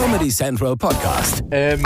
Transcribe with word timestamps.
Comedy 0.00 0.28
Central 0.30 0.76
Podcast. 0.76 1.42
Ähm, 1.50 1.82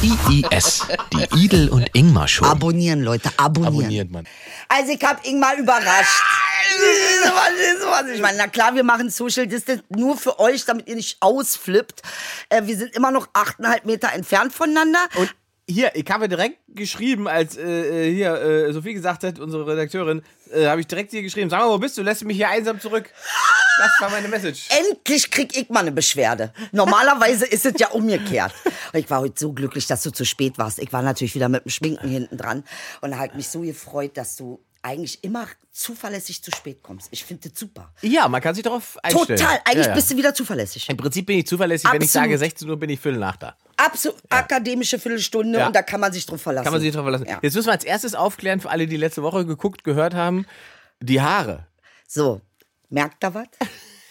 IIS, 0.00 0.86
die 1.12 1.44
Idel 1.44 1.68
und 1.68 1.88
Ingmar 1.92 2.28
Show. 2.28 2.44
Abonnieren, 2.44 3.02
Leute, 3.02 3.30
abonnieren. 3.36 3.74
abonniert 3.74 4.10
man. 4.12 4.28
Also 4.68 4.92
ich 4.92 5.02
hab 5.02 5.26
Ingmar 5.26 5.56
überrascht. 5.56 6.22
Ich 8.14 8.20
meine, 8.20 8.38
na 8.38 8.46
klar, 8.46 8.76
wir 8.76 8.84
machen 8.84 9.10
Social 9.10 9.48
Distance 9.48 9.82
nur 9.88 10.16
für 10.16 10.38
euch, 10.38 10.64
damit 10.64 10.86
ihr 10.88 10.94
nicht 10.94 11.16
ausflippt. 11.18 12.02
Äh, 12.48 12.62
wir 12.66 12.76
sind 12.76 12.94
immer 12.94 13.10
noch 13.10 13.26
8,5 13.32 13.80
Meter 13.84 14.12
entfernt 14.12 14.52
voneinander. 14.52 15.00
Und 15.16 15.34
hier, 15.68 15.94
ich 15.94 16.08
habe 16.10 16.28
direkt 16.28 16.58
geschrieben, 16.68 17.26
als 17.26 17.56
äh, 17.56 18.08
äh, 18.08 18.14
hier 18.14 18.34
äh, 18.40 18.72
Sophie 18.72 18.94
gesagt 18.94 19.24
hat, 19.24 19.38
unsere 19.38 19.66
Redakteurin, 19.66 20.22
äh, 20.52 20.66
habe 20.66 20.80
ich 20.80 20.86
direkt 20.86 21.10
hier 21.10 21.22
geschrieben, 21.22 21.50
sag 21.50 21.60
mal, 21.60 21.68
wo 21.68 21.78
bist 21.78 21.98
du? 21.98 22.02
Lässt 22.02 22.22
du 22.22 22.26
mich 22.26 22.36
hier 22.36 22.48
einsam 22.48 22.80
zurück? 22.80 23.10
Das 23.78 23.90
war 24.00 24.10
meine 24.10 24.28
Message. 24.28 24.68
Endlich 24.70 25.30
krieg 25.30 25.56
ich 25.56 25.68
mal 25.68 25.80
eine 25.80 25.92
Beschwerde. 25.92 26.52
Normalerweise 26.72 27.46
ist 27.46 27.66
es 27.66 27.74
ja 27.78 27.88
umgekehrt. 27.88 28.52
Ich 28.92 29.10
war 29.10 29.20
heute 29.20 29.38
so 29.38 29.52
glücklich, 29.52 29.86
dass 29.86 30.02
du 30.04 30.10
zu 30.10 30.24
spät 30.24 30.56
warst. 30.56 30.78
Ich 30.78 30.90
war 30.92 31.02
natürlich 31.02 31.34
wieder 31.34 31.50
mit 31.50 31.64
dem 31.64 31.70
Schminken 31.70 32.08
hinten 32.08 32.38
dran 32.38 32.64
und 33.02 33.18
habe 33.18 33.34
mich 33.36 33.48
so 33.48 33.60
gefreut, 33.60 34.16
dass 34.16 34.36
du 34.36 34.64
eigentlich 34.80 35.22
immer 35.22 35.48
zuverlässig 35.70 36.42
zu 36.42 36.50
spät 36.50 36.82
kommst. 36.82 37.08
Ich 37.10 37.24
finde 37.24 37.50
das 37.50 37.58
super. 37.58 37.92
Ja, 38.00 38.28
man 38.28 38.40
kann 38.40 38.54
sich 38.54 38.62
darauf 38.62 38.96
einstellen. 39.02 39.38
Total. 39.38 39.60
Eigentlich 39.64 39.86
ja, 39.86 39.90
ja. 39.90 39.94
bist 39.94 40.10
du 40.10 40.16
wieder 40.16 40.32
zuverlässig. 40.32 40.88
Im 40.88 40.96
Prinzip 40.96 41.26
bin 41.26 41.40
ich 41.40 41.46
zuverlässig, 41.46 41.90
wenn 41.92 42.00
ich 42.00 42.08
Absolut. 42.08 42.28
sage 42.28 42.38
16 42.38 42.70
Uhr 42.70 42.76
bin 42.78 42.90
ich 42.90 43.00
Viertel 43.00 43.18
nach 43.18 43.36
da. 43.36 43.56
Absolut 43.76 44.18
akademische 44.30 44.98
Viertelstunde 44.98 45.58
Ja. 45.58 45.66
und 45.66 45.76
da 45.76 45.82
kann 45.82 46.00
man 46.00 46.12
sich 46.12 46.24
drauf 46.26 46.40
verlassen. 46.40 46.64
Kann 46.64 46.72
man 46.72 46.80
sich 46.80 46.92
drauf 46.94 47.04
verlassen. 47.04 47.26
Ja. 47.28 47.38
Jetzt 47.42 47.54
müssen 47.54 47.66
wir 47.68 47.72
als 47.72 47.84
erstes 47.84 48.14
aufklären, 48.14 48.60
für 48.60 48.70
alle, 48.70 48.86
die 48.86 48.96
letzte 48.96 49.22
Woche 49.22 49.44
geguckt, 49.44 49.84
gehört 49.84 50.14
haben, 50.14 50.46
die 51.00 51.20
Haare. 51.20 51.66
So, 52.08 52.40
merkt 52.88 53.22
da 53.22 53.34
was? 53.34 53.48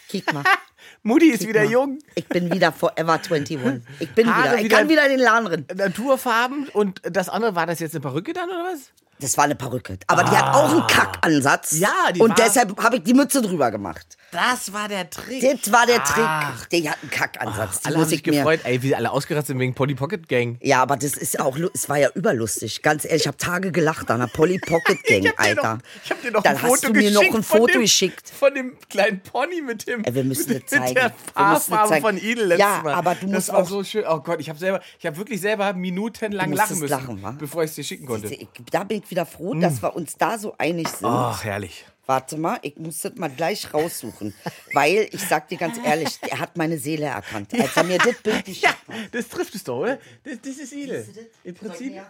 Kick 0.10 0.32
mal. 0.34 0.44
Mutti 1.04 1.28
ist 1.30 1.40
Kick 1.40 1.50
wieder 1.50 1.64
mal. 1.64 1.72
jung, 1.72 2.00
Ich 2.16 2.28
bin 2.28 2.52
wieder 2.54 2.72
forever 2.72 3.14
21. 3.14 3.60
Ich 4.00 4.10
bin 4.14 4.28
Haare 4.34 4.44
wieder. 4.50 4.58
Ich 4.58 4.64
wieder- 4.66 4.78
kann 4.78 4.90
wieder 4.90 5.04
in 5.06 5.12
den 5.12 5.20
Laden 5.20 5.48
rennen. 5.48 5.68
Naturfarben 5.76 6.68
und 6.70 7.02
das 7.04 7.30
andere, 7.30 7.56
war 7.56 7.66
das 7.66 7.80
jetzt 7.80 7.96
eine 7.96 8.02
Perücke 8.02 8.34
dann 8.34 8.50
oder 8.50 8.66
was? 8.72 8.92
Das 9.20 9.38
war 9.38 9.46
eine 9.46 9.56
Perücke. 9.56 9.98
Aber 10.08 10.24
die 10.24 10.32
hat 10.32 10.54
auch 10.54 10.70
einen 10.72 10.88
Kackansatz. 10.88 11.74
Ah. 11.74 11.78
Ja, 11.78 12.12
die 12.12 12.20
Und 12.22 12.30
war- 12.30 12.36
deshalb 12.36 12.78
habe 12.84 12.98
ich 12.98 13.04
die 13.04 13.14
Mütze 13.14 13.42
drüber 13.42 13.72
gemacht. 13.72 14.18
Das 14.32 14.74
war 14.74 14.90
der 14.90 15.10
Trick. 15.10 15.42
Das 15.42 15.72
war 15.72 15.86
der 15.86 16.02
Ach. 16.04 16.60
Trick. 16.60 16.70
Die 16.72 16.90
hat 16.90 16.98
einen 17.02 17.10
Kackansatz. 17.12 17.80
Die 17.80 17.86
Alle 17.86 17.98
haben 18.00 18.06
sich 18.10 18.22
gefreut, 18.24 18.60
ey, 18.66 18.82
wie 18.84 18.94
alle 18.94 19.12
ausgerastet 19.12 19.48
sind 19.48 19.60
wegen 19.60 19.74
Polly 19.74 19.96
Pocket 19.96 20.28
Gang. 20.28 20.58
Ja, 20.62 20.82
aber 20.82 20.98
das 20.98 21.14
ist 21.16 21.40
auch, 21.40 21.58
es 21.74 21.88
war 21.88 21.98
ja 21.98 22.10
überlustig. 22.16 22.82
Ganz 22.82 23.06
ehrlich, 23.06 23.22
ich 23.22 23.28
habe 23.28 23.38
Tage 23.38 23.72
gelacht 23.72 24.12
an 24.12 24.20
der 24.20 24.28
Polly 24.28 24.60
Pocket 24.60 25.02
Gang, 25.08 25.24
Ich 25.26 25.40
Alter. 25.40 25.76
noch, 25.76 25.80
ich 26.04 26.12
hab 26.12 26.22
dir 26.22 26.32
noch 26.32 26.44
Dann 26.44 26.54
ein 26.56 26.60
Foto 26.60 26.74
hast 26.74 26.84
du 26.84 26.92
mir 26.92 27.12
noch 27.12 27.20
geschickt 27.22 27.36
ein 27.38 27.44
von 27.44 27.58
Foto 27.60 27.74
dem, 27.74 27.82
geschickt. 27.82 28.30
Von 28.38 28.54
dem 28.54 28.78
kleinen 28.90 29.22
Pony 29.22 29.62
mit 29.62 29.88
dem 29.88 30.04
Ey, 30.04 30.14
wir 30.14 30.24
müssen 30.26 30.52
mit, 30.52 30.64
das 30.64 30.70
zeigen. 30.72 30.84
mit 30.86 30.96
der 30.98 31.10
das 31.10 31.36
Haarfarbe 31.36 31.90
zeigen. 31.90 32.02
von 32.06 32.18
Idel 32.18 32.48
letztes 32.48 32.60
Ja, 32.60 32.82
Mal. 32.84 32.94
aber 32.94 33.16
du 33.16 33.28
das 33.28 33.32
musst 33.36 33.48
war 33.54 33.60
auch- 33.60 33.70
so 33.70 33.84
schön. 33.86 34.04
Oh 34.06 34.20
Gott, 34.20 34.42
ich 34.42 34.50
habe 34.50 34.60
selber, 34.60 34.82
ich 35.00 35.06
habe 35.06 35.16
wirklich 35.16 35.40
selber 35.40 35.72
minutenlang 35.74 36.52
lachen 36.52 36.80
müssen, 36.80 36.90
lachen, 36.92 37.24
wa? 37.24 37.32
bevor 37.40 37.64
ich 37.64 37.70
es 37.70 37.76
dir 37.76 37.84
schicken 37.86 38.06
konnte. 38.06 38.36
Da 38.72 38.84
bin 38.84 38.98
ich 38.98 39.05
wieder 39.10 39.26
froh, 39.26 39.54
dass 39.54 39.82
wir 39.82 39.96
uns 39.96 40.18
da 40.18 40.38
so 40.38 40.56
einig 40.58 40.88
sind. 40.88 41.08
Ach, 41.08 41.44
herrlich. 41.44 41.86
Warte 42.08 42.38
mal, 42.38 42.60
ich 42.62 42.78
muss 42.78 43.00
das 43.00 43.16
mal 43.16 43.30
gleich 43.30 43.74
raussuchen. 43.74 44.34
weil, 44.74 45.08
ich 45.12 45.22
sag 45.22 45.48
dir 45.48 45.58
ganz 45.58 45.78
ehrlich, 45.84 46.20
er 46.22 46.40
hat 46.40 46.56
meine 46.56 46.78
Seele 46.78 47.08
erkannt. 47.08 47.52
Als 47.54 47.76
er 47.76 47.84
mir 47.84 47.98
das 47.98 48.22
Bild 48.22 48.46
geschickt 48.46 48.64
Ja, 48.88 48.96
das 49.12 49.28
trifft 49.28 49.56
es 49.56 49.64
doch, 49.64 49.80
oder? 49.80 49.98
Das, 50.24 50.40
das 50.42 50.58
ist 50.58 50.74
Idel. 50.74 51.08
Im 51.44 51.56
Prinzip. 51.56 51.96
Ja. 51.96 52.06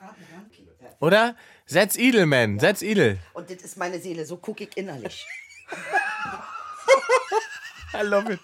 Oder? 1.00 1.36
Setz 1.66 1.96
Idel, 1.96 2.26
man. 2.26 2.60
Setz 2.60 2.82
Idel. 2.82 3.20
Und 3.34 3.50
das 3.50 3.58
ist 3.58 3.78
meine 3.78 4.00
Seele, 4.00 4.26
so 4.26 4.38
gucke 4.38 4.66
ich 4.66 4.76
innerlich. 4.78 5.26
I 7.94 8.04
love 8.04 8.32
it. 8.32 8.42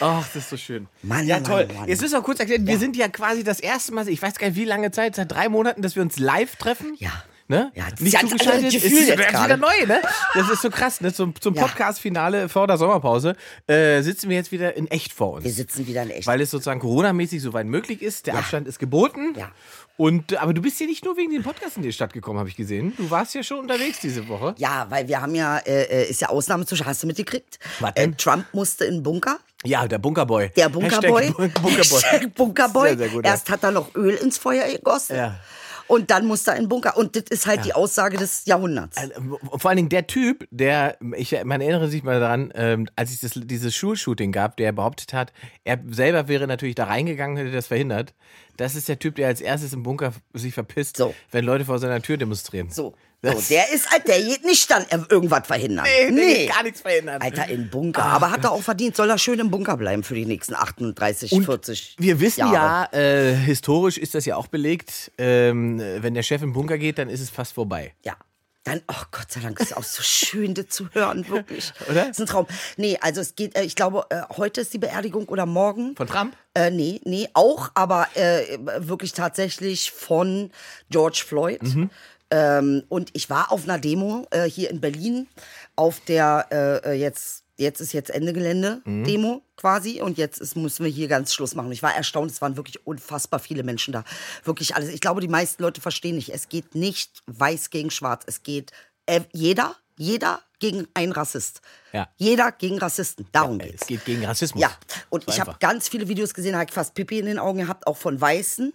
Ach, 0.00 0.26
das 0.26 0.36
ist 0.36 0.50
so 0.50 0.56
schön. 0.58 0.86
Mann, 1.02 1.26
ja, 1.26 1.36
Mann, 1.36 1.44
toll. 1.44 1.68
Mann. 1.74 1.88
Jetzt 1.88 2.02
müssen 2.02 2.12
wir 2.12 2.22
kurz 2.22 2.40
erklären, 2.40 2.66
wir 2.66 2.78
sind 2.78 2.96
ja 2.96 3.08
quasi 3.08 3.42
das 3.42 3.60
erste 3.60 3.92
Mal, 3.92 4.06
ich 4.08 4.20
weiß 4.20 4.34
gar 4.34 4.48
nicht, 4.48 4.56
wie 4.56 4.66
lange 4.66 4.90
Zeit, 4.90 5.16
seit 5.16 5.32
drei 5.32 5.48
Monaten, 5.48 5.80
dass 5.80 5.96
wir 5.96 6.02
uns 6.02 6.18
live 6.18 6.56
treffen. 6.56 6.94
Ja. 6.98 7.24
Ne? 7.52 7.70
Ja, 7.74 7.84
das 7.90 8.00
ist 8.00 8.00
Nicht 8.00 8.18
zugeschaltet. 8.30 8.64
Ist, 8.74 8.82
Gefühl 8.82 8.98
ist, 8.98 9.08
jetzt 9.10 9.44
wieder 9.44 9.56
neu, 9.58 9.86
ne? 9.86 10.00
Das 10.32 10.48
ist 10.48 10.62
so 10.62 10.70
krass, 10.70 11.02
ne? 11.02 11.12
Zum, 11.12 11.38
zum 11.38 11.52
Ja. 11.54 11.60
Podcast-Finale 11.66 12.48
vor 12.48 12.66
der 12.66 12.78
Sommerpause 12.78 13.36
äh, 13.66 14.00
sitzen 14.00 14.30
wir 14.30 14.36
jetzt 14.36 14.52
wieder 14.52 14.74
in 14.74 14.86
echt 14.90 15.12
vor 15.12 15.34
uns. 15.34 15.44
Wir 15.44 15.52
sitzen 15.52 15.86
wieder 15.86 16.02
in 16.02 16.08
echt. 16.08 16.26
Weil 16.26 16.40
es 16.40 16.50
sozusagen 16.50 16.80
Corona-mäßig 16.80 17.42
so 17.42 17.52
weit 17.52 17.66
möglich 17.66 18.00
ist. 18.00 18.26
Der 18.26 18.32
Ja. 18.32 18.40
Abstand 18.40 18.66
ist 18.66 18.78
geboten. 18.78 19.34
Ja. 19.36 19.50
Und, 19.98 20.34
aber 20.38 20.54
du 20.54 20.62
bist 20.62 20.78
hier 20.78 20.86
nicht 20.86 21.04
nur 21.04 21.18
wegen 21.18 21.30
den 21.30 21.42
Podcast 21.42 21.76
in 21.76 21.82
die 21.82 21.92
Stadt 21.92 22.14
gekommen, 22.14 22.38
habe 22.38 22.48
ich 22.48 22.56
gesehen. 22.56 22.94
Du 22.96 23.10
warst 23.10 23.34
ja 23.34 23.42
schon 23.42 23.58
unterwegs 23.58 24.00
diese 24.00 24.26
Woche. 24.28 24.54
ja, 24.56 24.86
weil 24.88 25.06
wir 25.06 25.20
haben 25.20 25.34
ja, 25.34 25.58
äh, 25.58 25.82
äh, 26.04 26.10
ist 26.10 26.22
ja 26.22 26.30
Ausnahmezustand, 26.30 26.88
hast 26.88 27.02
du 27.02 27.06
mitgekriegt? 27.06 27.58
Was 27.80 27.92
denn? 27.92 28.14
Äh, 28.14 28.16
Trump 28.16 28.46
musste 28.54 28.86
in 28.86 28.94
den 28.94 29.02
Bunker. 29.02 29.38
Ja, 29.64 29.86
der 29.86 29.98
Bunkerboy. 29.98 30.48
Der 30.56 30.70
Bunkerboy. 30.70 31.30
Bunkerboy. 31.32 32.26
Bunkerboy. 32.34 32.88
Sehr, 32.88 32.98
sehr 32.98 33.08
gut. 33.10 33.26
Erst 33.26 33.50
hat 33.50 33.62
er 33.62 33.72
noch 33.72 33.94
Öl 33.94 34.14
ins 34.14 34.38
Feuer 34.38 34.66
gegossen. 34.68 35.16
Ja. 35.16 35.38
Und 35.86 36.10
dann 36.10 36.26
musste 36.26 36.52
er 36.52 36.56
in 36.56 36.64
den 36.64 36.68
Bunker. 36.68 36.96
Und 36.96 37.16
das 37.16 37.24
ist 37.30 37.46
halt 37.46 37.64
die 37.64 37.74
Aussage 37.74 38.16
des 38.16 38.44
Jahrhunderts. 38.46 38.96
Also, 38.96 39.38
Vor 39.56 39.68
allen 39.68 39.76
Dingen 39.76 39.88
der 39.88 40.06
Typ, 40.06 40.46
der, 40.50 40.96
ich, 41.16 41.36
man 41.44 41.60
erinnere 41.60 41.88
sich 41.88 42.02
mal 42.02 42.20
daran, 42.20 42.52
ähm, 42.54 42.88
als 42.96 43.10
es 43.12 43.20
das, 43.20 43.32
dieses 43.44 43.74
Schulshooting 43.74 44.32
gab, 44.32 44.56
der 44.56 44.72
behauptet 44.72 45.12
hat, 45.12 45.32
er 45.64 45.78
selber 45.90 46.28
wäre 46.28 46.46
natürlich 46.46 46.74
da 46.74 46.84
reingegangen, 46.84 47.36
hätte 47.36 47.52
das 47.52 47.66
verhindert. 47.66 48.14
Das 48.56 48.74
ist 48.74 48.88
der 48.88 48.98
Typ, 48.98 49.16
der 49.16 49.28
als 49.28 49.40
erstes 49.40 49.72
im 49.72 49.82
Bunker 49.82 50.12
sich 50.34 50.54
verpisst, 50.54 50.96
So. 50.98 51.14
wenn 51.30 51.44
Leute 51.44 51.64
vor 51.64 51.78
seiner 51.78 52.02
Tür 52.02 52.16
demonstrieren. 52.16 52.70
So. 52.70 52.94
So, 53.24 53.40
der 53.50 53.72
ist 53.72 53.88
halt, 53.90 54.08
der 54.08 54.20
geht 54.20 54.44
nicht 54.44 54.68
dann 54.68 54.84
irgendwas 55.08 55.46
verhindern. 55.46 55.86
Nee, 56.10 56.16
der 56.16 56.34
geht 56.34 56.50
gar 56.50 56.62
nichts 56.64 56.80
verhindern. 56.80 57.22
Alter, 57.22 57.46
in 57.48 57.70
Bunker. 57.70 58.02
Aber 58.02 58.32
hat 58.32 58.42
er 58.42 58.50
auch 58.50 58.62
verdient, 58.62 58.96
soll 58.96 59.08
er 59.10 59.18
schön 59.18 59.38
im 59.38 59.48
Bunker 59.50 59.76
bleiben 59.76 60.02
für 60.02 60.14
die 60.14 60.26
nächsten 60.26 60.54
38, 60.54 61.30
40 61.30 61.96
Wir 62.00 62.18
wissen 62.18 62.40
Jahre. 62.40 62.88
ja, 62.92 62.98
äh, 62.98 63.34
historisch 63.36 63.96
ist 63.96 64.16
das 64.16 64.24
ja 64.24 64.34
auch 64.34 64.48
belegt, 64.48 65.12
ähm, 65.18 65.78
wenn 65.78 66.14
der 66.14 66.24
Chef 66.24 66.42
im 66.42 66.52
Bunker 66.52 66.78
geht, 66.78 66.98
dann 66.98 67.08
ist 67.08 67.20
es 67.20 67.30
fast 67.30 67.52
vorbei. 67.52 67.94
Ja. 68.04 68.16
Dann, 68.64 68.80
oh 68.86 69.02
Gott 69.10 69.30
sei 69.30 69.40
Dank, 69.40 69.58
ist 69.58 69.76
auch 69.76 69.82
so 69.82 70.02
schön, 70.04 70.54
das 70.54 70.68
zu 70.68 70.88
hören, 70.92 71.28
wirklich. 71.28 71.72
Oder? 71.90 72.06
Das 72.06 72.10
ist 72.10 72.20
ein 72.20 72.26
Traum. 72.26 72.46
Nee, 72.76 72.96
also 73.00 73.20
es 73.20 73.34
geht, 73.34 73.56
äh, 73.56 73.62
ich 73.62 73.74
glaube, 73.74 74.06
äh, 74.10 74.22
heute 74.36 74.60
ist 74.60 74.72
die 74.72 74.78
Beerdigung 74.78 75.28
oder 75.28 75.46
morgen. 75.46 75.96
Von 75.96 76.06
Trump? 76.06 76.36
Äh, 76.54 76.70
nee, 76.70 77.00
nee, 77.04 77.28
auch, 77.34 77.70
aber 77.74 78.06
äh, 78.14 78.58
wirklich 78.78 79.14
tatsächlich 79.14 79.90
von 79.90 80.52
George 80.90 81.24
Floyd. 81.26 81.62
Mhm. 81.62 81.90
Ähm, 82.32 82.82
und 82.88 83.10
ich 83.12 83.28
war 83.28 83.52
auf 83.52 83.64
einer 83.64 83.78
Demo 83.78 84.26
äh, 84.30 84.44
hier 84.44 84.70
in 84.70 84.80
Berlin, 84.80 85.28
auf 85.76 86.00
der 86.00 86.46
äh, 86.50 86.90
äh, 86.90 86.92
jetzt, 86.94 87.44
jetzt 87.58 87.80
ist 87.80 87.92
jetzt 87.92 88.08
Ende 88.08 88.32
Gelände 88.32 88.80
Mhm. 88.86 89.04
Demo 89.04 89.42
quasi. 89.56 90.00
Und 90.00 90.16
jetzt 90.16 90.40
ist, 90.40 90.56
müssen 90.56 90.84
wir 90.84 90.90
hier 90.90 91.08
ganz 91.08 91.34
Schluss 91.34 91.54
machen. 91.54 91.70
Ich 91.72 91.82
war 91.82 91.94
erstaunt, 91.94 92.30
es 92.30 92.40
waren 92.40 92.56
wirklich 92.56 92.86
unfassbar 92.86 93.38
viele 93.38 93.62
Menschen 93.64 93.92
da. 93.92 94.04
Wirklich 94.44 94.74
alles. 94.74 94.88
Ich 94.88 95.02
glaube, 95.02 95.20
die 95.20 95.28
meisten 95.28 95.62
Leute 95.62 95.82
verstehen 95.82 96.16
nicht, 96.16 96.30
es 96.30 96.48
geht 96.48 96.74
nicht 96.74 97.22
weiß 97.26 97.68
gegen 97.68 97.90
schwarz. 97.90 98.22
Es 98.26 98.42
geht 98.42 98.72
äh, 99.04 99.20
jeder, 99.32 99.76
jeder 99.98 100.40
gegen 100.58 100.86
einen 100.94 101.12
Rassist. 101.12 101.60
Ja. 101.92 102.08
Jeder 102.16 102.50
gegen 102.52 102.78
Rassisten. 102.78 103.26
Darum 103.32 103.58
geht's. 103.58 103.82
Es 103.82 103.88
geht 103.88 104.04
gegen 104.06 104.24
Rassismus. 104.24 104.62
Ja, 104.62 104.70
und 105.10 105.28
ich 105.28 105.38
habe 105.38 105.56
ganz 105.60 105.88
viele 105.88 106.08
Videos 106.08 106.32
gesehen, 106.32 106.54
habe 106.54 106.64
ich 106.64 106.72
fast 106.72 106.94
Pipi 106.94 107.18
in 107.18 107.26
den 107.26 107.38
Augen 107.38 107.58
gehabt, 107.58 107.86
auch 107.86 107.96
von 107.98 108.18
Weißen, 108.18 108.72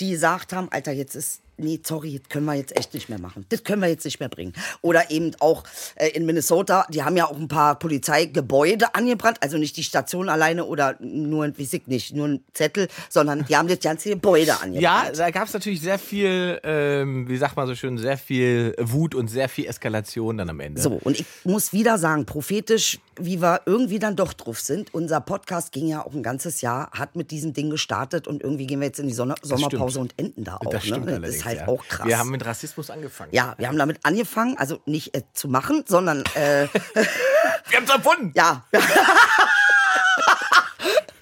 die 0.00 0.10
gesagt 0.10 0.52
haben, 0.52 0.68
Alter, 0.72 0.90
jetzt 0.90 1.14
ist, 1.14 1.42
nee, 1.58 1.80
sorry, 1.84 2.18
das 2.18 2.28
können 2.28 2.46
wir 2.46 2.54
jetzt 2.54 2.76
echt 2.76 2.94
nicht 2.94 3.08
mehr 3.08 3.18
machen. 3.20 3.44
Das 3.48 3.64
können 3.64 3.82
wir 3.82 3.88
jetzt 3.88 4.04
nicht 4.04 4.20
mehr 4.20 4.28
bringen. 4.28 4.52
Oder 4.82 5.10
eben 5.10 5.32
auch 5.40 5.64
äh, 5.96 6.08
in 6.08 6.26
Minnesota, 6.26 6.86
die 6.90 7.02
haben 7.02 7.16
ja 7.16 7.26
auch 7.26 7.36
ein 7.36 7.48
paar 7.48 7.78
Polizeigebäude 7.78 8.94
angebrannt, 8.94 9.38
also 9.40 9.58
nicht 9.58 9.76
die 9.76 9.82
Station 9.84 10.28
alleine 10.28 10.64
oder 10.64 10.96
nur, 11.00 11.44
ein- 11.44 11.58
weiß 11.58 11.72
ich 11.74 11.86
nicht, 11.86 12.14
nur 12.14 12.28
ein 12.28 12.44
Zettel, 12.52 12.88
sondern 13.08 13.44
die 13.46 13.56
haben 13.56 13.68
das 13.68 13.80
ganze 13.80 14.10
Gebäude 14.10 14.52
angebrannt. 14.54 14.82
Ja, 14.82 15.10
da 15.12 15.30
gab 15.30 15.46
es 15.46 15.52
natürlich 15.52 15.80
sehr 15.80 15.98
viel, 15.98 16.60
ähm, 16.62 17.28
wie 17.28 17.36
sagt 17.36 17.56
man 17.56 17.66
so 17.66 17.74
schön, 17.74 17.98
sehr 17.98 18.18
viel 18.18 18.74
Wut 18.78 19.14
und 19.14 19.28
sehr 19.28 19.48
viel 19.48 19.66
Eskalation 19.66 20.38
dann 20.38 20.50
am 20.50 20.60
Ende. 20.60 20.80
So, 20.80 21.00
und 21.04 21.20
ich 21.20 21.26
muss 21.44 21.72
wieder 21.72 21.98
sagen, 21.98 22.24
prophetisch, 22.26 22.98
wie 23.20 23.40
wir 23.42 23.62
irgendwie 23.66 23.98
dann 23.98 24.16
doch 24.16 24.32
drauf 24.32 24.60
sind. 24.60 24.94
Unser 24.94 25.20
Podcast 25.20 25.72
ging 25.72 25.88
ja 25.88 26.04
auch 26.04 26.14
ein 26.14 26.22
ganzes 26.22 26.60
Jahr, 26.60 26.90
hat 26.92 27.16
mit 27.16 27.30
diesem 27.30 27.52
Ding 27.52 27.70
gestartet 27.70 28.28
und 28.28 28.42
irgendwie 28.42 28.66
gehen 28.66 28.80
wir 28.80 28.86
jetzt 28.86 29.00
in 29.00 29.08
die 29.08 29.14
Sonne 29.14 29.34
Sommerpause 29.42 30.00
und 30.00 30.14
enden 30.16 30.44
da 30.44 30.56
auch. 30.56 30.70
Das 30.70 30.84
stimmt 30.84 31.06
ne? 31.06 31.12
Das 31.12 31.14
allerdings, 31.18 31.36
ist 31.36 31.44
halt 31.48 31.60
ja. 31.60 31.68
auch 31.68 31.86
krass. 31.86 32.06
Wir 32.06 32.18
haben 32.18 32.30
mit 32.30 32.44
Rassismus 32.44 32.90
angefangen. 32.90 33.30
ja, 33.34 33.54
wir 33.58 33.68
haben 33.68 33.78
damit 33.78 33.98
angefangen, 34.04 34.56
also 34.58 34.80
nicht 34.86 35.14
äh, 35.16 35.22
zu 35.32 35.48
machen, 35.48 35.84
sondern 35.86 36.24
äh, 36.34 36.68
Wir 37.68 37.76
haben 37.76 37.84
es 37.84 37.90
erfunden. 37.90 38.32
ja. 38.34 38.64
Das 38.70 38.82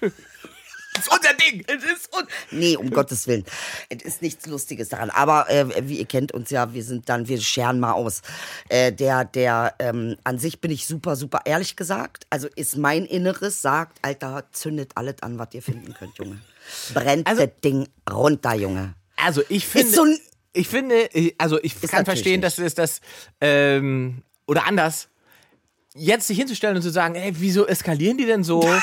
ist 0.99 1.11
unser 1.11 1.33
Ding. 1.33 1.63
Es 1.67 1.83
ist 1.83 2.15
un 2.15 2.25
Nee, 2.51 2.77
um 2.77 2.89
Gottes 2.89 3.27
Willen. 3.27 3.43
Es 3.89 4.03
ist 4.03 4.21
nichts 4.21 4.45
Lustiges 4.45 4.89
daran. 4.89 5.09
Aber 5.09 5.49
äh, 5.49 5.87
wie 5.87 5.99
ihr 5.99 6.05
kennt 6.05 6.31
uns 6.31 6.49
ja, 6.49 6.73
wir 6.73 6.83
sind 6.83 7.09
dann, 7.09 7.27
wir 7.27 7.39
scheren 7.41 7.79
mal 7.79 7.91
aus. 7.93 8.21
Äh, 8.69 8.91
der, 8.93 9.25
der, 9.25 9.75
ähm, 9.79 10.15
an 10.23 10.39
sich 10.39 10.61
bin 10.61 10.71
ich 10.71 10.87
super, 10.87 11.15
super 11.15 11.41
ehrlich 11.45 11.75
gesagt. 11.75 12.25
Also 12.29 12.47
ist 12.55 12.77
mein 12.77 13.05
Inneres, 13.05 13.61
sagt, 13.61 13.99
Alter, 14.01 14.45
zündet 14.51 14.91
alles 14.95 15.15
an, 15.21 15.37
was 15.37 15.49
ihr 15.53 15.61
finden 15.61 15.93
könnt, 15.93 16.17
Junge. 16.17 16.39
Brennt 16.93 17.27
Also- 17.27 17.45
das 17.45 17.55
Ding 17.63 17.87
runter, 18.09 18.55
Junge. 18.55 18.93
Also 19.17 19.43
ich 19.49 19.67
finde, 19.67 19.91
so 19.91 20.05
ich 20.53 20.67
finde, 20.67 21.09
also 21.37 21.61
ich 21.61 21.79
kann 21.81 22.05
verstehen, 22.05 22.41
dass 22.41 22.57
es 22.57 22.73
das 22.75 23.01
ähm, 23.41 24.23
oder 24.47 24.65
anders 24.65 25.09
jetzt 25.93 26.27
sich 26.27 26.37
hinzustellen 26.37 26.75
und 26.75 26.81
zu 26.81 26.91
sagen, 26.91 27.15
ey, 27.15 27.33
wieso 27.35 27.65
eskalieren 27.65 28.17
die 28.17 28.25
denn 28.25 28.43
so? 28.43 28.61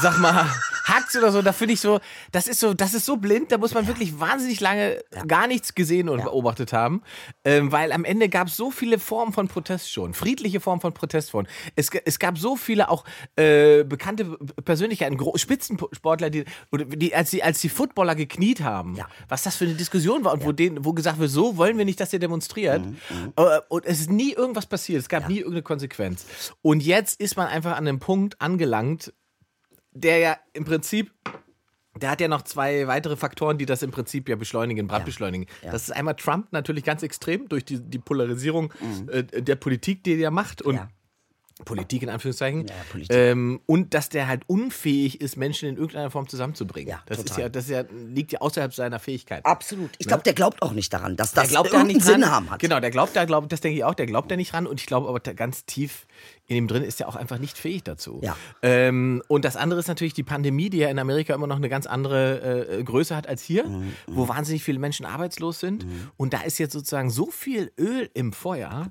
sag 0.00 0.18
mal, 0.18 0.46
Hacks 0.84 1.16
oder 1.16 1.32
so, 1.32 1.40
da 1.42 1.52
finde 1.52 1.74
ich 1.74 1.80
so, 1.80 2.00
das 2.32 2.46
ist 2.48 2.60
so, 2.60 2.74
das 2.74 2.92
ist 2.94 3.06
so 3.06 3.16
blind, 3.16 3.50
da 3.52 3.58
muss 3.58 3.72
man 3.74 3.86
wirklich 3.86 4.18
wahnsinnig 4.20 4.60
lange 4.60 5.02
gar 5.26 5.46
nichts 5.46 5.74
gesehen 5.74 6.08
und 6.08 6.22
beobachtet 6.24 6.72
haben, 6.72 7.02
ähm, 7.44 7.72
weil 7.72 7.92
am 7.92 8.04
Ende 8.04 8.28
gab 8.28 8.48
es 8.48 8.56
so 8.56 8.70
viele 8.70 8.98
Formen 8.98 9.32
von 9.32 9.48
Protest 9.48 9.90
schon, 9.90 10.12
friedliche 10.14 10.60
Formen 10.60 10.80
von 10.80 10.92
Protest 10.92 11.30
schon. 11.30 11.46
Es, 11.76 11.88
es 12.04 12.18
gab 12.18 12.38
so 12.38 12.56
viele 12.56 12.90
auch 12.90 13.04
äh, 13.36 13.84
bekannte 13.84 14.24
Persönlichkeiten, 14.64 15.18
Spitzensportler, 15.36 16.30
die, 16.30 16.44
die, 16.72 17.14
als 17.14 17.30
die, 17.30 17.42
als 17.42 17.60
die 17.60 17.68
Footballer 17.68 18.14
gekniet 18.14 18.60
haben, 18.62 18.96
Ja. 18.96 19.06
was 19.28 19.42
das 19.42 19.56
für 19.56 19.64
eine 19.64 19.74
Diskussion 19.74 20.24
war 20.24 20.32
und 20.34 20.44
wo, 20.44 20.52
denen, 20.52 20.84
wo 20.84 20.92
gesagt 20.92 21.18
wird, 21.18 21.30
so 21.30 21.56
wollen 21.56 21.78
wir 21.78 21.84
nicht, 21.84 22.00
dass 22.00 22.12
ihr 22.12 22.18
demonstriert. 22.18 22.84
Mhm, 22.84 22.98
Äh, 23.36 23.60
Und 23.68 23.86
es 23.86 24.00
ist 24.00 24.10
nie 24.10 24.32
irgendwas 24.32 24.66
passiert, 24.66 25.00
es 25.00 25.08
gab 25.08 25.28
nie 25.28 25.38
irgendeine 25.38 25.62
Konsequenz. 25.62 26.26
Und 26.62 26.82
jetzt 26.82 27.20
ist 27.20 27.36
man 27.36 27.46
einfach 27.46 27.72
an 27.72 27.88
einem 27.88 27.98
Punkt 28.00 28.40
angelangt, 28.40 29.12
der 29.94 30.18
ja 30.18 30.36
im 30.52 30.64
Prinzip, 30.64 31.12
der 31.96 32.10
hat 32.10 32.20
ja 32.20 32.28
noch 32.28 32.42
zwei 32.42 32.86
weitere 32.86 33.16
Faktoren, 33.16 33.56
die 33.56 33.66
das 33.66 33.82
im 33.82 33.92
Prinzip 33.92 34.28
ja 34.28 34.36
beschleunigen, 34.36 34.86
brandbeschleunigen. 34.88 35.46
Das 35.62 35.84
ist 35.84 35.90
einmal 35.92 36.16
Trump 36.16 36.48
natürlich 36.52 36.84
ganz 36.84 37.02
extrem 37.02 37.48
durch 37.48 37.64
die, 37.64 37.80
die 37.80 37.98
Polarisierung 38.00 38.72
äh, 39.08 39.22
der 39.22 39.56
Politik, 39.56 40.02
die 40.04 40.20
er 40.20 40.30
macht 40.30 40.60
und 40.62 40.74
Mhm. 40.74 40.80
Ja. 40.80 40.88
Politik 41.64 42.02
in 42.02 42.08
Anführungszeichen. 42.10 42.66
Ja, 42.66 42.74
Politik. 42.90 43.16
Ähm, 43.16 43.60
und 43.66 43.94
dass 43.94 44.08
der 44.08 44.26
halt 44.26 44.42
unfähig 44.48 45.20
ist, 45.20 45.36
Menschen 45.36 45.68
in 45.68 45.76
irgendeiner 45.76 46.10
Form 46.10 46.28
zusammenzubringen. 46.28 46.90
Ja, 46.90 47.00
das 47.06 47.18
ist 47.18 47.28
total. 47.28 47.42
ja, 47.42 47.48
das 47.48 47.64
ist 47.66 47.70
ja, 47.70 47.84
liegt 47.92 48.32
ja 48.32 48.40
außerhalb 48.40 48.74
seiner 48.74 48.98
Fähigkeit. 48.98 49.46
Absolut. 49.46 49.90
Ich 49.98 50.08
glaube, 50.08 50.24
der 50.24 50.32
glaubt 50.32 50.62
auch 50.62 50.72
nicht 50.72 50.92
daran, 50.92 51.16
dass 51.16 51.30
das 51.30 51.44
Der 51.44 51.50
glaubt 51.50 51.68
irgendeinen 51.68 51.96
nicht. 51.96 52.04
Sinn 52.04 52.28
haben 52.28 52.50
hat. 52.50 52.58
Genau, 52.58 52.80
der 52.80 52.90
glaubt 52.90 53.14
da, 53.14 53.24
glaub, 53.24 53.48
das 53.48 53.60
denke 53.60 53.78
ich 53.78 53.84
auch, 53.84 53.94
der 53.94 54.06
glaubt 54.06 54.32
da 54.32 54.36
nicht 54.36 54.52
dran 54.52 54.66
und 54.66 54.80
ich 54.80 54.86
glaube 54.86 55.08
aber 55.08 55.20
ganz 55.20 55.64
tief 55.64 56.06
in 56.46 56.56
ihm 56.56 56.68
drin 56.68 56.82
ist 56.82 57.00
er 57.00 57.08
auch 57.08 57.16
einfach 57.16 57.38
nicht 57.38 57.56
fähig 57.56 57.84
dazu. 57.84 58.20
Ja. 58.22 58.36
Ähm, 58.62 59.22
und 59.28 59.44
das 59.44 59.56
andere 59.56 59.80
ist 59.80 59.88
natürlich 59.88 60.12
die 60.14 60.22
Pandemie, 60.22 60.68
die 60.70 60.78
ja 60.78 60.88
in 60.90 60.98
Amerika 60.98 61.34
immer 61.34 61.46
noch 61.46 61.56
eine 61.56 61.68
ganz 61.70 61.86
andere 61.86 62.68
äh, 62.68 62.82
Größe 62.84 63.16
hat 63.16 63.26
als 63.26 63.42
hier, 63.42 63.64
Mhm, 63.66 63.92
wo 64.06 64.28
wahnsinnig 64.28 64.62
viele 64.62 64.78
Menschen 64.78 65.06
arbeitslos 65.06 65.60
sind. 65.60 65.86
Und 66.16 66.34
da 66.34 66.42
ist 66.42 66.58
jetzt 66.58 66.72
sozusagen 66.72 67.10
so 67.10 67.30
viel 67.30 67.72
Öl 67.78 68.10
im 68.14 68.32
Feuer, 68.32 68.90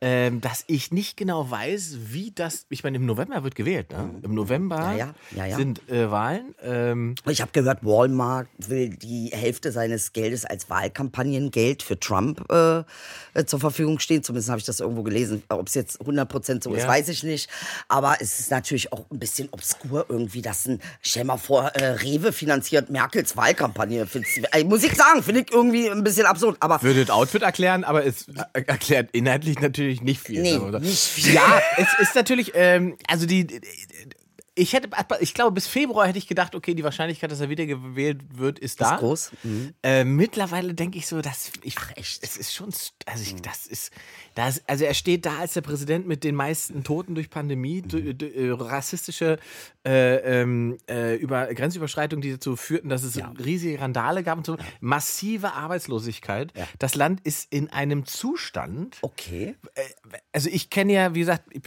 ähm, 0.00 0.40
dass 0.40 0.62
ich 0.68 0.92
nicht 0.92 1.16
genau 1.16 1.50
weiß, 1.50 1.96
wie 2.12 2.30
das. 2.30 2.66
Ich 2.68 2.84
meine, 2.84 2.98
im 2.98 3.04
November 3.06 3.42
wird 3.42 3.56
gewählt. 3.56 3.90
Ne? 3.90 4.14
Im 4.22 4.32
November 4.32 4.92
Mhm. 4.92 4.96
Ja, 4.96 4.96
ja, 4.96 5.14
ja, 5.34 5.46
ja. 5.46 5.56
sind 5.56 5.88
äh, 5.90 6.08
Wahlen. 6.08 6.54
Ähm, 6.62 7.16
Ich 7.26 7.40
habe 7.40 7.50
gehört, 7.50 7.84
Walmart 7.84 8.46
will 8.58 8.90
die 8.90 9.30
Hälfte 9.32 9.72
seines 9.72 10.12
Geldes 10.12 10.44
als 10.44 10.70
Wahlkampagnengeld 10.70 11.82
für 11.82 11.98
Trump 11.98 12.44
äh, 12.50 12.84
äh, 13.34 13.44
zur 13.44 13.58
Verfügung 13.58 13.98
stehen. 13.98 14.22
Zumindest 14.22 14.50
habe 14.50 14.60
ich 14.60 14.66
das 14.66 14.78
irgendwo 14.78 15.02
gelesen. 15.02 15.42
Ob 15.48 15.66
es 15.66 15.74
jetzt 15.74 16.00
100% 16.00 16.62
so 16.62 16.70
ist, 16.78 16.84
Ja. 16.84 16.88
weiß 16.88 17.08
ich 17.08 17.22
nicht. 17.22 17.50
Aber 17.88 18.16
es 18.20 18.40
ist 18.40 18.50
natürlich 18.50 18.92
auch 18.92 19.04
ein 19.10 19.18
bisschen 19.18 19.48
obskur 19.52 20.06
irgendwie, 20.08 20.42
dass 20.42 20.66
ein, 20.66 20.80
stell 21.02 21.24
mal 21.24 21.36
vor, 21.36 21.66
äh, 21.74 21.84
Rewe 21.84 22.32
finanziert 22.32 22.90
Merkels 22.90 23.36
Wahlkampagne. 23.36 24.06
Äh, 24.52 24.64
muss 24.64 24.82
ich 24.84 24.94
sagen, 24.94 25.22
finde 25.22 25.40
ich 25.42 25.52
irgendwie 25.52 25.88
ein 25.90 26.04
bisschen 26.04 26.26
absurd. 26.26 26.56
Aber 26.60 26.82
würde 26.82 27.00
das 27.04 27.10
Outfit 27.10 27.42
erklären, 27.42 27.84
aber 27.84 28.04
es 28.06 28.28
äh, 28.28 28.62
erklärt 28.66 29.10
inhaltlich 29.12 29.60
natürlich 29.60 30.00
nicht 30.02 30.20
viel. 30.20 30.42
Nee, 30.42 30.54
so. 30.54 30.68
nicht 30.78 30.98
viel. 30.98 31.34
Ja, 31.34 31.60
es 31.76 31.88
ist 32.00 32.14
natürlich, 32.14 32.52
ähm, 32.54 32.96
also 33.06 33.26
die, 33.26 33.46
ich 34.54 34.72
hätte, 34.72 34.88
ich 35.20 35.34
glaube, 35.34 35.52
bis 35.52 35.68
Februar 35.68 36.08
hätte 36.08 36.18
ich 36.18 36.26
gedacht, 36.26 36.56
okay, 36.56 36.74
die 36.74 36.82
Wahrscheinlichkeit, 36.82 37.30
dass 37.30 37.38
er 37.40 37.48
wiedergewählt 37.48 38.22
wird, 38.38 38.58
ist 38.58 38.80
da. 38.80 38.94
Ist 38.94 38.98
groß. 39.00 39.30
Äh, 39.84 40.02
mittlerweile 40.04 40.74
denke 40.74 40.98
ich 40.98 41.06
so, 41.06 41.20
dass 41.20 41.52
ich, 41.62 41.76
Ach, 41.78 41.92
echt? 41.96 42.24
es 42.24 42.36
ist 42.36 42.52
schon, 42.52 42.70
also 43.06 43.22
ich, 43.22 43.36
das 43.40 43.66
ist, 43.66 43.92
das, 44.38 44.62
also 44.68 44.84
er 44.84 44.94
steht 44.94 45.26
da 45.26 45.38
als 45.38 45.54
der 45.54 45.62
Präsident 45.62 46.06
mit 46.06 46.22
den 46.22 46.36
meisten 46.36 46.84
Toten 46.84 47.16
durch 47.16 47.28
Pandemie, 47.28 47.82
du- 47.82 47.98
äh, 47.98 48.50
rassistische 48.52 49.40
äh, 49.84 50.42
ähm, 50.42 50.78
äh, 50.88 51.16
über 51.16 51.52
Grenzüberschreitungen, 51.52 52.20
die 52.20 52.30
dazu 52.30 52.54
führten, 52.54 52.88
dass 52.88 53.02
es 53.02 53.18
riesige 53.44 53.80
Randale 53.80 54.22
gab 54.22 54.38
und 54.38 54.46
so, 54.46 54.56
massive 54.78 55.54
Arbeitslosigkeit. 55.54 56.52
Das 56.78 56.94
Land 56.94 57.20
ist 57.24 57.52
in 57.52 57.70
einem 57.70 58.06
Zustand, 58.06 58.98
okay. 59.02 59.56
also 60.32 60.48
ich 60.52 60.70
kenne 60.70 60.92
ja, 60.92 61.14
wie 61.16 61.20
gesagt, 61.20 61.42
ich 61.50 61.62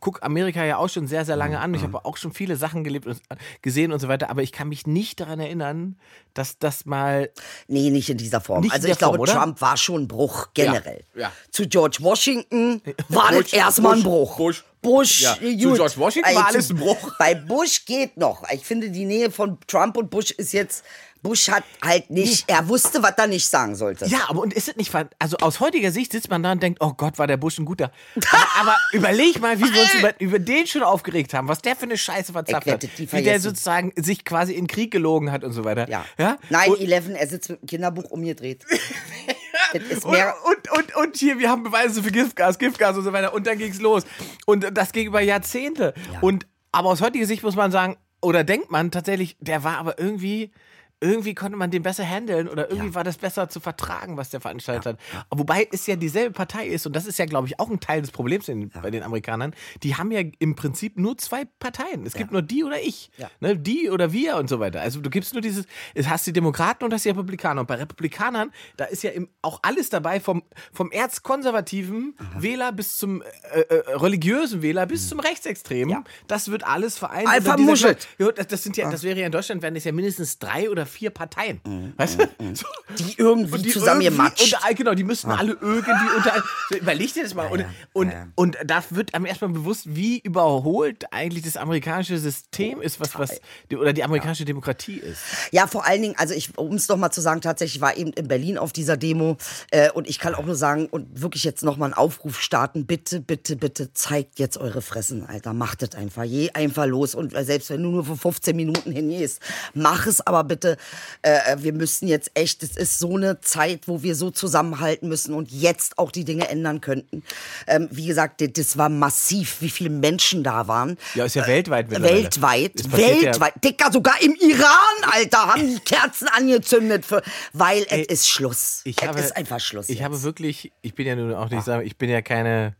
gucke 0.00 0.20
Amerika 0.24 0.64
ja 0.64 0.78
auch 0.78 0.88
schon 0.88 1.06
sehr, 1.06 1.24
sehr 1.24 1.36
lange 1.36 1.60
an. 1.60 1.72
Ich 1.74 1.82
habe 1.82 2.04
auch 2.04 2.16
schon 2.16 2.32
viele 2.32 2.56
Sachen 2.56 2.82
gelebt 2.82 3.06
und 3.06 3.20
gesehen 3.62 3.92
und 3.92 4.00
so 4.00 4.08
weiter, 4.08 4.30
aber 4.30 4.42
ich 4.42 4.50
kann 4.50 4.68
mich 4.68 4.84
nicht 4.84 5.20
daran 5.20 5.38
erinnern, 5.38 5.96
dass 6.34 6.58
das 6.58 6.86
mal. 6.86 7.30
Nee, 7.68 7.90
nicht 7.90 8.10
in 8.10 8.16
dieser 8.16 8.40
Form. 8.40 8.68
Also 8.70 8.88
ich 8.88 8.98
glaube, 8.98 9.18
oder? 9.18 9.32
Trump 9.32 9.60
war 9.60 9.76
schon 9.76 10.02
ein 10.02 10.08
Bruch 10.08 10.48
generell. 10.54 11.04
Ja, 11.14 11.20
ja. 11.20 11.32
Zu 11.50 11.68
George 11.68 11.98
Washington 12.02 12.82
war 13.08 13.32
das 13.32 13.52
erstmal 13.52 13.96
ein 13.96 14.02
Bruch. 14.02 14.36
Bush. 14.36 14.64
Bush, 14.82 15.20
Ja, 15.20 15.34
gut. 15.34 15.60
zu 15.60 15.74
George 15.74 15.94
Washington 15.96 16.34
war 16.34 16.46
alles 16.46 16.70
ein 16.70 16.76
Bruch. 16.76 17.12
Bei 17.18 17.34
Bush 17.34 17.84
geht 17.84 18.16
noch. 18.16 18.42
Ich 18.50 18.64
finde, 18.64 18.90
die 18.90 19.04
Nähe 19.04 19.30
von 19.30 19.58
Trump 19.66 19.96
und 19.96 20.10
Bush 20.10 20.30
ist 20.30 20.52
jetzt. 20.52 20.84
Bush 21.22 21.50
hat 21.50 21.64
halt 21.82 22.08
nicht, 22.08 22.44
er 22.48 22.66
wusste, 22.66 23.02
was 23.02 23.12
er 23.18 23.26
nicht 23.26 23.46
sagen 23.46 23.74
sollte. 23.74 24.06
Ja, 24.06 24.20
aber 24.28 24.40
und 24.40 24.54
ist 24.54 24.68
es 24.68 24.76
nicht, 24.76 24.90
also 25.18 25.36
aus 25.36 25.60
heutiger 25.60 25.92
Sicht 25.92 26.12
sitzt 26.12 26.30
man 26.30 26.42
da 26.42 26.52
und 26.52 26.62
denkt, 26.62 26.78
oh 26.80 26.94
Gott, 26.96 27.18
war 27.18 27.26
der 27.26 27.36
Bush 27.36 27.58
ein 27.58 27.66
guter. 27.66 27.92
Aber, 28.30 28.70
aber 28.70 28.76
überleg 28.92 29.38
mal, 29.38 29.58
wie 29.58 29.70
wir 29.70 29.82
uns 29.82 29.94
über, 29.98 30.18
über 30.18 30.38
den 30.38 30.66
schon 30.66 30.82
aufgeregt 30.82 31.34
haben, 31.34 31.46
was 31.46 31.60
der 31.60 31.76
für 31.76 31.82
eine 31.82 31.98
Scheiße 31.98 32.32
verzapft 32.32 32.66
hat. 32.66 32.82
Wie 32.82 32.88
der 33.04 33.08
vergessen. 33.08 33.42
sozusagen 33.42 33.92
sich 33.96 34.24
quasi 34.24 34.54
in 34.54 34.66
Krieg 34.66 34.90
gelogen 34.90 35.30
hat 35.30 35.44
und 35.44 35.52
so 35.52 35.64
weiter. 35.64 35.90
Ja. 35.90 36.06
ja? 36.18 36.38
9-11, 36.50 37.12
er 37.12 37.26
sitzt 37.26 37.50
mit 37.50 37.60
dem 37.60 37.66
Kinderbuch 37.66 38.10
umgedreht. 38.10 38.64
Und, 39.72 40.70
und, 40.70 40.78
und, 40.78 40.96
und 40.96 41.16
hier, 41.16 41.38
wir 41.38 41.50
haben 41.50 41.62
Beweise 41.62 42.02
für 42.02 42.10
Giftgas, 42.10 42.58
Giftgas 42.58 42.96
und 42.96 43.04
so 43.04 43.12
weiter. 43.12 43.32
Und 43.34 43.46
dann 43.46 43.58
ging's 43.58 43.80
los. 43.80 44.04
Und 44.46 44.66
das 44.76 44.92
ging 44.92 45.06
über 45.06 45.20
Jahrzehnte. 45.20 45.94
Und, 46.20 46.46
aber 46.72 46.88
aus 46.88 47.00
heutiger 47.00 47.26
Sicht 47.26 47.42
muss 47.42 47.56
man 47.56 47.70
sagen, 47.70 47.96
oder 48.22 48.44
denkt 48.44 48.70
man 48.70 48.90
tatsächlich, 48.90 49.36
der 49.40 49.64
war 49.64 49.78
aber 49.78 49.98
irgendwie, 49.98 50.52
irgendwie 51.00 51.34
konnte 51.34 51.56
man 51.56 51.70
den 51.70 51.82
besser 51.82 52.04
handeln 52.04 52.48
oder 52.48 52.70
irgendwie 52.70 52.94
war 52.94 53.04
das 53.04 53.16
besser 53.18 53.48
zu 53.48 53.58
vertragen, 53.60 54.16
was 54.16 54.30
der 54.30 54.40
veranstaltet 54.40 54.98
hat. 55.14 55.26
Wobei 55.30 55.66
es 55.72 55.86
ja 55.86 55.96
dieselbe 55.96 56.32
Partei 56.32 56.66
ist 56.66 56.86
und 56.86 56.94
das 56.94 57.06
ist 57.06 57.18
ja, 57.18 57.24
glaube 57.26 57.48
ich, 57.48 57.58
auch 57.58 57.70
ein 57.70 57.80
Teil 57.80 58.02
des 58.02 58.10
Problems 58.10 58.48
in, 58.48 58.68
bei 58.70 58.90
den 58.90 59.02
Amerikanern. 59.02 59.54
Die 59.82 59.96
haben 59.96 60.10
ja 60.12 60.20
im 60.38 60.54
Prinzip 60.56 60.98
nur 60.98 61.16
zwei 61.18 61.44
Parteien. 61.58 62.04
Es 62.04 62.12
gibt 62.14 62.32
nur 62.32 62.42
die 62.42 62.64
oder 62.64 62.80
ich. 62.80 63.10
Ja. 63.16 63.30
Ne? 63.40 63.56
Die 63.56 63.90
oder 63.90 64.12
wir 64.12 64.36
und 64.36 64.48
so 64.48 64.60
weiter. 64.60 64.80
Also 64.80 65.00
du 65.00 65.08
gibst 65.10 65.32
nur 65.32 65.40
dieses, 65.42 65.64
es 65.94 66.08
hast 66.08 66.26
die 66.26 66.32
Demokraten 66.32 66.84
und 66.84 66.92
hast 66.92 67.04
die 67.04 67.08
Republikaner. 67.10 67.62
Und 67.62 67.66
bei 67.66 67.76
Republikanern, 67.76 68.50
da 68.76 68.84
ist 68.84 69.02
ja 69.02 69.10
auch 69.42 69.60
alles 69.62 69.88
dabei, 69.90 70.20
vom, 70.20 70.42
vom 70.72 70.90
erzkonservativen 70.90 72.14
Wähler 72.38 72.72
bis 72.72 72.96
zum 72.98 73.22
äh, 73.22 73.60
äh, 73.60 73.94
religiösen 73.96 74.62
Wähler 74.62 74.86
bis 74.86 75.08
zum 75.08 75.20
Rechtsextremen. 75.20 75.90
Das 76.26 76.50
wird 76.50 76.64
alles 76.66 76.98
vereint. 76.98 77.28
Dieser 77.28 77.42
vermuschelt. 77.56 78.06
Kla- 78.18 78.26
Ja, 78.26 78.32
das, 78.32 78.46
das 78.48 78.62
sind 78.62 78.76
ja, 78.76 78.90
das 78.90 79.02
wäre 79.02 79.18
ja 79.18 79.26
in 79.26 79.32
Deutschland, 79.32 79.62
wären 79.62 79.74
das 79.74 79.84
ja 79.84 79.92
mindestens 79.92 80.38
drei 80.38 80.68
oder 80.70 80.86
vier 80.90 81.10
Parteien. 81.10 81.60
Weißt 81.96 82.20
du? 82.20 82.54
So. 82.54 82.66
Die 82.98 83.14
irgendwie 83.16 83.62
die 83.62 83.70
zusammengematscht. 83.70 84.40
irgendwie 84.40 84.56
Unter, 84.56 84.74
genau, 84.74 84.94
die 84.94 85.04
müssten 85.04 85.30
alle 85.30 85.52
irgendwie 85.60 86.16
unter. 86.16 86.42
So, 86.68 86.76
überleg 86.76 87.14
dir 87.14 87.22
das 87.22 87.34
mal. 87.34 87.46
Und, 87.46 87.64
und, 87.92 88.12
und 88.34 88.56
da 88.64 88.82
wird 88.90 89.14
einem 89.14 89.26
erstmal 89.26 89.50
bewusst, 89.50 89.84
wie 89.86 90.18
überholt 90.18 91.12
eigentlich 91.12 91.44
das 91.44 91.56
amerikanische 91.56 92.18
System 92.18 92.80
ist, 92.80 93.00
was, 93.00 93.18
was 93.18 93.40
die, 93.70 93.76
oder 93.76 93.92
die 93.92 94.02
amerikanische 94.02 94.44
Demokratie 94.44 94.98
ist. 94.98 95.20
Ja, 95.52 95.66
vor 95.66 95.86
allen 95.86 96.02
Dingen, 96.02 96.14
also 96.18 96.34
ich, 96.34 96.56
um 96.58 96.74
es 96.74 96.88
noch 96.88 96.96
mal 96.96 97.10
zu 97.10 97.20
sagen, 97.20 97.40
tatsächlich 97.40 97.80
war 97.80 97.96
eben 97.96 98.12
in 98.12 98.28
Berlin 98.28 98.58
auf 98.58 98.72
dieser 98.72 98.96
Demo 98.96 99.36
äh, 99.70 99.90
und 99.90 100.08
ich 100.08 100.18
kann 100.18 100.34
auch 100.34 100.44
nur 100.44 100.56
sagen 100.56 100.86
und 100.86 101.20
wirklich 101.22 101.44
jetzt 101.44 101.62
noch 101.62 101.76
mal 101.76 101.86
einen 101.86 101.94
Aufruf 101.94 102.40
starten, 102.40 102.86
bitte, 102.86 103.20
bitte, 103.20 103.56
bitte 103.56 103.92
zeigt 103.92 104.38
jetzt 104.38 104.58
eure 104.58 104.82
Fressen, 104.82 105.26
Alter, 105.26 105.52
macht 105.52 105.82
es 105.82 105.94
einfach, 105.94 106.24
je 106.24 106.50
einfach 106.52 106.86
los 106.86 107.14
und 107.14 107.34
äh, 107.34 107.44
selbst 107.44 107.70
wenn 107.70 107.82
du 107.82 107.90
nur 107.90 108.04
für 108.04 108.16
15 108.16 108.56
Minuten 108.56 108.92
hingehst, 108.92 109.40
mach 109.74 110.06
es 110.06 110.20
aber 110.26 110.44
bitte, 110.44 110.76
äh, 111.22 111.56
wir 111.58 111.72
müssen 111.72 112.08
jetzt 112.08 112.30
echt, 112.34 112.62
es 112.62 112.76
ist 112.76 112.98
so 112.98 113.16
eine 113.16 113.40
Zeit, 113.40 113.86
wo 113.88 114.02
wir 114.02 114.14
so 114.14 114.30
zusammenhalten 114.30 115.08
müssen 115.08 115.34
und 115.34 115.50
jetzt 115.50 115.98
auch 115.98 116.10
die 116.10 116.24
Dinge 116.24 116.48
ändern 116.48 116.80
könnten. 116.80 117.22
Ähm, 117.66 117.88
wie 117.90 118.06
gesagt, 118.06 118.40
das- 118.56 118.70
war 118.80 118.88
massiv, 118.88 119.60
wie 119.60 119.68
viele 119.68 119.90
Menschen 119.90 120.44
da 120.44 120.68
waren. 120.68 120.96
Ja, 121.14 121.24
ist 121.24 121.34
ja 121.34 121.46
weltweit 121.46 121.90
mittlerweile. 121.90 122.22
Weltweit, 122.22 122.74
passiert 122.90 123.10
ja- 123.22 123.24
weltweit. 123.26 123.64
Dicker, 123.64 123.90
sogar 123.92 124.22
im 124.22 124.34
Iran, 124.36 125.10
Alter, 125.10 125.46
haben 125.48 125.66
die 125.66 125.80
Kerzen 125.80 126.28
angezündet, 126.28 127.04
für, 127.04 127.20
weil 127.52 127.84
es 127.90 128.06
ist 128.06 128.28
Schluss. 128.28 128.82
Ich 128.84 128.96
es 129.02 129.08
habe, 129.08 129.18
ist 129.20 129.36
einfach 129.36 129.58
Schluss. 129.60 129.88
Ich 129.88 129.96
jetzt. 129.96 130.04
habe 130.04 130.22
wirklich, 130.22 130.72
ich 130.82 130.94
bin 130.94 131.06
ja 131.06 131.16
nun 131.16 131.34
auch 131.34 131.50
nicht, 131.50 131.64
sagen, 131.64 131.84
ich 131.84 131.96
bin 131.98 132.08
ja 132.10 132.22
keine, 132.22 132.76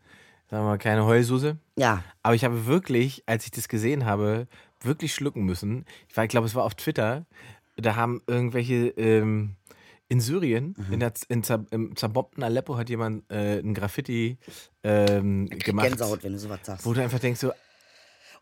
sagen 0.50 0.62
wir 0.62 0.68
mal, 0.70 0.78
keine 0.78 1.04
Heulsuse. 1.04 1.56
Ja. 1.76 2.04
Aber 2.22 2.34
ich 2.36 2.44
habe 2.44 2.66
wirklich, 2.66 3.22
als 3.26 3.44
ich 3.44 3.50
das 3.50 3.68
gesehen 3.68 4.06
habe, 4.06 4.46
wirklich 4.82 5.12
schlucken 5.12 5.42
müssen. 5.42 5.84
Ich, 6.08 6.16
war, 6.16 6.24
ich 6.24 6.30
glaube, 6.30 6.46
es 6.46 6.54
war 6.54 6.64
auf 6.64 6.74
Twitter. 6.76 7.26
Da 7.80 7.96
haben 7.96 8.22
irgendwelche 8.26 8.88
ähm, 8.96 9.56
in 10.08 10.20
Syrien, 10.20 10.74
Mhm. 10.76 10.92
in 10.94 11.00
der, 11.00 11.12
in, 11.28 11.42
zer- 11.44 11.66
im 11.70 11.94
zerbombten 11.96 12.42
Aleppo, 12.42 12.76
hat 12.76 12.88
jemand 12.90 13.30
äh, 13.30 13.60
ein 13.60 13.74
Graffiti 13.74 14.38
ähm, 14.82 15.48
gemacht. 15.48 15.88
Gänsehaut, 15.88 16.24
wenn 16.24 16.32
du 16.32 16.38
sowas 16.38 16.60
sagst. 16.64 16.84
Wo 16.84 16.92
du 16.94 17.02
einfach 17.02 17.18
denkst, 17.20 17.40
so, 17.40 17.52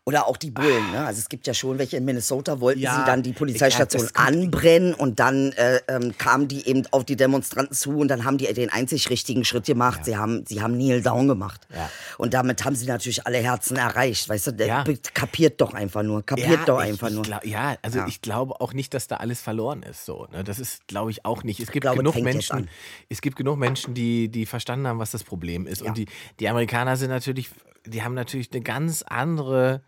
Oder 0.09 0.25
auch 0.27 0.37
die 0.37 0.49
Bullen, 0.49 0.91
ne? 0.91 1.05
Also 1.05 1.19
es 1.19 1.29
gibt 1.29 1.45
ja 1.45 1.53
schon 1.53 1.77
welche 1.77 1.97
in 1.97 2.03
Minnesota, 2.03 2.59
wollten 2.59 2.79
Ja, 2.79 2.95
sie 2.95 3.05
dann 3.05 3.21
die 3.21 3.31
Polizeistation 3.31 4.01
ja, 4.05 4.09
kommt- 4.11 4.27
anbrennen 4.27 4.95
und 4.95 5.19
dann 5.19 5.51
äh, 5.51 5.79
ähm, 5.87 6.17
kamen 6.17 6.47
die 6.47 6.67
eben 6.67 6.81
auf 6.89 7.05
die 7.05 7.15
Demonstranten 7.15 7.75
zu 7.75 7.91
und 7.99 8.07
dann 8.07 8.25
haben 8.25 8.39
die 8.39 8.51
den 8.51 8.71
einzig 8.71 9.11
richtigen 9.11 9.45
Schritt 9.45 9.65
gemacht. 9.67 10.05
Sie 10.05 10.17
haben, 10.17 10.45
sie 10.47 10.63
haben 10.63 10.73
Kneel 10.73 11.03
Down 11.03 11.27
gemacht. 11.27 11.67
Ja. 11.71 11.91
Und 12.17 12.33
damit 12.33 12.65
haben 12.65 12.75
sie 12.75 12.87
natürlich 12.87 13.27
alle 13.27 13.37
Herzen 13.37 13.77
erreicht. 13.77 14.27
Weißt 14.27 14.47
du, 14.47 14.51
der 14.53 14.65
Ja. 14.65 14.83
kapiert 15.13 15.61
doch 15.61 15.75
einfach 15.75 16.01
nur. 16.01 16.25
Kapiert 16.25 16.67
doch 16.67 16.79
einfach 16.79 17.09
ich, 17.09 17.13
nur. 17.13 17.21
Ich 17.23 17.29
glaub, 17.29 17.45
ja, 17.45 17.75
also 17.83 17.99
Ja. 17.99 18.07
ich 18.07 18.21
glaube 18.23 18.59
auch 18.61 18.73
nicht, 18.73 18.95
dass 18.95 19.05
da 19.05 19.17
alles 19.17 19.41
verloren 19.41 19.83
ist. 19.83 20.05
So, 20.05 20.25
ne? 20.31 20.43
Das 20.43 20.57
ist, 20.57 20.87
glaube 20.87 21.11
ich, 21.11 21.23
auch 21.23 21.43
nicht. 21.43 21.59
Es 21.59 21.69
gibt 21.69 21.83
glaube, 21.83 21.97
genug 21.99 22.15
Menschen, 22.15 22.67
es 23.09 23.21
gibt 23.21 23.35
genug 23.35 23.59
Menschen, 23.59 23.93
die, 23.93 24.29
die 24.29 24.47
verstanden 24.47 24.87
haben, 24.87 24.97
was 24.97 25.11
das 25.11 25.23
Problem 25.23 25.67
ist. 25.67 25.83
Und 25.83 25.97
die, 25.99 26.07
die 26.39 26.49
Amerikaner 26.49 26.97
sind 26.97 27.09
natürlich, 27.09 27.51
die 27.85 28.01
haben 28.03 28.15
natürlich 28.15 28.51
eine 28.51 28.61
ganz 28.61 29.03
andere, 29.03 29.81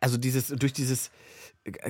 also 0.00 0.16
dieses, 0.16 0.48
durch 0.48 0.72
dieses 0.72 1.10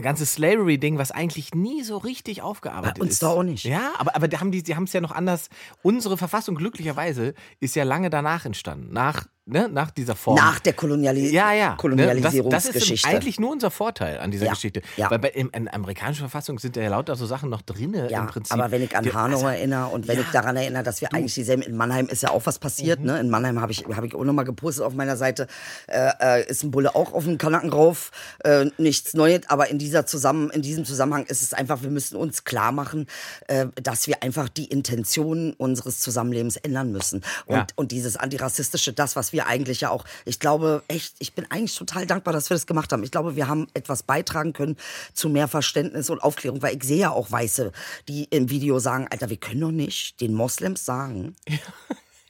ganze 0.03 0.27
Slavery-Ding, 0.27 0.99
was 0.99 1.11
eigentlich 1.11 1.55
nie 1.55 1.83
so 1.83 1.99
richtig 1.99 2.43
aufgearbeitet 2.43 2.99
Bei 2.99 3.03
uns 3.03 3.13
ist. 3.15 3.23
doch 3.23 3.31
auch 3.31 3.43
nicht. 3.43 3.65
Ja, 3.65 3.93
aber, 3.99 4.17
aber 4.17 4.29
da 4.29 4.41
haben 4.41 4.51
die, 4.51 4.63
die 4.63 4.75
haben 4.75 4.85
es 4.85 4.93
ja 4.93 5.01
noch 5.01 5.13
anders. 5.13 5.49
Unsere 5.83 6.17
Verfassung, 6.17 6.55
glücklicherweise, 6.57 7.35
ist 7.61 7.77
ja 7.77 7.85
lange 7.85 8.11
danach 8.11 8.45
entstanden. 8.45 8.93
Nach, 8.93 9.27
ne, 9.49 9.69
nach 9.69 9.91
dieser 9.91 10.15
Form. 10.17 10.37
Nach 10.37 10.59
der 10.61 10.73
Koloniali 10.75 11.31
Ja, 11.31 11.53
ja. 11.53 11.75
Kolonialisierungsgeschichte. 11.77 12.79
Ne? 12.79 12.81
Das, 12.81 12.89
das 12.89 12.91
ist 12.91 13.07
eigentlich 13.07 13.41
nur 13.41 13.51
unser 13.53 13.71
Vorteil 13.71 14.19
an 14.19 14.31
dieser 14.31 14.47
Ja, 14.47 14.53
Geschichte. 14.53 14.83
ja. 14.97 15.11
Weil 15.11 15.19
bei, 15.19 15.29
in, 15.31 15.49
in 15.51 15.65
der 15.65 15.75
amerikanischen 15.75 16.21
Verfassung 16.21 16.59
sind 16.59 16.77
ja 16.77 16.89
lauter 16.89 17.17
so 17.17 17.27
Sachen 17.27 17.51
noch 17.51 17.63
drin 17.63 17.95
Ja, 18.09 18.21
im 18.21 18.27
Prinzip. 18.27 18.53
aber 18.53 18.71
wenn 18.71 18.83
ich 18.83 18.97
an 18.97 19.13
Hanau 19.13 19.37
also, 19.37 19.49
erinnere 19.49 19.87
und 19.89 20.07
wenn 20.09 20.21
ich 20.21 20.27
daran 20.33 20.57
erinnere, 20.57 20.83
dass 20.83 21.01
wir 21.01 21.13
eigentlich 21.15 21.35
dieselben, 21.35 21.63
in 21.63 21.77
Mannheim 21.77 22.07
ist 22.09 22.23
ja 22.23 22.31
auch 22.31 22.45
was 22.47 22.59
passiert, 22.59 23.01
Mhm. 23.01 23.07
ne? 23.07 23.21
In 23.21 23.31
Mannheim 23.31 23.61
habe 23.61 23.73
ich, 23.73 23.85
hab 23.87 24.05
ich 24.05 24.15
auch 24.15 24.25
nochmal 24.25 24.45
gepostet 24.45 24.85
auf 24.85 24.95
meiner 24.95 25.17
Seite, 25.17 25.47
äh, 25.87 26.11
äh, 26.21 26.47
ist 26.49 26.63
ein 26.63 26.71
Bulle 26.71 26.95
auch 26.95 27.13
auf 27.13 27.25
dem 27.25 27.39
Kanaken 27.39 27.71
rauf, 27.71 28.11
äh, 28.45 28.67
nichts 28.79 29.15
Neues, 29.15 29.43
aber 29.49 29.69
in 29.69 29.79
dieser 29.79 30.07
zusammen, 30.07 30.51
in 30.51 30.63
diesem 30.63 30.85
Zusammenhang 30.85 31.25
ist 31.27 31.43
es 31.43 31.55
einfach, 31.55 31.83
wir 31.83 31.91
müssen 31.91 32.17
uns 32.17 32.45
klar 32.45 32.73
machen, 32.73 33.07
äh, 33.47 33.67
dass 33.83 34.07
wir 34.07 34.23
einfach 34.23 34.49
die 34.49 34.67
Intentionen 34.67 35.53
unseres 35.55 36.01
Zusammenlebens 36.01 36.57
ändern 36.57 36.93
müssen. 36.93 37.23
Und, 37.47 37.67
und 37.77 37.93
dieses 37.93 38.17
antirassistische, 38.17 38.93
das, 38.93 39.17
was 39.17 39.33
wir 39.33 39.38
eigentlich 39.47 39.81
ja 39.81 39.91
auch, 39.91 40.05
ich 40.25 40.41
glaube 40.41 40.83
echt, 40.89 41.15
ich 41.19 41.35
bin 41.35 41.51
eigentlich 41.51 41.75
total 41.75 42.07
dankbar, 42.07 42.33
dass 42.33 42.51
wir 42.51 42.55
das 42.55 42.67
gemacht 42.67 42.93
haben. 42.93 43.03
Ich 43.03 43.11
glaube, 43.11 43.37
wir 43.37 43.49
haben 43.49 43.67
etwas 43.75 44.03
beitragen 44.03 44.53
können 44.53 44.77
zu 45.15 45.29
mehr 45.29 45.49
Verständnis 45.49 46.11
und 46.11 46.23
Aufklärung, 46.23 46.63
weil 46.63 46.77
ich 46.77 46.85
sehe 46.85 46.99
ja 46.99 47.11
auch 47.11 47.31
Weiße, 47.31 47.73
die 48.09 48.25
im 48.25 48.51
Video 48.51 48.79
sagen, 48.79 49.07
Alter, 49.11 49.31
wir 49.31 49.37
können 49.37 49.61
doch 49.61 49.71
nicht 49.71 50.21
den 50.21 50.35
Moslems 50.35 50.85
sagen, 50.85 51.37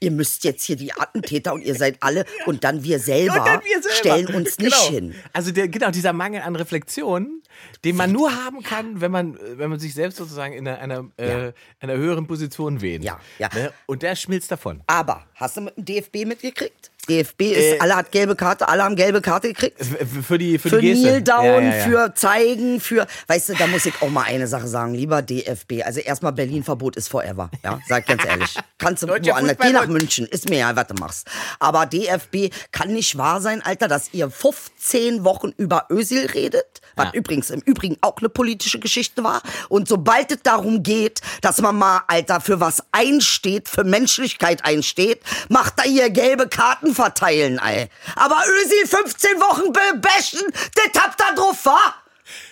ihr 0.01 0.11
müsst 0.11 0.45
jetzt 0.45 0.65
hier 0.65 0.77
die 0.77 0.93
Attentäter 0.93 1.55
und 1.55 1.63
ihr 1.63 1.75
seid 1.75 1.97
alle 2.01 2.25
und 2.47 2.65
dann 2.65 2.83
wir 2.85 2.99
selber, 2.99 3.35
dann 3.35 3.61
wir 3.65 3.83
selber. 3.83 3.97
stellen 3.97 4.27
uns 4.35 4.57
genau. 4.57 4.69
nicht 4.69 4.91
hin. 4.91 5.15
Also 5.33 5.51
der, 5.51 5.69
genau, 5.69 5.91
dieser 5.91 6.13
Mangel 6.13 6.43
an 6.43 6.57
Reflexion, 6.57 7.43
den 7.85 7.97
man 7.97 8.13
nur 8.13 8.35
haben 8.45 8.63
kann, 8.63 9.01
wenn 9.01 9.11
man, 9.11 9.39
wenn 9.57 9.71
man 9.71 9.79
sich 9.79 9.95
selbst 9.95 10.17
sozusagen 10.17 10.55
in 10.55 10.69
einer, 10.69 10.79
einer, 10.79 11.49
äh, 11.49 11.53
einer 11.81 11.97
höheren 11.97 12.27
Position 12.27 12.81
wähnt. 12.81 13.05
Ja, 13.05 13.21
ja. 13.39 13.49
Ne? 13.55 13.73
Und 13.87 14.03
der 14.03 14.17
schmilzt 14.17 14.51
davon. 14.51 14.83
Aber 14.87 15.27
hast 15.35 15.57
du 15.57 15.63
mit 15.63 15.77
dem 15.77 15.85
DFB 15.85 16.25
mitgekriegt? 16.27 16.91
DFB 17.09 17.43
ist, 17.43 17.81
alle 17.81 17.97
hat 17.97 18.13
gelbe 18.13 18.37
Karte, 18.37 18.69
alle 18.69 18.85
haben 18.85 18.97
gelbe 18.97 19.21
Karte 19.21 19.49
gekriegt. 19.49 19.79
Für 20.27 20.39
die, 20.39 20.59
für, 20.59 20.71
für 20.71 20.81
die 20.81 20.89
Geste. 20.89 21.09
Kneel 21.09 21.23
Down, 21.23 21.45
Ja, 21.45 21.61
ja, 21.61 21.77
ja. 21.77 21.85
für 21.85 22.15
Zeigen, 22.15 22.81
für, 22.81 23.07
weißt 23.27 23.51
du, 23.51 23.55
da 23.55 23.67
muss 23.67 23.87
ich 23.87 23.95
auch 24.01 24.11
mal 24.11 24.25
eine 24.25 24.47
Sache 24.47 24.69
sagen, 24.69 24.95
lieber 24.95 25.23
DFB. 25.23 25.83
Also 25.85 26.01
erstmal 26.01 26.33
Berlin-Verbot 26.33 26.97
ist 26.97 27.09
forever, 27.09 27.51
ja, 27.65 27.81
sag 27.89 28.07
ganz 28.07 28.25
ehrlich. 28.25 28.55
Kannst 28.79 29.03
du 29.03 29.09
woanders, 29.09 29.57
geh 29.61 29.73
nach 29.73 29.87
München, 29.87 30.27
ist 30.27 30.49
mir 30.49 30.59
ja, 30.59 30.77
was 30.77 30.87
du 30.87 30.95
machst. 30.95 31.29
Aber 31.59 31.87
DFB 31.87 32.53
kann 32.73 32.93
nicht 32.93 33.17
wahr 33.19 33.41
sein, 33.41 33.63
Alter, 33.63 33.89
dass 33.89 34.13
ihr 34.13 34.31
15 34.31 35.25
Wochen 35.25 35.53
über 35.57 35.87
Özil 35.91 36.27
redet, 36.27 36.81
was 36.97 37.15
übrigens 37.15 37.51
im 37.51 37.61
Übrigen 37.61 37.97
auch 38.01 38.19
eine 38.19 38.29
politische 38.29 38.79
Geschichte 38.79 39.25
war. 39.25 39.43
Und 39.69 39.89
sobald 39.89 40.31
es 40.33 40.43
darum 40.43 40.83
geht, 40.83 41.21
dass 41.41 41.61
man 41.61 41.77
mal, 41.77 42.03
Alter, 42.07 42.41
für 42.41 42.61
was 42.61 42.83
einsteht, 42.93 43.69
für 43.69 43.85
Menschlichkeit 43.85 44.65
einsteht, 44.65 45.21
macht 45.49 45.75
da 45.79 45.85
ihr 45.85 46.11
gelbe 46.11 46.49
Karten 46.49 46.95
verteilen, 46.99 47.61
ey. 47.65 47.89
Aber 48.17 48.43
Özil 48.47 48.87
15 48.87 49.41
Wochen 49.41 49.73
bebashen, 49.73 50.43
das 50.75 51.03
habt 51.03 51.21
ihr 51.21 51.35
drauf, 51.37 51.65
wa? 51.65 51.95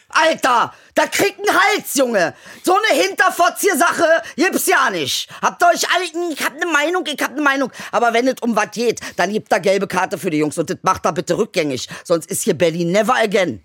Alter, 0.08 0.72
da 0.94 1.06
kriegt 1.08 1.40
ein 1.40 1.54
Hals, 1.54 1.94
Junge. 1.94 2.32
So 2.62 2.74
eine 2.76 3.02
Hinterfotzier-Sache 3.02 4.22
gibt's 4.36 4.66
ja 4.66 4.88
nicht. 4.90 5.28
Habt 5.42 5.62
ihr 5.62 5.66
euch 5.66 5.84
alle, 5.92 6.04
ich 6.32 6.44
hab 6.44 6.54
ne 6.54 6.66
Meinung, 6.66 7.04
ich 7.06 7.20
hab 7.20 7.34
ne 7.34 7.42
Meinung. 7.42 7.72
Aber 7.90 8.14
wenn 8.14 8.28
es 8.28 8.36
um 8.40 8.54
was 8.54 8.70
geht, 8.70 9.00
dann 9.16 9.32
gibt 9.32 9.50
da 9.50 9.58
gelbe 9.58 9.88
Karte 9.88 10.16
für 10.16 10.30
die 10.30 10.38
Jungs 10.38 10.56
und 10.58 10.70
das 10.70 10.78
macht 10.82 11.04
da 11.04 11.10
bitte 11.10 11.36
rückgängig. 11.36 11.88
Sonst 12.04 12.30
ist 12.30 12.44
hier 12.44 12.54
Berlin 12.54 12.92
never 12.92 13.16
again. 13.16 13.62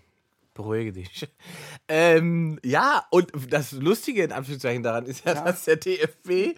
Beruhige 0.56 0.92
dich. 0.92 1.28
Ähm, 1.94 2.58
ja, 2.64 3.06
und 3.10 3.34
das 3.50 3.74
Lustige 3.74 4.24
in 4.24 4.32
Anführungszeichen 4.32 4.82
daran 4.82 5.06
ist 5.06 5.26
ja, 5.26 5.34
dass 5.34 5.66
der 5.66 5.76
DFB, 5.76 6.58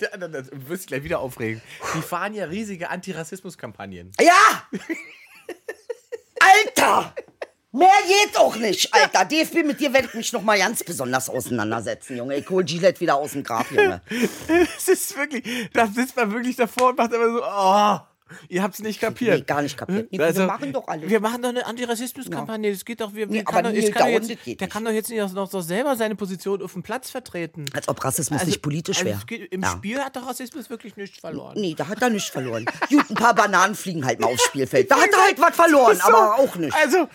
Ja, 0.00 0.16
das 0.16 0.32
das 0.32 0.50
wirst 0.66 0.84
du 0.84 0.86
gleich 0.88 1.04
wieder 1.04 1.20
aufregen, 1.20 1.62
die 1.94 2.02
fahren 2.02 2.34
ja 2.34 2.46
riesige 2.46 2.90
Antirassismuskampagnen. 2.90 4.10
Ja! 4.20 4.64
Alter! 6.40 7.14
Mehr 7.70 7.88
geht 8.08 8.36
auch 8.36 8.56
nicht, 8.56 8.92
Alter. 8.92 9.24
DFB, 9.24 9.64
mit 9.64 9.78
dir 9.78 9.92
werde 9.92 10.08
ich 10.08 10.14
mich 10.14 10.32
noch 10.32 10.42
mal 10.42 10.58
ganz 10.58 10.82
besonders 10.82 11.28
auseinandersetzen, 11.28 12.16
Junge. 12.16 12.34
Ich 12.34 12.50
hol 12.50 12.64
Gillette 12.64 13.00
wieder 13.00 13.14
aus 13.14 13.30
dem 13.30 13.44
Grab, 13.44 13.70
Junge. 13.70 14.02
Es 14.76 14.88
ist 14.88 15.16
wirklich, 15.16 15.44
da 15.72 15.86
sitzt 15.86 16.16
man 16.16 16.32
wirklich 16.32 16.56
davor 16.56 16.88
und 16.88 16.98
macht 16.98 17.12
immer 17.12 17.30
so, 17.30 17.44
oh, 17.44 18.09
ihr 18.48 18.62
habt's 18.62 18.80
nicht 18.80 19.00
kapiert. 19.00 19.38
Nee, 19.38 19.44
gar 19.44 19.62
nicht 19.62 19.76
kapiert. 19.76 20.10
Nico, 20.12 20.24
wir 20.34 20.46
machen 20.46 20.72
doch 20.72 20.86
alles. 20.88 21.08
Wir 21.10 21.20
machen 21.20 21.42
doch 21.42 21.48
eine 21.50 21.66
Antirassismuskampagne. 21.66 22.72
Das 22.72 22.84
geht 22.84 23.00
doch, 23.00 23.14
wir, 23.14 23.26
Nee, 23.26 23.42
kann 23.44 23.64
doch, 23.64 23.72
ich 23.72 23.92
kann 23.92 24.02
doch 24.06 24.08
jetzt, 24.12 24.28
der 24.30 24.36
nicht. 24.46 24.70
kann 24.70 24.84
doch 24.84 24.92
jetzt 24.92 25.10
nicht 25.10 25.18
noch, 25.34 25.52
noch 25.52 25.62
selber 25.62 25.96
seine 25.96 26.14
Position 26.14 26.62
auf 26.62 26.72
dem 26.72 26.82
Platz 26.82 27.10
vertreten. 27.10 27.64
Als 27.72 27.88
ob 27.88 28.02
Rassismus 28.04 28.44
nicht 28.46 28.62
politisch 28.62 28.98
also 28.98 29.08
wäre. 29.08 29.18
es 29.18 29.26
geht- 29.26 29.52
Im 29.52 29.62
Ja. 29.62 29.70
Spiel 29.70 29.98
hat 30.00 30.14
der 30.16 30.22
Rassismus 30.22 30.70
wirklich 30.70 30.96
nichts 30.96 31.18
verloren. 31.18 31.56
Nee, 31.60 31.74
da 31.76 31.88
hat 31.88 32.00
er 32.02 32.10
nichts 32.10 32.28
verloren. 32.30 32.64
Gut, 32.88 33.10
ein 33.10 33.14
paar 33.14 33.34
Bananen 33.34 33.74
fliegen 33.74 34.04
halt 34.04 34.20
mal 34.20 34.28
aufs 34.28 34.44
Spielfeld. 34.44 34.90
Da 34.90 34.96
hat 34.96 35.08
er 35.12 35.24
halt 35.24 35.40
was 35.40 35.54
verloren, 35.56 35.96
So, 35.96 36.02
aber 36.08 36.38
auch 36.38 36.56
nicht. 36.56 36.74
Also, 36.76 37.08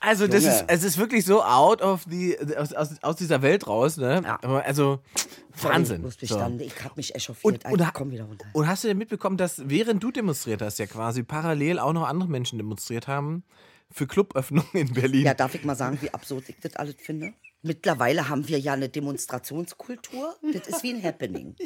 also 0.00 0.26
das 0.26 0.42
Junge. 0.42 0.54
ist, 0.56 0.64
es 0.68 0.84
ist 0.84 0.98
wirklich 0.98 1.24
so 1.24 1.42
out 1.42 1.80
of 1.82 2.04
the, 2.08 2.36
aus, 2.56 2.72
aus, 2.72 2.88
aus 3.02 3.16
dieser 3.16 3.42
Welt 3.42 3.66
raus, 3.66 3.96
ne? 3.96 4.22
Ja. 4.24 4.36
Also, 4.60 5.00
Wahnsinn. 5.62 5.96
Ich, 5.98 6.02
muss 6.02 6.14
So. 6.14 6.20
bestanden. 6.20 6.60
ich 6.60 6.84
hab 6.84 6.96
mich 6.96 7.14
echauffiert. 7.14 7.44
Und, 7.66 7.72
und, 7.72 7.80
Alter, 7.80 7.92
komm 7.92 8.10
wieder 8.10 8.24
runter. 8.24 8.46
und 8.52 8.66
hast 8.66 8.82
du 8.84 8.88
denn 8.88 8.98
mitbekommen, 8.98 9.36
dass 9.36 9.68
während 9.68 10.02
du 10.02 10.10
demonstriert 10.10 10.62
hast, 10.62 10.78
ja 10.78 10.86
quasi 10.86 11.22
parallel 11.22 11.78
auch 11.78 11.92
noch 11.92 12.08
andere 12.08 12.28
Menschen 12.28 12.58
demonstriert 12.58 13.06
haben 13.08 13.44
für 13.90 14.06
Cluböffnungen 14.06 14.68
in 14.72 14.92
Berlin? 14.94 15.24
Ja, 15.26 15.34
darf 15.34 15.54
ich 15.54 15.64
mal 15.64 15.76
sagen, 15.76 15.98
wie 16.00 16.12
absurd 16.14 16.48
ich 16.48 16.56
das 16.60 16.76
alles 16.76 16.94
finde? 16.98 17.32
Mittlerweile 17.62 18.28
haben 18.30 18.48
wir 18.48 18.58
ja 18.58 18.72
eine 18.72 18.88
Demonstrationskultur. 18.88 20.34
Das 20.54 20.66
ist 20.66 20.82
wie 20.82 20.94
ein 20.94 21.02
Happening. 21.02 21.54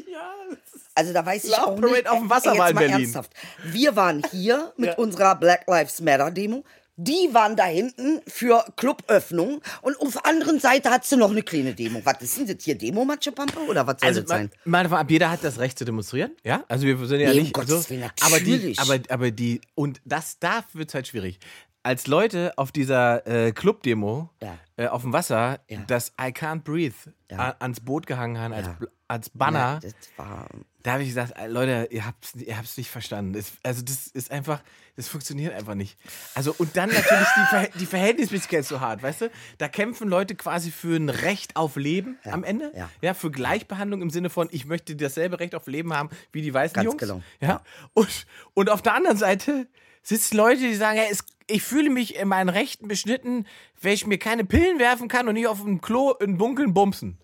Also 0.97 1.13
da 1.13 1.27
weiß 1.27 1.43
ich 1.45 1.51
Love 1.51 1.63
auch 1.67 1.75
Parade 1.75 1.93
nicht. 1.93 2.09
auf 2.09 2.19
dem 2.21 2.31
Wasser 2.31 2.51
jetzt 2.51 2.59
war 2.61 2.69
in 2.69 2.75
mal 2.77 2.81
Berlin. 2.87 3.01
Ernsthaft. 3.03 3.35
Wir 3.65 3.97
waren 3.97 4.23
hier 4.31 4.73
mit 4.77 4.97
unserer 4.97 5.35
Black 5.35 5.65
Lives 5.67 6.01
Matter 6.01 6.31
Demo. 6.31 6.63
Die 6.97 7.29
waren 7.33 7.57
da 7.57 7.65
hinten 7.65 8.21
für 8.29 8.65
Cluböffnung 8.77 9.61
und 9.83 10.01
auf 10.01 10.13
der 10.13 10.27
anderen 10.27 10.61
Seite 10.61 10.91
hat 10.91 11.05
sie 11.05 11.17
noch 11.17 11.31
eine 11.31 11.43
kleine 11.43 11.75
Demo. 11.75 12.01
Was 12.05 12.23
ist 12.23 12.39
denn 12.39 12.47
das 12.47 12.63
hier? 12.65 12.77
Demo, 12.79 13.05
Matschepampe? 13.05 13.59
Oder 13.69 13.85
was 13.87 13.97
soll 14.01 14.09
Also, 14.09 14.21
das 14.21 14.31
sein? 14.31 14.51
mal 14.65 14.85
davon 14.85 14.99
ab, 14.99 15.11
jeder 15.11 15.31
hat 15.31 15.43
das 15.43 15.59
Recht 15.59 15.77
zu 15.77 15.85
demonstrieren, 15.85 16.33
ja? 16.45 16.63
Also 16.69 16.87
wir 16.87 16.97
sind 17.07 17.19
ja 17.21 17.31
Nee, 17.33 17.39
um 17.39 17.43
nicht 17.45 17.53
Gottes 17.55 17.85
so, 17.85 17.91
Willen, 17.91 18.09
aber 18.21 18.39
die, 18.39 18.75
aber, 18.79 18.99
aber 19.09 19.31
die, 19.33 19.61
und 19.75 20.01
das, 20.05 20.39
da 20.39 20.65
wird 20.73 20.89
es 20.91 20.95
halt 20.95 21.09
schwierig. 21.09 21.41
Als 21.83 22.07
Leute 22.07 22.53
auf 22.57 22.71
dieser 22.73 23.27
äh, 23.27 23.51
Club-Demo 23.53 24.31
Ja. 24.41 24.57
äh, 24.77 24.87
auf 24.87 25.03
dem 25.03 25.13
Wasser 25.13 25.59
Ja. 25.69 25.81
das 25.89 26.11
I 26.21 26.27
Can't 26.29 26.63
Breathe 26.63 26.95
Ja. 27.31 27.57
ans 27.59 27.81
Boot 27.81 28.07
gehangen 28.07 28.39
haben, 28.39 28.55
als, 28.55 28.69
als 29.09 29.31
Banner, 29.31 29.81
das 29.83 29.93
war, 30.17 30.47
da 30.85 30.93
habe 30.93 31.03
ich 31.03 31.09
gesagt, 31.09 31.33
äh, 31.37 31.49
Leute, 31.49 31.89
ihr 31.91 32.07
habt's, 32.07 32.35
ihr 32.37 32.57
habt's 32.57 32.77
nicht 32.77 32.91
verstanden. 32.91 33.33
Das, 33.33 33.53
also 33.65 33.83
das 33.83 34.07
ist 34.07 34.31
einfach, 34.31 34.63
das 34.97 35.09
funktioniert 35.09 35.53
einfach 35.55 35.75
nicht. 35.75 35.97
Also 36.35 36.55
und 36.59 36.77
dann 36.77 36.91
natürlich 36.91 37.27
die, 37.37 37.57
Verhält- 37.57 37.73
die 37.81 37.87
Verhältnismäßigkeit 37.87 38.65
so 38.65 38.81
hart, 38.81 39.03
weißt 39.03 39.23
du? 39.23 39.31
Da 39.59 39.67
kämpfen 39.69 40.09
Leute 40.09 40.37
quasi 40.37 40.71
für 40.71 40.95
ein 40.95 41.09
Recht 41.09 41.57
auf 41.57 41.75
Leben 41.77 42.19
am 42.25 42.45
Ende. 42.45 42.71
ja. 42.77 42.89
Ja, 43.01 43.15
für 43.15 43.31
Gleichbehandlung 43.33 44.03
im 44.03 44.11
Sinne 44.11 44.31
von, 44.31 44.49
ich 44.53 44.67
möchte 44.67 44.95
dasselbe 44.95 45.41
Recht 45.41 45.55
auf 45.57 45.67
Leben 45.67 45.93
haben 45.95 46.11
wie 46.33 46.43
die 46.43 46.55
weißen 46.55 46.75
Ganz 46.75 46.85
Jungs. 46.85 46.99
genau. 46.99 47.23
Ja. 47.41 47.63
Und, 47.95 48.27
und 48.55 48.71
auf 48.71 48.83
der 48.83 48.95
anderen 48.95 49.17
Seite 49.17 49.67
sitzen 50.03 50.37
Leute, 50.37 50.61
die 50.61 50.75
sagen, 50.75 50.99
hey, 50.99 51.09
es, 51.11 51.25
ich 51.47 51.63
fühle 51.63 51.89
mich 51.89 52.17
in 52.17 52.29
meinen 52.29 52.51
Rechten 52.51 52.89
beschnitten, 52.89 53.47
wenn 53.81 53.95
ich 53.95 54.07
mir 54.07 54.19
keine 54.19 54.45
Pillen 54.45 54.79
werfen 54.79 55.09
kann 55.09 55.29
und 55.29 55.35
nicht 55.35 55.47
auf 55.47 55.63
dem 55.63 55.81
Klo 55.81 56.13
in 56.13 56.37
Dunkeln 56.37 56.75
bumsen. 56.75 57.17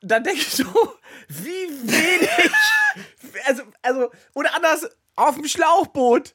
Dann 0.00 0.22
denke 0.24 0.40
ich 0.40 0.50
so, 0.50 0.64
wie 1.28 1.68
wenig. 1.82 2.28
Also, 3.46 3.62
also, 3.82 4.10
oder 4.34 4.54
anders, 4.54 4.88
auf 5.16 5.34
dem 5.34 5.46
Schlauchboot, 5.46 6.34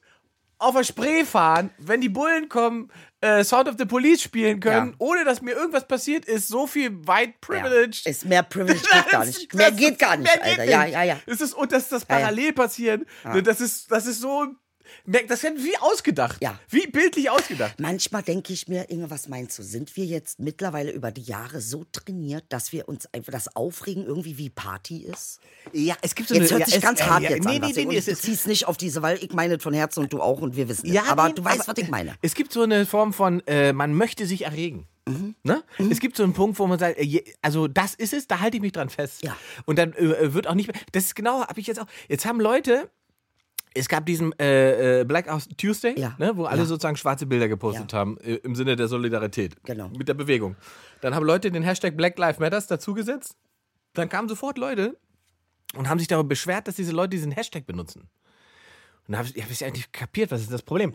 auf 0.58 0.74
der 0.76 0.84
Spree 0.84 1.24
fahren, 1.24 1.70
wenn 1.78 2.00
die 2.00 2.08
Bullen 2.08 2.48
kommen, 2.48 2.90
äh, 3.20 3.42
Sound 3.42 3.68
of 3.68 3.74
the 3.78 3.84
Police 3.86 4.22
spielen 4.22 4.60
können, 4.60 4.90
Ja. 4.90 4.94
ohne 4.98 5.24
dass 5.24 5.40
mir 5.42 5.52
irgendwas 5.52 5.86
passiert 5.88 6.24
ist, 6.26 6.48
so 6.48 6.66
viel 6.66 6.90
White 7.06 7.34
Privilege. 7.40 8.02
Ja. 8.04 8.10
Ist 8.10 8.24
mehr 8.26 8.42
Privilege 8.42 8.80
geht 8.92 9.08
gar 9.10 9.24
nicht. 9.24 9.54
Mehr 9.54 9.72
geht 9.72 9.98
gar 9.98 10.16
nicht, 10.16 10.30
Alter. 10.42 10.64
Ja, 10.64 10.84
nicht. 10.84 10.92
ja, 10.94 11.02
ja. 11.02 11.20
Das 11.26 11.40
ist, 11.40 11.54
und 11.54 11.72
dass 11.72 11.88
das 11.88 12.02
Ja, 12.02 12.16
ja. 12.18 12.20
parallel 12.26 12.52
passieren, 12.52 13.06
ne, 13.24 13.42
das, 13.42 13.60
ist, 13.60 13.90
das 13.90 14.06
ist 14.06 14.20
so. 14.20 14.46
Das 15.06 15.42
wird 15.42 15.58
wie 15.62 15.76
ausgedacht. 15.78 16.38
Ja. 16.42 16.58
Wie 16.70 16.86
bildlich 16.86 17.30
ausgedacht. 17.30 17.78
Manchmal 17.78 18.22
denke 18.22 18.52
ich 18.52 18.68
mir, 18.68 18.88
Inge, 18.90 19.10
was 19.10 19.28
meinst 19.28 19.58
du? 19.58 19.62
Sind 19.62 19.94
wir 19.96 20.04
jetzt 20.06 20.38
mittlerweile 20.40 20.90
über 20.92 21.10
die 21.10 21.22
Jahre 21.22 21.60
so 21.60 21.84
trainiert, 21.92 22.44
dass 22.48 22.72
wir 22.72 22.88
uns 22.88 23.06
einfach 23.12 23.32
das 23.32 23.54
Aufregen 23.54 24.04
irgendwie 24.06 24.38
wie 24.38 24.50
Party 24.50 25.04
ist? 25.04 25.40
Ja, 25.72 25.94
es 26.02 26.14
gibt 26.14 26.28
so 26.28 26.34
Jetzt 26.34 26.50
eine, 26.52 26.60
hört 26.60 26.60
ja, 26.60 26.66
sich 26.66 26.76
es- 26.76 26.82
ganz 26.82 27.00
äh, 27.00 27.04
hart 27.04 27.22
ja, 27.22 27.30
jetzt 27.30 27.44
nee, 27.44 27.56
an. 27.56 27.60
Nee, 27.60 27.72
nee, 27.74 27.80
ich- 27.80 27.86
nee, 27.86 27.96
es 27.96 28.04
du 28.06 28.16
ziehst 28.16 28.46
nicht 28.46 28.66
auf 28.66 28.76
diese, 28.76 29.02
weil 29.02 29.22
ich 29.22 29.32
meine 29.32 29.58
von 29.58 29.74
Herzen 29.74 30.00
und 30.00 30.12
du 30.12 30.20
auch 30.22 30.40
und 30.40 30.56
wir 30.56 30.68
wissen. 30.68 30.86
es. 30.86 30.92
Ja, 30.94 31.04
aber 31.08 31.28
nee, 31.28 31.34
du 31.34 31.44
weißt, 31.44 31.60
aber- 31.68 31.76
was 31.76 31.82
ich 31.82 31.90
meine. 31.90 32.14
Es 32.22 32.34
gibt 32.34 32.52
so 32.52 32.62
eine 32.62 32.86
Form 32.86 33.12
von, 33.12 33.42
äh, 33.46 33.72
man 33.72 33.94
möchte 33.94 34.26
sich 34.26 34.42
erregen. 34.46 34.86
Mhm. 35.06 35.34
Ne? 35.42 35.62
Es 35.90 36.00
gibt 36.00 36.16
so 36.16 36.22
einen 36.22 36.32
Punkt, 36.32 36.58
wo 36.58 36.66
man 36.66 36.78
sagt, 36.78 36.98
äh, 36.98 37.22
also 37.42 37.68
das 37.68 37.94
ist 37.94 38.14
es, 38.14 38.26
da 38.26 38.40
halte 38.40 38.56
ich 38.56 38.62
mich 38.62 38.72
dran 38.72 38.88
fest. 38.88 39.22
Ja. 39.22 39.36
Und 39.66 39.78
dann 39.78 39.92
äh, 39.92 40.32
wird 40.32 40.46
auch 40.46 40.54
nicht 40.54 40.72
mehr. 40.72 40.80
Das 40.92 41.04
ist 41.04 41.14
genau, 41.14 41.46
habe 41.46 41.60
ich 41.60 41.66
jetzt 41.66 41.78
auch. 41.78 41.86
Jetzt 42.08 42.24
haben 42.24 42.40
Leute. 42.40 42.88
Es 43.76 43.88
gab 43.88 44.06
diesen 44.06 44.32
äh, 44.38 45.00
äh, 45.00 45.04
Black 45.04 45.28
House 45.28 45.48
Tuesday, 45.56 45.98
Ja. 45.98 46.14
ne, 46.18 46.36
wo 46.36 46.44
alle 46.44 46.60
Ja. 46.60 46.64
sozusagen 46.66 46.96
schwarze 46.96 47.26
Bilder 47.26 47.48
gepostet 47.48 47.92
Ja. 47.92 47.98
haben, 47.98 48.18
äh, 48.18 48.36
im 48.36 48.54
Sinne 48.54 48.76
der 48.76 48.86
Solidarität 48.88 49.56
Genau. 49.64 49.88
mit 49.88 50.06
der 50.08 50.14
Bewegung. 50.14 50.54
Dann 51.00 51.14
haben 51.14 51.24
Leute 51.26 51.50
den 51.50 51.62
Hashtag 51.64 51.96
Black 51.96 52.16
Lives 52.18 52.38
Matters 52.38 52.68
dazugesetzt. 52.68 53.36
Dann 53.94 54.08
kamen 54.08 54.28
sofort 54.28 54.58
Leute 54.58 54.96
und 55.76 55.88
haben 55.88 55.98
sich 55.98 56.06
darüber 56.08 56.28
beschwert, 56.28 56.68
dass 56.68 56.76
diese 56.76 56.92
Leute 56.92 57.10
diesen 57.10 57.32
Hashtag 57.32 57.66
benutzen. 57.66 58.08
Und 59.06 59.12
da 59.12 59.18
habe 59.18 59.28
ich, 59.34 59.42
hab 59.42 59.50
ich 59.50 59.64
eigentlich 59.64 59.90
kapiert, 59.92 60.30
was 60.30 60.40
ist 60.40 60.52
das 60.52 60.62
Problem? 60.62 60.94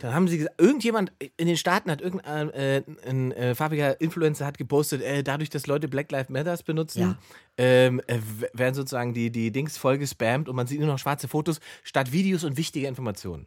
Dann 0.00 0.14
haben 0.14 0.26
sie 0.28 0.38
gesagt, 0.38 0.60
irgendjemand 0.60 1.12
in 1.36 1.46
den 1.46 1.56
Staaten 1.56 1.90
hat 1.90 2.00
irgendein 2.00 2.50
äh, 2.50 2.82
ein 3.06 3.32
äh, 3.32 3.54
farbiger 3.54 4.00
Influencer 4.00 4.46
hat 4.46 4.58
gepostet, 4.58 5.02
äh, 5.02 5.22
dadurch, 5.22 5.50
dass 5.50 5.66
Leute 5.66 5.88
Black 5.88 6.10
Lives 6.10 6.30
Matters 6.30 6.62
benutzen, 6.62 7.00
Ja. 7.00 7.18
ähm, 7.58 8.00
äh, 8.06 8.18
werden 8.54 8.74
sozusagen 8.74 9.12
die, 9.14 9.30
die 9.30 9.52
Dings 9.52 9.76
voll 9.76 9.98
gespammt 9.98 10.48
und 10.48 10.56
man 10.56 10.66
sieht 10.66 10.80
nur 10.80 10.88
noch 10.88 10.98
schwarze 10.98 11.28
Fotos 11.28 11.60
statt 11.84 12.12
Videos 12.12 12.44
und 12.44 12.56
wichtige 12.56 12.86
Informationen. 12.86 13.46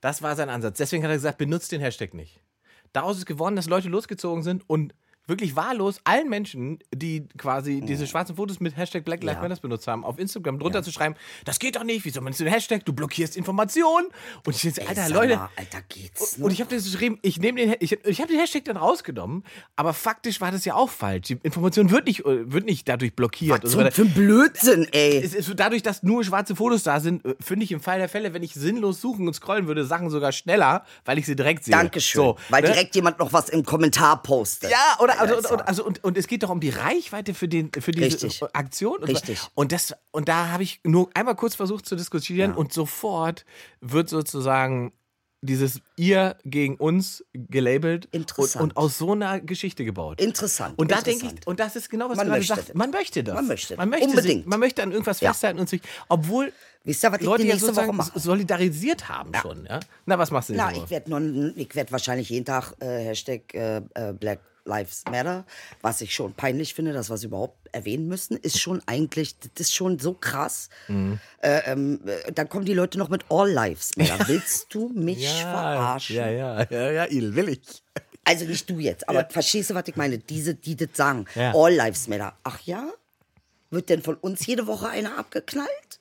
Das 0.00 0.20
war 0.22 0.36
sein 0.36 0.50
Ansatz. 0.50 0.76
Deswegen 0.78 1.02
hat 1.02 1.10
er 1.10 1.16
gesagt, 1.16 1.38
benutzt 1.38 1.72
den 1.72 1.80
Hashtag 1.80 2.12
nicht. 2.14 2.40
Daraus 2.92 3.16
ist 3.18 3.26
gewonnen, 3.26 3.56
dass 3.56 3.66
Leute 3.66 3.88
losgezogen 3.88 4.42
sind 4.42 4.68
und 4.68 4.94
wirklich 5.26 5.56
wahllos 5.56 6.00
allen 6.04 6.28
Menschen, 6.28 6.78
die 6.94 7.26
quasi 7.38 7.80
diese 7.80 8.06
schwarzen 8.06 8.36
Fotos 8.36 8.60
mit 8.60 8.76
Hashtag 8.76 9.04
Black 9.04 9.22
Lives 9.22 9.36
Ja. 9.36 9.42
Matters 9.42 9.60
benutzt 9.60 9.86
haben, 9.86 10.04
auf 10.04 10.18
Instagram 10.18 10.58
drunter 10.58 10.82
zu 10.82 10.92
schreiben, 10.92 11.14
das 11.44 11.58
geht 11.58 11.76
doch 11.76 11.84
nicht, 11.84 12.04
wieso 12.04 12.20
du 12.20 12.30
den 12.30 12.46
Hashtag, 12.48 12.84
du 12.84 12.92
blockierst 12.92 13.36
Informationen. 13.36 14.08
Und 14.46 14.54
ich 14.54 14.62
denke, 14.62 14.82
Ey, 14.82 14.88
Alter, 14.88 15.08
Leute, 15.08 15.36
Mal, 15.36 15.48
Alter, 15.56 15.82
geht's 15.88 16.38
und 16.38 16.50
ich 16.50 16.60
habe 16.60 16.74
das 16.74 16.84
geschrieben, 16.84 17.18
ich 17.22 17.38
nehme 17.38 17.60
den, 17.60 17.74
ich, 17.80 17.92
ich 17.92 18.20
habe 18.20 18.30
den 18.30 18.40
Hashtag 18.40 18.64
dann 18.64 18.76
rausgenommen, 18.76 19.44
aber 19.76 19.94
faktisch 19.94 20.40
war 20.40 20.50
das 20.52 20.64
ja 20.64 20.74
auch 20.74 20.90
falsch. 20.90 21.28
Die 21.28 21.38
Information 21.42 21.90
wird 21.90 22.06
nicht, 22.06 22.20
äh, 22.20 22.52
wird 22.52 22.64
nicht 22.66 22.88
dadurch 22.88 23.14
blockiert. 23.14 23.64
und 23.64 23.70
so 23.70 23.78
Was 23.78 23.86
weiter. 23.86 23.94
für 23.96 24.02
ein 24.02 24.14
Blödsinn, 24.14 24.86
ey. 24.92 25.22
Es 25.22 25.34
ist 25.34 25.50
dadurch, 25.56 25.82
dass 25.82 26.02
nur 26.02 26.24
schwarze 26.24 26.56
Fotos 26.56 26.82
da 26.82 27.00
sind, 27.00 27.24
äh, 27.24 27.34
finde 27.40 27.64
ich 27.64 27.72
im 27.72 27.80
Fall 27.80 27.98
der 27.98 28.08
Fälle, 28.08 28.34
wenn 28.34 28.42
ich 28.42 28.54
sinnlos 28.54 29.00
suchen 29.00 29.26
und 29.26 29.34
scrollen 29.34 29.66
würde, 29.66 29.84
Sachen 29.84 30.10
sogar 30.10 30.32
schneller, 30.32 30.84
weil 31.04 31.18
ich 31.18 31.26
sie 31.26 31.36
direkt 31.36 31.64
sehe. 31.64 31.72
Dankeschön. 31.72 32.20
So, 32.20 32.36
weil 32.50 32.62
ne? 32.62 32.68
direkt 32.68 32.94
jemand 32.94 33.18
noch 33.18 33.32
was 33.32 33.48
im 33.48 33.64
Kommentar 33.64 34.22
postet. 34.22 34.70
Ja, 34.70 34.98
oder 35.00 35.13
also, 35.18 35.36
und, 35.36 35.68
also 35.68 35.84
und, 35.84 36.04
und 36.04 36.18
es 36.18 36.26
geht 36.26 36.42
doch 36.42 36.50
um 36.50 36.60
die 36.60 36.70
Reichweite 36.70 37.34
für, 37.34 37.48
den, 37.48 37.70
für 37.72 37.92
diese 37.92 38.06
Richtig. 38.06 38.42
Aktion. 38.52 38.98
Und, 38.98 39.08
Richtig. 39.08 39.40
Und, 39.54 39.72
das, 39.72 39.94
und 40.10 40.28
da 40.28 40.48
habe 40.48 40.62
ich 40.62 40.80
nur 40.84 41.10
einmal 41.14 41.34
kurz 41.36 41.54
versucht 41.54 41.86
zu 41.86 41.96
diskutieren 41.96 42.54
und 42.54 42.72
sofort 42.72 43.44
wird 43.80 44.08
sozusagen 44.08 44.92
dieses 45.44 45.80
ihr 45.96 46.36
gegen 46.44 46.76
uns 46.76 47.24
gelabelt. 47.34 48.08
Und, 48.14 48.56
und 48.56 48.76
aus 48.76 48.98
so 48.98 49.12
einer 49.12 49.40
Geschichte 49.40 49.84
gebaut. 49.84 50.20
Interessant. 50.20 50.78
Und 50.78 50.90
da 50.90 51.00
denke 51.00 51.26
ich, 51.26 51.46
und 51.46 51.60
das 51.60 51.76
ist 51.76 51.90
genau, 51.90 52.08
was 52.08 52.16
Man 52.16 52.26
du 52.26 52.32
möchte 52.32 52.54
sagst. 52.54 52.74
Man 52.74 52.90
möchte 52.90 53.22
das. 53.22 53.34
Man 53.34 53.46
möchte. 53.46 53.76
Man 53.76 53.90
möchte, 53.90 54.06
Unbedingt. 54.06 54.42
Sich, 54.42 54.46
man 54.46 54.60
möchte 54.60 54.82
an 54.82 54.92
irgendwas 54.92 55.20
Ja. 55.20 55.32
festhalten 55.32 55.60
und 55.60 55.68
sich, 55.68 55.82
obwohl 56.08 56.52
Wisst 56.84 57.02
ihr, 57.02 57.12
was 57.12 57.20
ich 57.20 57.26
Leute 57.26 57.42
die 57.42 57.48
ja 57.48 57.54
nächste 57.54 57.68
sozusagen 57.68 57.96
Woche 57.98 58.08
mache? 58.08 58.20
solidarisiert 58.20 59.08
haben 59.08 59.32
schon. 59.40 59.64
Ja? 59.64 59.80
Na, 60.04 60.18
was 60.18 60.30
machst 60.30 60.50
du 60.50 60.54
Na, 60.54 60.66
nächste 60.66 60.84
ich 60.84 60.90
werde 60.90 61.52
ich 61.56 61.74
werd 61.74 61.92
wahrscheinlich 61.92 62.28
jeden 62.28 62.44
Tag 62.44 62.74
äh, 62.80 63.04
Hashtag 63.04 63.54
äh, 63.54 63.76
äh, 63.94 64.12
Black 64.12 64.40
Lives 64.64 65.04
Matter, 65.10 65.44
was 65.82 66.00
ich 66.00 66.14
schon 66.14 66.32
peinlich 66.34 66.74
finde, 66.74 66.92
dass 66.92 67.10
wir 67.10 67.14
es 67.14 67.24
überhaupt 67.24 67.68
erwähnen 67.72 68.08
müssen, 68.08 68.36
ist 68.36 68.60
schon 68.60 68.82
eigentlich, 68.86 69.38
das 69.38 69.50
ist 69.68 69.74
schon 69.74 69.98
so 69.98 70.14
krass. 70.14 70.68
Mhm. 70.88 71.20
Äh, 71.38 71.60
ähm, 71.66 72.00
äh, 72.06 72.32
dann 72.32 72.48
kommen 72.48 72.64
die 72.64 72.74
Leute 72.74 72.98
noch 72.98 73.08
mit 73.08 73.24
All 73.28 73.50
Lives 73.50 73.96
Matter. 73.96 74.28
Willst 74.28 74.72
du 74.74 74.88
mich 74.88 75.28
verarschen? 75.28 76.16
ja, 76.16 76.30
ja, 76.30 76.66
ja, 76.70 76.90
ja, 76.90 77.04
Il, 77.06 77.34
will 77.34 77.50
ich. 77.50 77.82
Also 78.24 78.46
nicht 78.46 78.68
du 78.70 78.78
jetzt, 78.78 79.06
aber 79.08 79.26
verstehst 79.28 79.70
du, 79.70 79.74
was 79.74 79.86
ich 79.86 79.96
meine? 79.96 80.18
Diese, 80.18 80.54
die 80.54 80.76
das 80.76 80.88
sagen. 80.94 81.26
Ja. 81.34 81.52
All 81.54 81.74
Lives 81.74 82.08
Matter. 82.08 82.34
Ach 82.42 82.58
ja? 82.60 82.90
Wird 83.70 83.90
denn 83.90 84.02
von 84.02 84.14
uns 84.14 84.46
jede 84.46 84.66
Woche 84.66 84.88
einer 84.88 85.18
abgeknallt? 85.18 86.00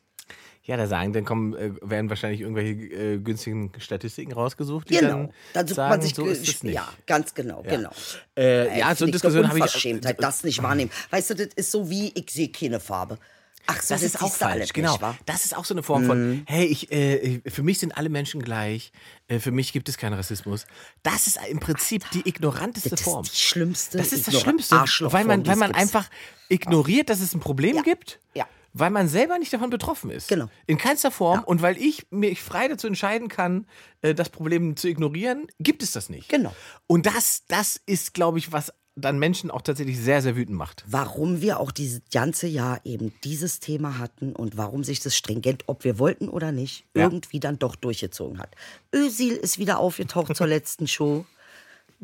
Ja, 0.65 0.77
da 0.77 0.87
sagen, 0.87 1.11
dann 1.11 1.25
kommen, 1.25 1.53
äh, 1.55 1.71
werden 1.81 2.09
wahrscheinlich 2.09 2.39
irgendwelche 2.39 2.71
äh, 2.93 3.17
günstigen 3.17 3.71
Statistiken 3.79 4.31
rausgesucht, 4.31 4.89
die 4.89 4.95
Genau. 4.95 5.09
dann, 5.09 5.29
Dann 5.53 5.67
sucht 5.67 5.77
man 5.77 6.01
sich 6.01 6.15
so 6.15 6.25
ist 6.25 6.47
es 6.47 6.63
nicht. 6.63 6.75
Ja, 6.75 6.87
ganz 7.05 7.33
genau, 7.33 7.63
genau. 7.63 7.91
Äh, 8.37 8.79
ja, 8.79 8.95
so 8.95 9.03
eine 9.03 9.11
Diskussion 9.11 9.47
habe 9.49 9.57
ich. 9.57 9.63
Unverschämtheit, 9.65 10.23
das 10.23 10.43
nicht 10.45 10.63
wahrnehmen. 10.63 10.89
Weißt 11.09 11.31
du, 11.31 11.35
das 11.35 11.47
ist 11.55 11.69
so 11.71 11.89
wie, 11.89 12.13
ich 12.15 12.29
sehe 12.31 12.47
keine 12.49 12.79
Farbe. 12.79 13.17
Ach 13.65 13.81
so, 13.81 13.93
Das 13.93 14.03
ist 14.03 14.21
auch 14.21 14.33
falsch, 14.33 14.59
nicht, 14.59 14.73
genau. 14.73 14.99
wa? 15.01 15.17
Das 15.25 15.45
ist 15.45 15.55
auch 15.55 15.63
so 15.65 15.73
eine 15.73 15.83
Form 15.83 16.05
von, 16.05 16.43
hey, 16.47 16.65
ich, 16.65 16.91
äh, 16.91 17.41
für 17.47 17.63
mich 17.63 17.79
sind 17.79 17.97
alle 17.97 18.09
Menschen 18.09 18.41
gleich, 18.41 18.91
äh, 19.29 19.39
für 19.39 19.51
mich 19.51 19.71
gibt 19.73 19.87
es 19.89 19.97
keinen 19.97 20.13
Rassismus. 20.13 20.65
Das 21.01 21.27
ist 21.27 21.39
im 21.49 21.59
Prinzip 21.61 22.03
die 22.11 22.27
ignoranteste 22.27 22.89
Das 22.89 22.99
ist 22.99 23.03
Form. 23.05 23.23
die 23.23 23.35
schlimmste 23.35 23.97
Das 23.97 24.11
ist 24.13 24.27
das 24.27 24.39
Schlimmste, 24.39 24.75
weil 25.11 25.23
man, 25.25 25.45
weil 25.45 25.55
man 25.57 25.73
einfach 25.73 26.09
ignoriert, 26.49 27.09
dass 27.09 27.19
es 27.21 27.33
ein 27.33 27.39
Problem 27.39 27.77
Ja. 27.77 27.81
gibt. 27.83 28.19
Ja. 28.35 28.45
Weil 28.73 28.89
man 28.89 29.07
selber 29.07 29.37
nicht 29.37 29.53
davon 29.53 29.69
betroffen 29.69 30.09
ist. 30.09 30.27
Genau. 30.27 30.49
In 30.65 30.77
keinster 30.79 31.11
Form. 31.11 31.43
Und 31.43 31.61
weil 31.61 31.77
ich 31.77 32.07
mich 32.09 32.41
frei 32.41 32.67
dazu 32.67 32.87
entscheiden 32.87 33.27
kann, 33.27 33.67
äh, 34.01 34.15
das 34.15 34.29
Problem 34.29 34.75
zu 34.75 34.87
ignorieren, 34.87 35.47
gibt 35.59 35.83
es 35.83 35.91
das 35.91 36.09
nicht. 36.09 36.29
Genau. 36.29 36.53
Und 36.87 37.05
das, 37.05 37.43
das 37.47 37.79
ist, 37.85 38.13
glaube 38.13 38.39
ich, 38.39 38.51
was 38.51 38.73
dann 38.95 39.17
Menschen 39.17 39.49
auch 39.49 39.61
tatsächlich 39.63 39.99
sehr, 39.99 40.21
sehr 40.21 40.35
wütend 40.35 40.55
macht. 40.57 40.83
Warum 40.87 41.41
wir 41.41 41.59
auch 41.59 41.71
dieses 41.71 42.01
ganze 42.11 42.45
Jahr 42.47 42.79
eben 42.83 43.11
dieses 43.23 43.59
Thema 43.59 43.97
hatten 43.97 44.35
und 44.35 44.55
warum 44.55 44.83
sich 44.83 44.99
das 44.99 45.15
stringent, 45.15 45.63
ob 45.67 45.83
wir 45.83 45.97
wollten 45.97 46.29
oder 46.29 46.51
nicht, 46.51 46.85
Ja. 46.95 47.03
irgendwie 47.05 47.39
dann 47.39 47.57
doch 47.57 47.75
durchgezogen 47.75 48.37
hat. 48.39 48.55
Özil 48.93 49.33
ist 49.33 49.57
wieder 49.57 49.79
aufgetaucht 49.79 50.35
zur 50.35 50.45
letzten 50.47 50.87
Show. 50.87 51.25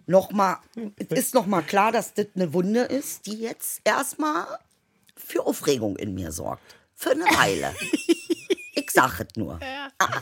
Nochmal, 0.07 0.57
es 0.97 1.07
ist 1.19 1.33
nochmal 1.35 1.61
klar, 1.61 1.91
dass 1.91 2.13
das 2.13 2.27
eine 2.35 2.53
Wunde 2.53 2.81
ist, 2.81 3.25
die 3.27 3.35
jetzt 3.37 3.81
erstmal 3.83 4.47
für 5.23 5.45
Aufregung 5.45 5.95
in 5.97 6.13
mir 6.13 6.31
sorgt. 6.31 6.75
Für 6.95 7.11
eine 7.11 7.25
Weile. 7.25 7.75
Ich 8.89 8.91
sag 8.91 9.19
es 9.19 9.35
nur. 9.35 9.59
Ah. 9.99 10.21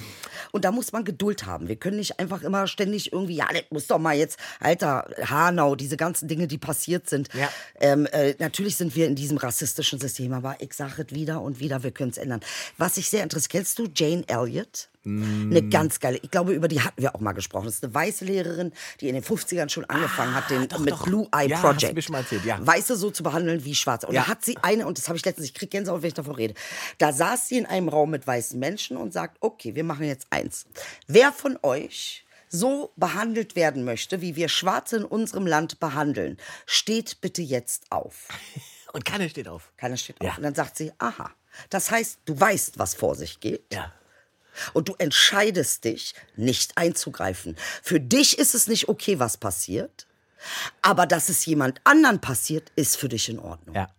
Und 0.51 0.65
da 0.65 0.71
muss 0.71 0.91
man 0.91 1.03
Geduld 1.03 1.45
haben. 1.45 1.67
Wir 1.67 1.75
können 1.75 1.97
nicht 1.97 2.19
einfach 2.19 2.41
immer 2.41 2.67
ständig 2.67 3.13
irgendwie, 3.13 3.35
ja, 3.35 3.47
das 3.51 3.63
muss 3.69 3.87
doch 3.87 3.99
mal 3.99 4.17
jetzt, 4.17 4.39
Alter, 4.59 5.07
Hanau, 5.23 5.75
diese 5.75 5.95
ganzen 5.95 6.27
Dinge, 6.27 6.47
die 6.47 6.57
passiert 6.57 7.07
sind. 7.07 7.29
Ja. 7.33 7.49
Ähm, 7.79 8.07
äh, 8.07 8.35
natürlich 8.39 8.75
sind 8.75 8.95
wir 8.95 9.07
in 9.07 9.15
diesem 9.15 9.37
rassistischen 9.37 9.99
System, 9.99 10.33
aber 10.33 10.57
ich 10.59 10.73
sage 10.73 11.05
es 11.07 11.15
wieder 11.15 11.41
und 11.41 11.59
wieder, 11.59 11.83
wir 11.83 11.91
können 11.91 12.09
es 12.09 12.17
ändern. 12.17 12.41
Was 12.77 12.97
ich 12.97 13.09
sehr 13.09 13.23
interessiert, 13.23 13.51
kennst 13.51 13.79
du 13.79 13.87
Jane 13.93 14.23
Elliott? 14.27 14.89
Mm. 15.07 15.51
Eine 15.51 15.63
ganz 15.69 15.99
geile, 15.99 16.17
ich 16.21 16.29
glaube, 16.29 16.53
über 16.53 16.67
die 16.67 16.81
hatten 16.81 17.01
wir 17.01 17.15
auch 17.15 17.19
mal 17.19 17.31
gesprochen. 17.33 17.65
Das 17.65 17.75
ist 17.75 17.83
eine 17.83 17.93
weiße 17.93 18.25
Lehrerin, 18.25 18.71
die 18.99 19.07
in 19.09 19.15
den 19.15 19.23
50ern 19.23 19.69
schon 19.69 19.85
angefangen 19.85 20.35
hat, 20.35 20.49
den, 20.49 20.63
Ah, 20.63 20.65
doch, 20.67 20.79
mit 20.79 20.91
doch. 20.93 21.03
Blue 21.05 21.27
Eye 21.33 21.47
Ja, 21.49 21.57
hast 21.57 21.63
du 21.63 21.67
Project. 21.69 21.95
mir 21.95 22.01
schon 22.01 22.13
mal 22.13 22.19
erzählt, 22.19 22.45
ja. 22.45 22.57
Weiße 22.65 22.95
so 22.95 23.09
zu 23.11 23.23
behandeln 23.23 23.63
wie 23.63 23.75
Schwarze. 23.75 24.07
Und 24.07 24.13
Ja. 24.15 24.21
da 24.23 24.27
hat 24.27 24.43
sie 24.43 24.57
eine, 24.61 24.85
und 24.87 24.97
das 24.97 25.07
habe 25.07 25.17
ich 25.17 25.25
letztens, 25.25 25.47
ich 25.47 25.53
kriege 25.53 25.69
Gänsehaut, 25.69 26.01
wenn 26.01 26.09
ich 26.09 26.13
davon 26.13 26.35
rede. 26.35 26.53
Da 26.97 27.13
saß 27.13 27.47
sie 27.47 27.57
in 27.57 27.65
einem 27.65 27.89
Raum 27.89 28.11
mit 28.11 28.27
weißen 28.27 28.59
Menschen 28.59 28.97
und 28.97 29.13
sagt, 29.13 29.37
okay, 29.39 29.75
wir 29.75 29.83
machen 29.83 30.05
jetzt 30.05 30.27
eins. 30.29 30.65
Wer 31.07 31.31
von 31.31 31.57
euch 31.63 32.25
so 32.49 32.91
behandelt 32.95 33.55
werden 33.55 33.83
möchte, 33.83 34.21
wie 34.21 34.35
wir 34.35 34.47
Schwarze 34.49 34.97
in 34.97 35.03
unserem 35.03 35.45
Land 35.45 35.79
behandeln, 35.79 36.37
steht 36.65 37.19
bitte 37.21 37.41
jetzt 37.41 37.83
auf. 37.91 38.27
Und 38.93 39.03
keiner 39.03 39.27
steht 39.27 39.49
auf. 39.49 39.69
Keiner 39.75 39.97
steht 39.97 40.15
Ja. 40.23 40.29
auf. 40.31 40.37
Und 40.37 40.43
dann 40.43 40.55
sagt 40.55 40.77
sie, 40.77 40.91
aha. 40.97 41.29
Das 41.69 41.91
heißt, 41.91 42.19
du 42.25 42.39
weißt, 42.39 42.79
was 42.79 42.95
vor 42.95 43.15
sich 43.15 43.39
geht. 43.41 43.63
Ja. 43.73 43.91
Und 44.73 44.89
du 44.89 44.95
entscheidest 44.97 45.83
dich, 45.83 46.13
nicht 46.35 46.77
einzugreifen. 46.77 47.55
Für 47.83 47.99
dich 47.99 48.37
ist 48.37 48.55
es 48.55 48.67
nicht 48.67 48.89
okay, 48.89 49.19
was 49.19 49.37
passiert. 49.37 50.07
Aber 50.81 51.05
dass 51.05 51.29
es 51.29 51.45
jemand 51.45 51.81
anderen 51.83 52.21
passiert, 52.21 52.71
ist 52.75 52.97
für 52.97 53.09
dich 53.09 53.29
in 53.29 53.39
Ordnung. 53.39 53.75
Ja. 53.75 53.89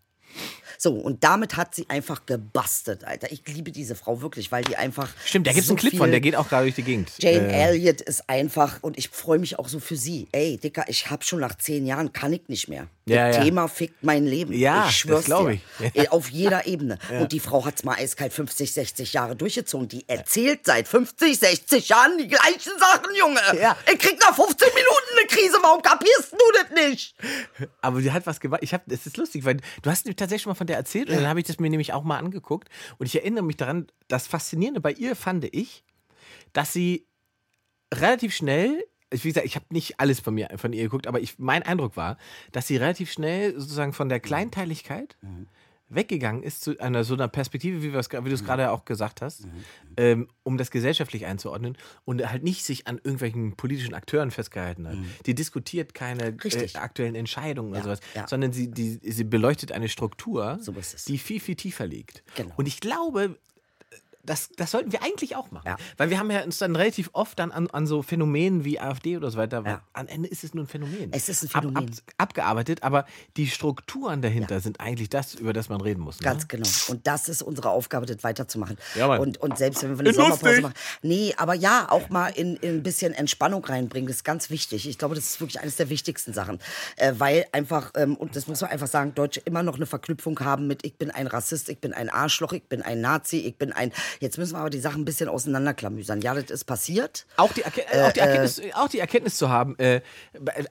So, 0.80 0.92
und 0.92 1.24
damit 1.24 1.56
hat 1.56 1.74
sie 1.74 1.86
einfach 1.90 2.24
gebastelt, 2.24 3.04
Alter. 3.04 3.32
Ich 3.32 3.42
liebe 3.48 3.72
diese 3.72 3.96
Frau 3.96 4.20
wirklich, 4.22 4.52
weil 4.52 4.62
die 4.62 4.76
einfach. 4.76 5.10
Stimmt, 5.24 5.48
da 5.48 5.50
gibt 5.50 5.62
es 5.62 5.66
so 5.66 5.72
einen 5.72 5.80
Clip 5.80 5.96
von, 5.96 6.10
der 6.12 6.20
geht 6.20 6.36
auch 6.36 6.48
gerade 6.48 6.66
durch 6.66 6.76
die 6.76 6.84
Gegend. 6.84 7.10
Jane 7.18 7.52
Äh, 7.52 7.64
Elliott 7.64 8.00
ist 8.00 8.30
einfach, 8.30 8.78
und 8.82 8.96
ich 8.96 9.08
freue 9.08 9.40
mich 9.40 9.58
auch 9.58 9.68
so 9.68 9.80
für 9.80 9.96
sie. 9.96 10.28
Ey, 10.30 10.56
Dicker, 10.56 10.84
ich 10.86 11.10
hab 11.10 11.24
schon 11.24 11.40
nach 11.40 11.56
zehn 11.56 11.84
Jahren, 11.84 12.12
kann 12.12 12.32
ich 12.32 12.48
nicht 12.48 12.68
mehr. 12.68 12.86
Ja, 13.08 13.28
das 13.28 13.36
ja. 13.36 13.44
Thema 13.44 13.68
fickt 13.68 14.02
mein 14.02 14.26
Leben. 14.26 14.52
Ja, 14.52 14.86
ich 14.88 14.96
schwör's 14.98 15.20
das 15.20 15.24
glaub 15.26 15.46
dir. 15.46 15.54
ich. 15.54 15.94
Ja. 15.94 16.04
Äh, 16.04 16.08
Auf 16.08 16.28
jeder 16.30 16.66
Ebene. 16.66 16.98
Und 17.18 17.32
die 17.32 17.40
Frau 17.40 17.64
hat's 17.64 17.84
mal 17.84 17.96
eiskalt 17.96 18.32
50, 18.32 18.72
60 18.72 19.12
Jahre 19.12 19.36
durchgezogen. 19.36 19.88
Die 19.88 20.08
erzählt 20.08 20.60
seit 20.64 20.88
50, 20.88 21.38
60 21.38 21.88
Jahren 21.88 22.18
die 22.18 22.28
gleichen 22.28 22.72
Sachen, 22.78 23.14
Junge. 23.14 23.40
Ja. 23.60 23.76
Ich 23.90 23.98
krieg 23.98 24.18
nach 24.20 24.34
15 24.34 24.68
Minuten 24.68 25.18
eine 25.18 25.26
Krise. 25.26 25.58
Warum 25.62 25.82
kapierst 25.82 26.32
du 26.32 26.38
das 26.54 26.88
nicht? 26.88 27.14
Aber 27.80 28.00
sie 28.00 28.12
hat 28.12 28.26
was 28.26 28.40
gemacht. 28.40 28.60
Ich 28.62 28.74
hab, 28.74 28.90
es 28.90 29.06
ist 29.06 29.16
lustig, 29.16 29.44
weil 29.44 29.58
du 29.82 29.90
hast 29.90 30.06
mir 30.06 30.14
tatsächlich 30.14 30.42
schon 30.42 30.50
mal 30.50 30.54
von 30.56 30.66
der 30.66 30.76
erzählt 30.76 31.08
und 31.08 31.16
dann 31.16 31.26
habe 31.28 31.40
ich 31.40 31.46
das 31.46 31.58
mir 31.58 31.70
nämlich 31.70 31.92
auch 31.92 32.04
mal 32.04 32.18
angeguckt. 32.18 32.68
Und 32.98 33.06
ich 33.06 33.14
erinnere 33.14 33.44
mich 33.44 33.56
daran, 33.56 33.86
das 34.08 34.26
Faszinierende 34.26 34.80
bei 34.80 34.92
ihr 34.92 35.16
fand 35.16 35.44
ich, 35.54 35.84
dass 36.52 36.72
sie 36.72 37.06
relativ 37.94 38.34
schnell, 38.34 38.84
wie 39.10 39.28
gesagt, 39.28 39.46
ich 39.46 39.54
habe 39.54 39.66
nicht 39.70 40.00
alles 40.00 40.20
von 40.20 40.34
mir 40.34 40.48
von 40.56 40.72
ihr 40.72 40.84
geguckt, 40.84 41.06
aber 41.06 41.20
ich, 41.20 41.38
mein 41.38 41.62
Eindruck 41.62 41.96
war, 41.96 42.18
dass 42.52 42.66
sie 42.66 42.76
relativ 42.76 43.10
schnell 43.10 43.58
sozusagen 43.58 43.92
von 43.92 44.08
der 44.08 44.20
Kleinteiligkeit 44.20 45.16
weggegangen 45.90 46.42
ist 46.42 46.62
zu 46.62 46.78
einer 46.80 47.04
so 47.04 47.14
einer 47.14 47.28
Perspektive, 47.28 47.82
wie, 47.82 47.92
wie 47.92 48.28
du 48.28 48.34
es 48.34 48.44
gerade 48.44 48.70
auch 48.70 48.84
gesagt 48.84 49.22
hast, 49.22 49.46
ähm, 49.96 50.28
um 50.42 50.58
das 50.58 50.70
gesellschaftlich 50.70 51.26
einzuordnen 51.26 51.76
und 52.04 52.30
halt 52.30 52.42
nicht 52.42 52.64
sich 52.64 52.86
an 52.86 52.96
irgendwelchen 52.96 53.56
politischen 53.56 53.94
Akteuren 53.94 54.30
festgehalten 54.30 54.86
hat. 54.86 54.96
Die 55.26 55.34
diskutiert 55.34 55.94
keine 55.94 56.28
äh, 56.28 56.68
aktuellen 56.74 57.14
Entscheidungen 57.14 57.70
oder 57.70 57.82
sowas, 57.82 58.00
ja. 58.14 58.28
sondern 58.28 58.52
sie, 58.52 58.70
die, 58.70 59.00
sie 59.02 59.24
beleuchtet 59.24 59.72
eine 59.72 59.88
Struktur, 59.88 60.58
So 60.60 60.74
die 61.06 61.18
viel, 61.18 61.40
viel 61.40 61.56
tiefer 61.56 61.86
liegt. 61.86 62.22
Genau. 62.36 62.52
Und 62.56 62.68
ich 62.68 62.80
glaube, 62.80 63.38
das, 64.24 64.50
das 64.56 64.70
sollten 64.72 64.92
wir 64.92 65.02
eigentlich 65.02 65.36
auch 65.36 65.50
machen. 65.50 65.64
Ja. 65.66 65.76
Weil 65.96 66.10
wir 66.10 66.18
haben 66.18 66.30
ja 66.30 66.42
uns 66.42 66.58
dann 66.58 66.76
relativ 66.76 67.08
oft 67.14 67.38
dann 67.38 67.50
an, 67.50 67.68
an 67.70 67.86
so 67.86 68.02
Phänomenen 68.02 68.64
wie 68.64 68.78
AfD 68.78 69.16
oder 69.16 69.30
so 69.30 69.38
weiter, 69.38 69.62
Ja. 69.64 69.82
am 69.94 70.06
Ende 70.06 70.28
ist 70.28 70.44
es 70.44 70.52
nur 70.54 70.64
ein 70.64 70.66
Phänomen. 70.66 71.10
Es 71.12 71.28
ist 71.28 71.42
ein 71.44 71.54
Ab, 71.54 71.62
Phänomen. 71.64 71.88
ab, 71.88 71.96
abgearbeitet, 72.18 72.82
aber 72.82 73.06
die 73.36 73.46
Strukturen 73.46 74.20
dahinter 74.22 74.60
sind 74.60 74.80
eigentlich 74.80 75.08
das, 75.08 75.34
über 75.34 75.52
das 75.52 75.68
man 75.68 75.80
reden 75.80 76.00
muss. 76.00 76.20
Ne? 76.20 76.24
Ganz 76.24 76.46
genau. 76.48 76.68
Und 76.88 77.06
das 77.06 77.28
ist 77.28 77.42
unsere 77.42 77.70
Aufgabe, 77.70 78.06
das 78.06 78.22
weiterzumachen. 78.22 78.76
Ja, 78.96 79.06
und, 79.16 79.38
und 79.38 79.56
selbst 79.56 79.82
wenn 79.82 79.92
wir 79.92 80.00
eine 80.00 80.10
Ist 80.10 80.16
Sommerpause 80.16 80.44
lustig. 80.46 80.62
machen. 80.62 80.74
Nee, 81.02 81.34
aber 81.36 81.54
ja, 81.54 81.86
auch 81.90 82.08
mal 82.10 82.28
in, 82.28 82.56
in 82.56 82.76
ein 82.76 82.82
bisschen 82.82 83.14
Entspannung 83.14 83.64
reinbringen, 83.64 84.08
das 84.08 84.16
ist 84.16 84.24
ganz 84.24 84.50
wichtig. 84.50 84.88
Ich 84.88 84.98
glaube, 84.98 85.14
das 85.14 85.24
ist 85.24 85.40
wirklich 85.40 85.60
eines 85.60 85.76
der 85.76 85.88
wichtigsten 85.88 86.32
Sachen. 86.34 86.58
Äh, 86.96 87.14
weil 87.18 87.46
einfach, 87.52 87.92
ähm, 87.96 88.14
und 88.16 88.36
das 88.36 88.46
muss 88.46 88.60
man 88.60 88.70
einfach 88.70 88.88
sagen, 88.88 89.14
Deutsche 89.14 89.40
immer 89.40 89.62
noch 89.62 89.76
eine 89.76 89.86
Verknüpfung 89.86 90.38
haben 90.40 90.66
mit 90.66 90.84
ich 90.84 90.96
bin 90.96 91.10
ein 91.10 91.26
Rassist, 91.26 91.68
ich 91.68 91.78
bin 91.80 91.92
ein 91.94 92.08
Arschloch, 92.10 92.52
ich 92.52 92.64
bin 92.64 92.82
ein 92.82 93.00
Nazi, 93.00 93.38
ich 93.38 93.56
bin 93.56 93.72
ein. 93.72 93.92
Jetzt 94.20 94.38
müssen 94.38 94.54
wir 94.54 94.58
aber 94.60 94.70
die 94.70 94.80
Sachen 94.80 95.02
ein 95.02 95.04
bisschen 95.04 95.28
auseinanderklamüsern. 95.28 96.20
Ja, 96.20 96.34
das 96.34 96.50
ist 96.50 96.64
passiert. 96.64 97.26
Auch 97.36 97.52
die, 97.52 97.62
Erke 97.62 97.82
auch, 98.04 98.12
die 98.12 98.20
Erkenntnis, 98.20 98.60
auch 98.74 98.88
die 98.88 98.98
Erkenntnis 98.98 99.36
zu 99.36 99.48
haben, 99.48 99.78
äh, 99.78 100.00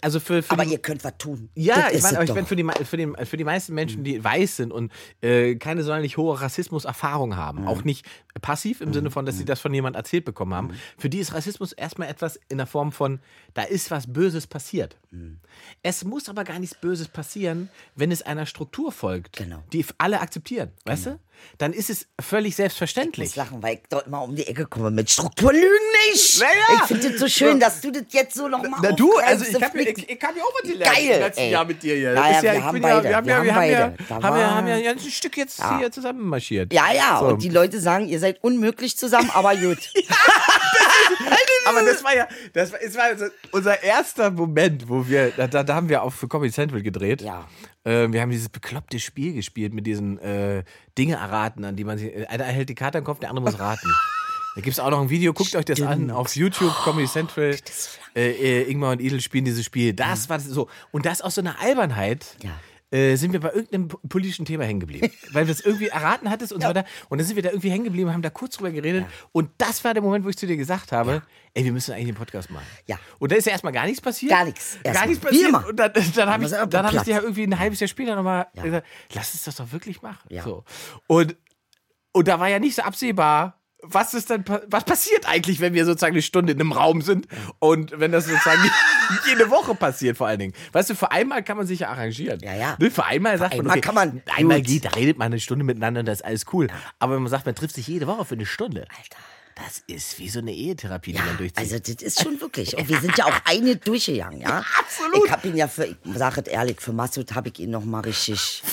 also 0.01 0.19
für, 0.19 0.43
für 0.43 0.51
Aber 0.51 0.65
die, 0.65 0.71
ihr 0.71 0.79
könnt 0.79 1.03
was 1.03 1.17
tun. 1.17 1.49
Ja, 1.55 1.75
Das 1.89 1.93
ich 1.93 2.01
meine, 2.03 2.23
ich 2.23 2.29
meine, 2.33 2.45
für 2.45 2.55
die, 2.55 2.63
für, 2.86 2.97
den, 2.97 3.15
für 3.25 3.38
die 3.38 3.43
meisten 3.43 3.73
Menschen, 3.73 4.03
die 4.03 4.23
weiß 4.23 4.57
sind 4.57 4.71
und 4.71 4.91
äh, 5.21 5.55
keine 5.55 5.83
sonderlich 5.83 6.17
hohe 6.17 6.39
Rassismus-Erfahrung 6.39 7.36
haben, 7.36 7.62
Mhm. 7.62 7.67
auch 7.67 7.83
nicht 7.83 8.05
passiv 8.41 8.81
im 8.81 8.93
Sinne 8.93 9.10
von, 9.10 9.25
dass 9.25 9.38
sie 9.38 9.45
das 9.45 9.60
von 9.60 9.73
jemand 9.73 9.95
erzählt 9.95 10.25
bekommen 10.25 10.53
haben, 10.53 10.67
Mhm. 10.67 10.73
für 10.97 11.10
die 11.10 11.19
ist 11.19 11.33
Rassismus 11.33 11.71
erstmal 11.73 12.07
etwas 12.10 12.39
in 12.49 12.57
der 12.57 12.67
Form 12.67 12.91
von, 12.91 13.19
da 13.55 13.63
ist 13.63 13.89
was 13.89 14.12
Böses 14.12 14.45
passiert. 14.45 14.95
Mhm. 15.12 15.39
Es 15.81 16.03
muss 16.03 16.29
aber 16.29 16.43
gar 16.43 16.60
nichts 16.60 16.75
Böses 16.79 17.07
passieren, 17.07 17.69
wenn 17.95 18.12
es 18.12 18.21
einer 18.21 18.45
Struktur 18.45 18.91
folgt, 18.91 19.38
Genau. 19.38 19.63
die 19.73 19.83
alle 19.97 20.19
akzeptieren, 20.21 20.71
weißt 20.86 21.07
du? 21.07 21.19
Dann 21.60 21.71
ist 21.73 21.89
es 21.91 22.07
völlig 22.19 22.49
Ich 22.49 22.55
selbstverständlich. 22.55 23.26
Muss 23.27 23.35
lachen, 23.35 23.61
weil 23.63 23.75
ich 23.75 23.81
dort 23.89 24.07
mal 24.07 24.19
um 24.19 24.35
die 24.35 24.47
Ecke 24.47 24.65
komme 24.65 24.91
mit 24.91 25.09
Struktur 25.09 25.51
lügen 25.53 25.67
nicht. 26.11 26.39
Naja. 26.39 26.51
Ich 26.81 26.81
finde 26.83 27.11
das 27.11 27.19
so 27.19 27.27
schön, 27.27 27.59
dass 27.59 27.81
du 27.81 27.91
das 27.91 28.03
jetzt 28.11 28.35
so 28.35 28.47
noch 28.47 28.61
mal 28.63 28.79
Na 28.81 28.91
du, 28.91 29.15
also 29.17 29.45
ich 29.45 29.61
habe 29.63 29.81
ich, 29.81 30.09
ich 30.09 30.23
hab 30.23 30.35
ja 30.35 30.43
auch 30.43 30.53
was 30.61 30.71
gelernt 30.71 30.95
Geil, 30.95 31.05
im 31.05 31.19
letzten 31.19 31.41
ey. 31.41 31.51
Jahr 31.51 31.65
mit 31.65 31.83
dir 31.83 31.95
hier. 31.95 32.13
Naja, 32.13 32.41
ja, 32.41 32.53
wir 32.53 32.63
haben 32.63 32.81
beide, 32.81 32.95
Ja, 32.97 33.03
wir 33.03 33.15
haben 33.17 33.25
wir 33.25 33.31
ja, 33.33 33.37
haben 33.37 33.45
wir 33.45 33.55
haben 33.55 33.69
ja, 33.69 33.87
beide. 33.97 34.13
Haben 34.23 34.23
ja, 34.23 34.41
war- 34.41 34.55
haben 34.55 34.67
ja 34.67 34.75
ein 34.75 34.83
ganzes 34.83 35.13
Stück 35.13 35.37
jetzt 35.37 35.61
hier 35.77 35.91
zusammen 35.91 36.27
marschiert. 36.27 36.73
Ja, 36.73 36.91
ja, 36.93 37.19
So. 37.19 37.27
und 37.27 37.43
die 37.43 37.49
Leute 37.49 37.79
sagen, 37.79 38.07
ihr 38.07 38.19
seid 38.19 38.43
unmöglich 38.43 38.97
zusammen, 38.97 39.29
aber 39.33 39.55
gut. 39.55 39.77
Aber 41.65 41.81
das 41.83 42.01
war 42.03 42.15
ja, 42.15 42.27
das 42.53 42.71
war, 42.71 42.81
es 42.81 42.95
war 42.95 43.29
unser 43.51 43.83
erster 43.83 44.31
Moment, 44.31 44.87
wo 44.87 45.05
wir, 45.07 45.31
da, 45.35 45.47
da, 45.47 45.63
da 45.63 45.75
haben 45.75 45.89
wir 45.89 46.01
auch 46.01 46.13
für 46.13 46.27
Comedy 46.29 46.51
Central 46.53 46.81
gedreht. 46.81 47.21
Ja. 47.21 47.45
Äh, 47.88 48.12
wir 48.12 48.21
haben 48.21 48.32
dieses 48.32 48.50
bekloppte 48.50 49.00
Spiel 49.00 49.34
gespielt 49.34 49.73
mit 49.73 49.88
diesen 49.88 50.19
äh, 50.19 50.63
Dinge 50.97 51.15
erraten, 51.15 51.63
an 51.63 51.78
die 51.78 51.86
man 51.86 51.97
sich, 51.97 52.30
einer 52.30 52.43
hält 52.43 52.67
die 52.67 52.76
Karte 52.76 52.97
am 52.97 53.06
Kopf, 53.06 53.19
der 53.19 53.30
andere 53.30 53.45
muss 53.45 53.60
raten. 53.60 53.89
Da 54.56 54.62
gibt 54.62 54.73
es 54.73 54.80
auch 54.80 54.89
noch 54.89 55.02
ein 55.02 55.12
Video, 55.12 55.34
guckt 55.34 55.56
euch 55.56 55.65
das 55.65 55.80
an 55.84 56.10
auf 56.10 56.36
YouTube, 56.36 56.73
Comedy 56.84 57.08
Central. 57.08 57.56
Äh, 58.15 58.32
äh, 58.32 58.71
Ingmar 58.71 58.93
und 58.93 59.02
Idel 59.02 59.21
spielen 59.21 59.45
dieses 59.45 59.63
Spiel. 59.63 59.93
Das 59.93 60.30
war 60.30 60.39
so. 60.39 60.67
Und 60.89 61.06
das 61.06 61.21
aus 61.21 61.36
so 61.36 61.41
einer 61.41 61.62
Albernheit. 61.62 62.36
Ja. 62.41 62.60
Äh, 62.89 63.15
sind 63.17 63.34
wir 63.34 63.41
bei 63.41 63.50
irgendeinem 63.52 63.89
po- 63.89 64.00
politischen 64.08 64.45
Thema 64.45 64.63
hängen 64.63 64.80
geblieben. 64.80 65.12
Weil 65.34 65.45
wir 65.45 65.52
es 65.52 65.60
irgendwie 65.60 65.88
erraten 65.88 66.30
hattest 66.30 66.54
und 66.54 66.62
so 66.62 66.69
weiter. 66.69 66.86
Und 67.10 67.17
dann 67.17 67.28
sind 67.28 67.36
wir 67.36 67.43
da 67.43 67.50
irgendwie 67.50 67.69
hängen 67.69 67.84
geblieben, 67.84 68.13
haben 68.13 68.21
da 68.21 68.30
kurz 68.30 68.56
drüber 68.56 68.71
geredet. 68.71 69.06
Und 69.34 69.50
das 69.58 69.84
war 69.84 69.93
der 69.93 70.02
Moment, 70.02 70.23
wo 70.23 70.30
ich 70.30 70.38
zu 70.38 70.47
dir 70.47 70.56
gesagt 70.56 70.93
habe, 70.93 71.21
ey, 71.54 71.65
wir 71.65 71.73
müssen 71.73 71.91
eigentlich 71.93 72.06
den 72.08 72.15
Podcast 72.15 72.50
machen. 72.50 72.65
Ja. 72.86 72.97
Und 73.19 73.34
da 73.34 73.36
ist 73.36 73.45
ja 73.45 73.52
erstmal 73.52 73.73
gar 73.73 73.86
nichts 73.86 74.00
passiert. 74.00 74.32
Gar 74.32 74.45
nichts. 74.45 74.78
Gar 74.84 75.06
nichts 75.06 75.21
Wie 75.21 75.28
passiert. 75.28 75.50
immer. 75.50 75.67
Und 75.67 75.76
dann, 75.78 75.91
dann 76.15 76.30
habe 76.30 76.45
ich, 76.45 76.52
dann 76.52 76.86
hab 76.86 76.93
ich 76.93 77.02
dir 77.02 77.12
ja 77.15 77.21
irgendwie 77.21 77.43
ein 77.43 77.60
halbes 77.60 77.80
Jahr 77.82 77.89
später 77.89 78.15
nochmal 78.15 78.47
gesagt, 78.56 78.88
lass 79.13 79.34
uns 79.34 79.43
das 79.43 79.56
doch 79.58 79.69
wirklich 79.73 80.02
machen. 80.02 80.26
Ja. 80.30 80.43
So. 80.43 80.63
Und, 81.08 81.36
und 82.13 82.28
da 82.28 82.39
war 82.39 82.47
ja 82.47 82.60
nicht 82.60 82.76
so 82.76 82.84
absehbar, 82.84 83.57
was 83.83 84.13
ist 84.13 84.29
dann, 84.29 84.43
pa- 84.43 84.61
was 84.67 84.83
passiert 84.85 85.27
eigentlich, 85.29 85.59
wenn 85.59 85.73
wir 85.73 85.85
sozusagen 85.85 86.13
eine 86.15 86.21
Stunde 86.21 86.53
in 86.53 86.59
einem 86.59 86.71
Raum 86.71 87.01
sind 87.01 87.27
und 87.59 87.91
wenn 87.99 88.11
das 88.11 88.25
sozusagen 88.25 88.59
jede 89.27 89.49
Woche 89.49 89.75
passiert 89.75 90.17
vor 90.17 90.27
allen 90.27 90.39
Dingen. 90.39 90.53
Weißt 90.71 90.89
du, 90.89 90.95
für 90.95 91.11
einmal 91.11 91.43
kann 91.43 91.57
man 91.57 91.67
sich 91.67 91.81
ja 91.81 91.89
arrangieren. 91.89 92.39
Ja, 92.41 92.55
ja. 92.55 92.75
Ne, 92.79 92.89
für 92.91 93.05
einmal 93.05 93.37
sagt 93.37 93.51
man, 93.53 93.59
einmal 93.61 93.77
okay, 93.77 93.81
kann 93.81 93.95
man- 93.95 94.21
einmal 94.35 94.61
geht, 94.61 94.85
da 94.85 94.89
redet 94.89 95.17
man 95.17 95.27
eine 95.27 95.39
Stunde 95.39 95.63
miteinander 95.63 95.99
und 95.99 96.05
das 96.07 96.19
ist 96.19 96.25
alles 96.25 96.45
cool. 96.53 96.67
Aber 96.99 97.15
wenn 97.15 97.21
man 97.21 97.29
sagt, 97.29 97.45
man 97.45 97.55
trifft 97.55 97.75
sich 97.75 97.87
jede 97.87 98.07
Woche 98.07 98.25
für 98.25 98.35
eine 98.35 98.45
Stunde, 98.47 98.81
Alter. 98.89 99.17
das 99.55 99.83
ist 99.87 100.17
wie 100.19 100.29
so 100.29 100.39
eine 100.39 100.53
Ehetherapie, 100.53 101.11
die 101.13 101.17
Ja, 101.19 101.25
man 101.25 101.37
durchzieht. 101.37 101.57
also 101.59 101.77
das 101.79 102.01
ist 102.03 102.21
schon 102.23 102.41
wirklich. 102.41 102.75
Und 102.77 102.89
wir 102.89 102.99
sind 102.99 103.15
ja 103.17 103.25
auch 103.25 103.39
eine 103.45 103.75
durchgegangen, 103.75 104.41
ja? 104.41 104.63
absolut. 104.79 105.23
Ich 105.25 105.31
habe 105.31 105.47
ihn 105.47 105.55
ja 105.55 105.67
für, 105.67 105.85
ich 105.85 105.95
sage 106.15 106.41
es 106.41 106.47
ehrlich, 106.47 106.81
für 106.81 106.93
Masud 106.93 107.33
habe 107.35 107.49
ich 107.49 107.59
ihn 107.59 107.69
noch 107.69 107.85
mal 107.85 107.99
richtig. 108.01 108.63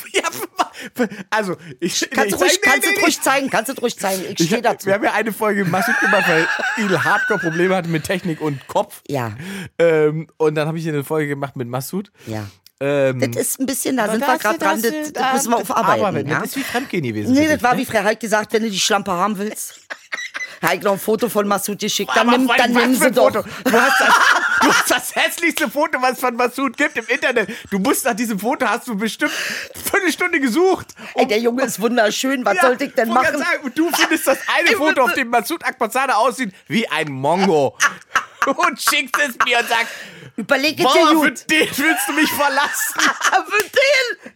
Also, 1.31 1.57
ich, 1.81 2.09
Kannst 2.11 2.33
du 2.35 2.37
ruhig, 2.39 2.53
nee, 2.65 2.71
kannst 2.71 2.89
nee, 2.89 3.01
ruhig 3.03 3.21
zeigen, 3.21 3.51
kannst 3.51 3.71
du 3.77 3.81
ruhig 3.81 3.99
zeigen. 3.99 4.23
Ich 4.31 4.41
Ich 4.41 4.47
stehe 4.47 4.63
dazu. 4.63 4.87
wir 4.87 4.95
haben 4.95 5.05
ja 5.05 5.13
eine 5.13 5.33
Folge 5.33 5.65
massiv 5.65 5.99
gemacht, 6.01 6.25
weil 6.29 6.47
Il 6.79 7.05
Hardcore-Probleme 7.05 7.75
hatte 7.77 7.89
mit 7.89 8.05
Technik 8.05 8.41
und 8.41 8.67
Kopf. 8.69 9.03
Ja. 9.09 9.33
Ähm, 9.79 10.29
und 10.37 10.55
dann 10.55 10.67
habe 10.69 10.79
ich 10.79 10.85
hier 10.85 10.93
eine 10.93 11.05
Folge 11.05 11.29
gemacht 11.29 11.57
mit 11.57 11.69
Massoud. 11.69 12.11
Ja. 12.27 12.47
Ähm, 12.81 13.21
Das 13.33 13.41
ist 13.41 13.61
ein 13.61 13.67
bisschen, 13.67 13.97
da 13.97 14.11
sind 14.11 14.21
wir 14.27 14.37
gerade 14.39 14.59
dran, 14.59 14.83
das- 14.83 14.91
das, 14.91 15.13
das 15.13 15.13
da- 15.13 15.33
müssen 15.35 15.51
wir 15.51 15.59
das 15.59 15.71
aufarbeiten. 15.71 16.05
arbeiten. 16.05 16.29
Ja? 16.29 16.41
Das 16.41 16.49
ist 16.51 16.57
wie 16.57 16.65
Fremdgehen 16.65 17.05
gewesen. 17.05 17.33
Nee, 17.33 17.47
das 17.49 17.63
war 17.63 17.75
ne? 17.75 17.81
wie 17.81 17.85
Frau 17.87 18.03
Halt 18.03 18.21
gesagt, 18.21 18.53
wenn 18.53 18.63
du 18.65 18.71
die 18.71 18.81
Schlampe 18.81 19.13
haben 19.13 19.39
willst. 19.39 19.81
Noch 20.83 20.93
ein 20.93 20.99
Foto 20.99 21.29
von 21.29 21.47
Masud 21.47 21.79
geschickt, 21.79 22.11
dann, 22.15 22.27
nimm, 22.29 22.49
dann 22.57 22.73
nimm 22.73 22.95
sie 22.95 23.11
doch. 23.11 23.25
Foto? 23.33 23.43
Du 23.65 23.73
hast, 23.73 24.01
das, 24.01 24.15
du 24.65 24.73
hast 24.75 24.91
das 24.91 25.15
hässlichste 25.15 25.71
Foto, 25.71 26.01
was 26.03 26.13
es 26.13 26.21
von 26.21 26.35
Massoud 26.37 26.77
gibt 26.77 26.97
im 26.97 27.07
Internet. 27.07 27.51
Du 27.71 27.79
musst 27.79 28.05
nach 28.05 28.15
diesem 28.15 28.39
Foto, 28.39 28.67
hast 28.67 28.89
du 28.89 28.97
bestimmt 28.97 29.33
eine 29.75 29.83
Viertelstunde 29.85 30.41
gesucht. 30.41 30.89
Ey, 31.15 31.27
der 31.27 31.39
Junge 31.39 31.63
ist 31.65 31.81
wunderschön, 31.81 32.45
was 32.45 32.57
Ja, 32.57 32.63
sollte 32.63 32.85
ich 32.85 32.95
denn 32.95 33.09
machen? 33.09 33.39
Sagen, 33.39 33.65
und 33.65 33.79
du 33.79 33.91
findest 33.91 34.27
das 34.27 34.39
eine 34.57 34.71
Foto, 34.77 35.03
auf 35.03 35.15
dem 35.15 35.29
Massoud 35.29 35.65
Akbazade 35.65 36.17
aussieht 36.17 36.53
wie 36.69 36.89
ein 36.89 37.09
Mongo. 37.13 37.77
Und 38.47 38.79
schickst 38.79 39.17
es 39.27 39.37
mir 39.47 39.59
und 39.59 39.69
sagst, 39.71 39.89
Überleg 40.37 40.79
es 40.79 40.93
dir 40.93 41.05
Mama, 41.05 41.09
für 41.23 41.31
gut. 41.31 41.51
den 41.51 41.67
willst 41.79 42.09
du 42.09 42.13
mich 42.13 42.31
verlassen. 42.31 43.01
Für 43.01 43.63
den? 43.63 44.33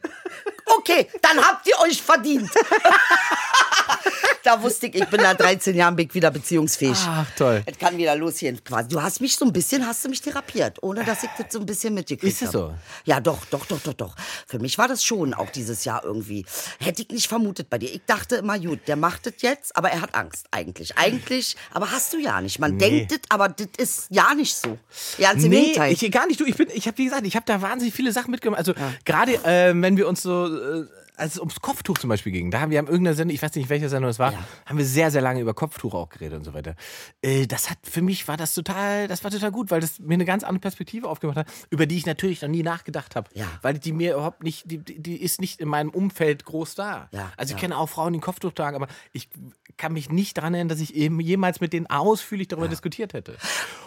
Okay, 0.76 1.08
dann 1.22 1.38
habt 1.42 1.66
ihr 1.66 1.78
euch 1.80 2.00
verdient. 2.02 2.50
da 4.44 4.62
wusste 4.62 4.86
ich, 4.86 4.94
ich 4.96 5.04
bin 5.06 5.20
nach 5.20 5.34
13 5.34 5.74
Jahren 5.74 5.96
bin 5.96 6.06
ich 6.06 6.14
wieder 6.14 6.30
beziehungsfähig. 6.30 6.96
Ach, 7.06 7.26
toll. 7.36 7.62
Es 7.66 7.78
kann 7.78 7.96
wieder 7.96 8.14
losgehen. 8.16 8.60
Du 8.88 9.02
hast 9.02 9.20
mich 9.20 9.36
so 9.36 9.44
ein 9.44 9.52
bisschen, 9.52 9.86
hast 9.86 10.04
du 10.04 10.08
mich 10.08 10.20
therapiert, 10.20 10.78
ohne 10.82 11.04
dass 11.04 11.22
ich 11.22 11.30
das 11.38 11.46
so 11.52 11.60
ein 11.60 11.66
bisschen 11.66 11.94
mitgekriegt 11.94 12.32
Ist 12.32 12.42
es 12.42 12.48
habe. 12.48 12.58
so? 12.58 12.74
Ja, 13.04 13.20
doch, 13.20 13.44
doch, 13.46 13.66
doch, 13.66 13.80
doch, 13.80 13.94
doch. 13.94 14.16
Für 14.46 14.58
mich 14.58 14.78
war 14.78 14.88
das 14.88 15.04
schon 15.04 15.34
auch 15.34 15.50
dieses 15.50 15.84
Jahr 15.84 16.04
irgendwie. 16.04 16.44
Hätte 16.80 17.02
ich 17.02 17.08
nicht 17.10 17.28
vermutet 17.28 17.68
bei 17.70 17.78
dir. 17.78 17.92
Ich 17.92 18.02
dachte 18.06 18.36
immer, 18.36 18.58
gut, 18.58 18.80
der 18.86 18.96
macht 18.96 19.26
das 19.26 19.34
jetzt, 19.40 19.76
aber 19.76 19.90
er 19.90 20.00
hat 20.00 20.14
Angst 20.14 20.46
eigentlich. 20.50 20.96
Eigentlich, 20.96 21.56
aber 21.72 21.90
hast 21.90 22.12
du 22.12 22.18
ja 22.18 22.40
nicht. 22.40 22.58
Man 22.58 22.76
Nee. 22.76 23.06
denkt 23.06 23.12
das, 23.12 23.18
aber 23.30 23.48
das 23.48 23.66
ist 23.78 24.06
ja 24.10 24.34
nicht 24.34 24.54
so. 24.54 24.78
Im 25.18 25.50
Nee, 25.50 25.60
Gegenteil. 25.72 25.92
ich 25.92 26.10
gar 26.12 26.26
nicht. 26.26 26.40
Du, 26.40 26.44
ich 26.44 26.56
bin, 26.56 26.68
ich 26.72 26.86
habe 26.86 26.96
wie 26.98 27.04
gesagt, 27.04 27.26
ich 27.26 27.34
habe 27.36 27.44
da 27.46 27.60
wahnsinnig 27.62 27.94
viele 27.94 28.12
Sachen 28.12 28.30
mitgemacht. 28.30 28.58
Also 28.58 28.74
gerade 29.04 29.34
äh, 29.44 29.72
wenn 29.74 29.96
wir 29.96 30.08
uns 30.08 30.22
so, 30.22 30.46
äh, 30.58 30.86
als 31.18 31.34
es 31.34 31.38
ums 31.40 31.60
Kopftuch 31.60 31.98
zum 31.98 32.08
Beispiel 32.08 32.32
ging, 32.32 32.50
da 32.50 32.60
haben 32.60 32.70
wir 32.70 32.78
haben 32.78 32.86
irgendeiner 32.86 33.14
Sendung, 33.16 33.34
ich 33.34 33.42
weiß 33.42 33.54
nicht, 33.54 33.68
welcher 33.68 33.88
Sendung 33.88 34.10
es 34.10 34.18
war, 34.18 34.32
Ja. 34.32 34.38
haben 34.66 34.78
wir 34.78 34.84
sehr, 34.84 35.10
sehr 35.10 35.20
lange 35.20 35.40
über 35.40 35.54
Kopftuch 35.54 35.94
auch 35.94 36.08
geredet 36.08 36.38
und 36.38 36.44
so 36.44 36.54
weiter. 36.54 36.74
Äh, 37.22 37.46
das 37.46 37.70
hat 37.70 37.78
für 37.82 38.02
mich 38.02 38.26
war 38.28 38.36
das 38.36 38.54
total, 38.54 39.08
das 39.08 39.24
war 39.24 39.30
total 39.30 39.50
gut, 39.52 39.70
weil 39.70 39.80
das 39.80 39.98
mir 39.98 40.14
eine 40.14 40.24
ganz 40.24 40.44
andere 40.44 40.60
Perspektive 40.60 41.08
aufgemacht 41.08 41.36
hat, 41.38 41.46
über 41.70 41.86
die 41.86 41.96
ich 41.96 42.06
natürlich 42.06 42.42
noch 42.42 42.48
nie 42.48 42.62
nachgedacht 42.62 43.16
habe. 43.16 43.28
Ja. 43.34 43.46
Weil 43.62 43.78
die 43.78 43.92
mir 43.92 44.14
überhaupt 44.14 44.42
nicht, 44.42 44.70
die, 44.70 44.78
die 44.78 45.16
ist 45.20 45.40
nicht 45.40 45.60
in 45.60 45.68
meinem 45.68 45.90
Umfeld 45.90 46.44
groß 46.44 46.74
da. 46.74 47.08
Ja, 47.12 47.32
also 47.36 47.54
ich 47.54 47.60
kenne 47.60 47.76
auch 47.76 47.88
Frauen, 47.88 48.12
die 48.12 48.18
ein 48.18 48.22
Kopftuch 48.22 48.52
tragen, 48.52 48.76
aber 48.76 48.88
ich 49.12 49.28
kann 49.76 49.92
mich 49.92 50.10
nicht 50.10 50.36
daran 50.38 50.54
erinnern, 50.54 50.68
dass 50.68 50.80
ich 50.80 50.94
eben 50.94 51.20
jemals 51.20 51.60
mit 51.60 51.72
denen 51.72 51.86
ausführlich 51.86 52.48
darüber 52.48 52.68
diskutiert 52.68 53.12
hätte. 53.12 53.36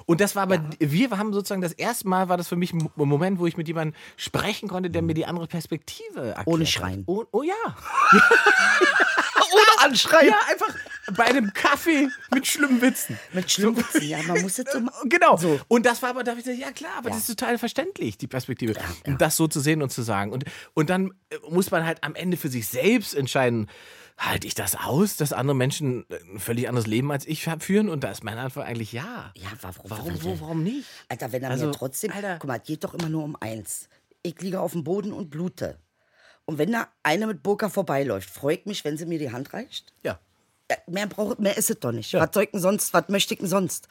Und 0.05 0.21
das 0.21 0.35
war 0.35 0.43
aber, 0.43 0.63
wir 0.79 1.09
haben 1.17 1.33
sozusagen 1.33 1.61
das 1.61 1.73
erste 1.73 2.07
Mal, 2.07 2.29
war 2.29 2.37
das 2.37 2.47
für 2.47 2.55
mich 2.55 2.73
ein 2.73 2.89
Mo- 2.95 3.05
Moment, 3.05 3.39
wo 3.39 3.47
ich 3.47 3.57
mit 3.57 3.67
jemandem 3.67 3.95
sprechen 4.17 4.67
konnte, 4.69 4.89
der 4.89 5.01
mir 5.01 5.13
die 5.13 5.25
andere 5.25 5.47
Perspektive 5.47 6.19
erklärt 6.29 6.47
Ohne 6.47 6.63
hat. 6.65 6.69
Oh, 7.31 7.39
oh 7.39 7.43
ja. 7.43 7.53
Ohne 9.53 9.85
Anschreien. 9.85 10.29
Ja, 10.29 10.37
einfach, 10.49 10.73
bei 11.15 11.25
einem 11.25 11.51
Kaffee 11.53 12.07
mit 12.33 12.47
schlimmen 12.47 12.81
Witzen. 12.81 13.19
Mit 13.33 13.51
schlimmen 13.51 13.77
Witzen, 13.77 14.03
ja, 14.03 14.21
man 14.23 14.41
muss 14.41 14.57
jetzt 14.57 14.71
so 14.71 14.79
machen. 14.79 15.09
Genau. 15.09 15.35
So. 15.37 15.59
Und 15.67 15.85
das 15.85 16.01
war 16.01 16.11
aber, 16.11 16.23
da 16.23 16.31
hab 16.31 16.37
ich 16.37 16.45
gesagt, 16.45 16.61
ja 16.61 16.71
klar, 16.71 16.93
aber 16.97 17.09
Ja. 17.09 17.15
das 17.15 17.27
ist 17.29 17.37
total 17.37 17.57
verständlich, 17.57 18.17
die 18.17 18.27
Perspektive. 18.27 18.73
ja. 18.73 18.81
Um 19.05 19.17
das 19.17 19.35
so 19.35 19.47
zu 19.47 19.59
sehen 19.59 19.81
und 19.81 19.91
zu 19.91 20.01
sagen. 20.03 20.31
Und, 20.31 20.45
und 20.73 20.89
dann 20.89 21.11
äh, 21.29 21.37
muss 21.49 21.69
man 21.71 21.85
halt 21.85 22.03
am 22.03 22.15
Ende 22.15 22.37
für 22.37 22.49
sich 22.49 22.67
selbst 22.67 23.13
entscheiden, 23.13 23.69
halte 24.17 24.47
ich 24.47 24.53
das 24.55 24.75
aus, 24.75 25.17
dass 25.17 25.33
andere 25.33 25.55
Menschen 25.55 26.05
äh, 26.09 26.15
ein 26.33 26.39
völlig 26.39 26.69
anderes 26.69 26.87
Leben 26.87 27.11
als 27.11 27.25
ich 27.25 27.49
führen? 27.59 27.89
Und 27.89 28.03
da 28.05 28.11
ist 28.11 28.23
meine 28.23 28.39
Antwort 28.41 28.65
eigentlich 28.67 28.93
ja. 28.93 29.31
Ja, 29.35 29.49
warum, 29.61 29.89
Warum, 29.89 30.23
wo, 30.23 30.39
warum 30.39 30.63
nicht? 30.63 30.87
Alter, 31.09 31.31
wenn 31.33 31.43
er 31.43 31.49
Also, 31.49 31.65
mir 31.67 31.71
trotzdem. 31.73 32.11
Alter. 32.11 32.37
Guck 32.39 32.47
mal, 32.47 32.57
es 32.59 32.67
geht 32.67 32.83
doch 32.85 32.93
immer 32.93 33.09
nur 33.09 33.23
um 33.25 33.35
eins. 33.39 33.89
Ich 34.23 34.39
liege 34.39 34.59
auf 34.61 34.71
dem 34.73 34.83
Boden 34.83 35.11
und 35.11 35.29
blute. 35.29 35.77
Und 36.51 36.57
wenn 36.57 36.73
da 36.73 36.89
eine 37.01 37.27
mit 37.27 37.43
Burka 37.43 37.69
vorbeiläuft, 37.69 38.29
freut 38.29 38.65
mich, 38.65 38.83
wenn 38.83 38.97
sie 38.97 39.05
mir 39.05 39.19
die 39.19 39.31
Hand 39.31 39.53
reicht. 39.53 39.93
Ja. 40.03 40.19
Ja, 40.69 40.77
Mehr, 40.87 41.05
brauch, 41.07 41.37
mehr 41.37 41.57
ist 41.57 41.69
es 41.69 41.79
doch 41.81 41.91
nicht. 41.91 42.13
Was 42.13 42.29
soll 42.33 42.43
ich 42.43 42.51
denn 42.51 42.61
sonst, 42.61 42.93
was 42.93 43.09
möchte 43.09 43.33
ich 43.33 43.41
denn 43.41 43.49
sonst? 43.49 43.89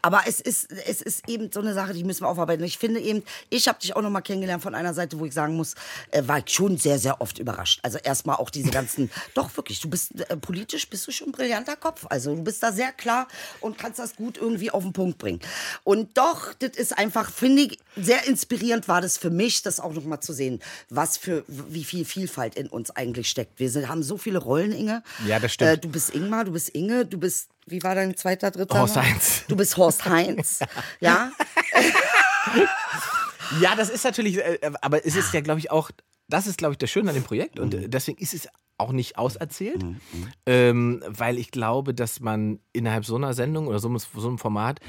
Aber 0.00 0.22
es 0.26 0.40
ist, 0.40 0.70
es 0.70 1.02
ist 1.02 1.28
eben 1.28 1.50
so 1.52 1.58
eine 1.58 1.74
Sache, 1.74 1.92
die 1.92 2.04
müssen 2.04 2.22
wir 2.22 2.28
aufarbeiten. 2.28 2.62
Ich 2.62 2.78
finde 2.78 3.00
eben, 3.00 3.24
ich 3.48 3.66
habe 3.66 3.80
dich 3.80 3.96
auch 3.96 4.02
noch 4.02 4.10
mal 4.10 4.20
kennengelernt 4.20 4.62
von 4.62 4.76
einer 4.76 4.94
Seite, 4.94 5.18
wo 5.18 5.24
ich 5.24 5.34
sagen 5.34 5.56
muss, 5.56 5.74
äh, 6.12 6.22
war 6.26 6.38
ich 6.38 6.54
schon 6.54 6.76
sehr, 6.76 7.00
sehr 7.00 7.20
oft 7.20 7.40
überrascht. 7.40 7.80
Also 7.82 7.98
erstmal 7.98 8.36
auch 8.36 8.50
diese 8.50 8.70
ganzen, 8.70 9.10
doch 9.34 9.56
wirklich, 9.56 9.80
du 9.80 9.90
bist 9.90 10.20
äh, 10.20 10.36
politisch, 10.36 10.88
bist 10.88 11.04
du 11.08 11.10
schon 11.10 11.30
ein 11.30 11.32
brillanter 11.32 11.74
Kopf. 11.74 12.06
Also 12.08 12.36
du 12.36 12.44
bist 12.44 12.62
da 12.62 12.70
sehr 12.70 12.92
klar 12.92 13.26
und 13.60 13.76
kannst 13.76 13.98
das 13.98 14.14
gut 14.14 14.38
irgendwie 14.38 14.70
auf 14.70 14.84
den 14.84 14.92
Punkt 14.92 15.18
bringen. 15.18 15.40
Und 15.82 16.16
doch, 16.16 16.54
das 16.54 16.76
ist 16.76 16.96
einfach, 16.96 17.28
finde 17.32 17.62
ich, 17.62 17.78
sehr 17.96 18.26
inspirierend 18.26 18.88
war 18.88 19.00
das 19.00 19.18
für 19.18 19.30
mich, 19.30 19.62
das 19.62 19.80
auch 19.80 19.92
noch 19.92 20.04
mal 20.04 20.20
zu 20.20 20.32
sehen, 20.32 20.60
was 20.88 21.16
für, 21.16 21.44
wie 21.46 21.84
viel 21.84 22.04
Vielfalt 22.04 22.54
in 22.54 22.68
uns 22.68 22.90
eigentlich 22.90 23.28
steckt. 23.28 23.58
Wir 23.58 23.70
sind, 23.70 23.88
haben 23.88 24.02
so 24.02 24.16
viele 24.16 24.38
Rollen, 24.38 24.72
Inge. 24.72 25.02
Ja, 25.26 25.38
das 25.38 25.54
stimmt. 25.54 25.70
Äh, 25.70 25.78
du 25.78 25.88
bist 25.88 26.14
Ingmar, 26.14 26.44
du 26.44 26.52
bist 26.52 26.70
Inge, 26.70 27.06
du 27.06 27.18
bist, 27.18 27.48
wie 27.66 27.82
war 27.82 27.94
dein 27.94 28.16
zweiter, 28.16 28.50
dritter? 28.50 28.78
Horst 28.80 28.96
Name? 28.96 29.08
Heinz. 29.08 29.42
Du 29.48 29.56
bist 29.56 29.76
Horst 29.76 30.04
Heinz. 30.04 30.60
ja. 31.00 31.32
Ja, 33.60 33.74
das 33.74 33.90
ist 33.90 34.04
natürlich, 34.04 34.38
äh, 34.38 34.58
aber 34.80 35.04
es 35.04 35.16
ist 35.16 35.34
ja, 35.34 35.40
glaube 35.40 35.60
ich, 35.60 35.70
auch, 35.70 35.90
das 36.28 36.46
ist, 36.46 36.58
glaube 36.58 36.74
ich, 36.74 36.78
das 36.78 36.90
Schöne 36.90 37.10
an 37.10 37.14
dem 37.14 37.24
Projekt 37.24 37.58
und 37.58 37.74
äh, 37.74 37.88
deswegen 37.88 38.18
ist 38.18 38.34
es 38.34 38.48
auch 38.80 38.92
nicht 38.92 39.16
auserzählt, 39.18 39.84
ähm, 40.46 41.02
weil 41.06 41.38
ich 41.38 41.50
glaube, 41.50 41.94
dass 41.94 42.20
man 42.20 42.58
innerhalb 42.72 43.04
so 43.04 43.16
einer 43.16 43.34
Sendung 43.34 43.66
oder 43.68 43.78
so, 43.78 43.88
einem- 43.88 43.98
so 43.98 44.26
einem 44.28 44.38
Format 44.38 44.80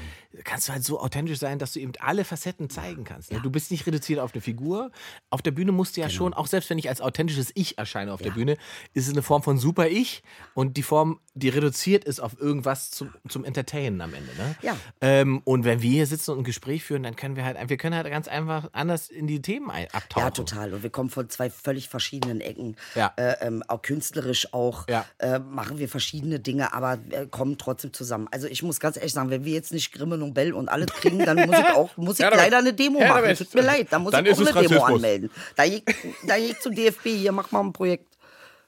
kannst 0.44 0.68
du 0.68 0.72
halt 0.72 0.82
so 0.82 0.98
authentisch 0.98 1.38
sein, 1.38 1.58
dass 1.58 1.74
du 1.74 1.80
eben 1.80 1.92
alle 2.00 2.24
Facetten 2.24 2.70
zeigen 2.70 3.04
kannst. 3.04 3.32
Ne? 3.32 3.40
Du 3.42 3.50
bist 3.50 3.70
nicht 3.70 3.86
reduziert 3.86 4.18
auf 4.18 4.32
eine 4.32 4.40
Figur. 4.40 4.90
Auf 5.28 5.42
der 5.42 5.50
Bühne 5.50 5.72
musst 5.72 5.96
du 5.96 6.00
ja 6.00 6.08
schon, 6.08 6.32
auch 6.32 6.46
selbst 6.46 6.70
wenn 6.70 6.78
ich 6.78 6.88
als 6.88 7.02
authentisches 7.02 7.50
Ich 7.54 7.76
erscheine 7.76 8.12
auf 8.14 8.22
der 8.22 8.30
Bühne, 8.30 8.56
ist 8.94 9.06
es 9.06 9.12
eine 9.12 9.20
Form 9.22 9.42
von 9.42 9.58
Super-Ich 9.58 10.22
und 10.54 10.78
die 10.78 10.82
Form, 10.82 11.20
die 11.34 11.50
reduziert 11.50 12.04
ist 12.04 12.20
auf 12.20 12.40
irgendwas 12.40 12.90
zum, 12.90 13.10
zum 13.28 13.44
Entertainen 13.44 14.00
am 14.00 14.14
Ende. 14.14 14.32
Ne? 14.36 14.56
Ja. 14.62 14.76
Ähm, 15.02 15.42
und 15.44 15.64
wenn 15.64 15.82
wir 15.82 15.90
hier 15.90 16.06
sitzen 16.06 16.30
und 16.32 16.38
ein 16.38 16.44
Gespräch 16.44 16.82
führen, 16.82 17.02
dann 17.02 17.14
können 17.14 17.36
wir 17.36 17.44
halt, 17.44 17.58
wir 17.68 17.76
können 17.76 17.94
halt 17.94 18.08
ganz 18.08 18.26
einfach 18.26 18.70
anders 18.72 19.08
in 19.10 19.26
die 19.26 19.42
Themen 19.42 19.70
abtauchen. 19.70 20.24
Ja, 20.24 20.30
total. 20.30 20.72
Und 20.72 20.82
wir 20.82 20.90
kommen 20.90 21.10
von 21.10 21.28
zwei 21.28 21.50
völlig 21.50 21.90
verschiedenen 21.90 22.40
Ecken. 22.40 22.76
Ja. 22.94 23.12
Äh, 23.16 23.34
ähm, 23.46 23.62
auch 23.68 23.81
künstlerisch 23.82 24.52
auch 24.52 24.86
Ja. 24.88 25.04
äh, 25.18 25.38
machen 25.38 25.78
wir 25.78 25.88
verschiedene 25.88 26.40
Dinge, 26.40 26.72
aber 26.72 26.98
äh, 27.10 27.26
kommen 27.26 27.58
trotzdem 27.58 27.92
zusammen. 27.92 28.28
Also 28.30 28.46
ich 28.46 28.62
muss 28.62 28.80
ganz 28.80 28.96
ehrlich 28.96 29.12
sagen, 29.12 29.30
wenn 29.30 29.44
wir 29.44 29.52
jetzt 29.52 29.72
nicht 29.72 29.92
Grimme 29.92 30.16
Nobel 30.18 30.52
und 30.54 30.68
alles 30.68 30.88
kriegen, 30.88 31.18
dann 31.24 31.36
muss 31.46 31.58
ich 31.58 31.66
auch 31.74 31.96
muss 31.96 32.14
ich 32.14 32.20
Ja, 32.20 32.34
leider 32.34 32.58
eine 32.58 32.72
Demo 32.72 33.00
machen. 33.00 33.34
Tut 33.36 33.54
mir 33.54 33.62
leid, 33.62 33.88
dann 33.90 34.02
muss 34.02 34.12
dann 34.12 34.24
ich 34.26 34.32
auch 34.32 34.38
eine 34.38 34.46
Demo 34.46 34.58
Rassismus. 34.60 34.88
anmelden. 34.94 35.30
Da 35.56 35.68
geht, 35.68 35.84
da 36.26 36.36
geht 36.38 36.62
zu 36.62 36.70
DFB, 36.70 37.06
hier 37.08 37.32
mach 37.32 37.50
mal 37.50 37.60
ein 37.60 37.72
Projekt. 37.72 38.06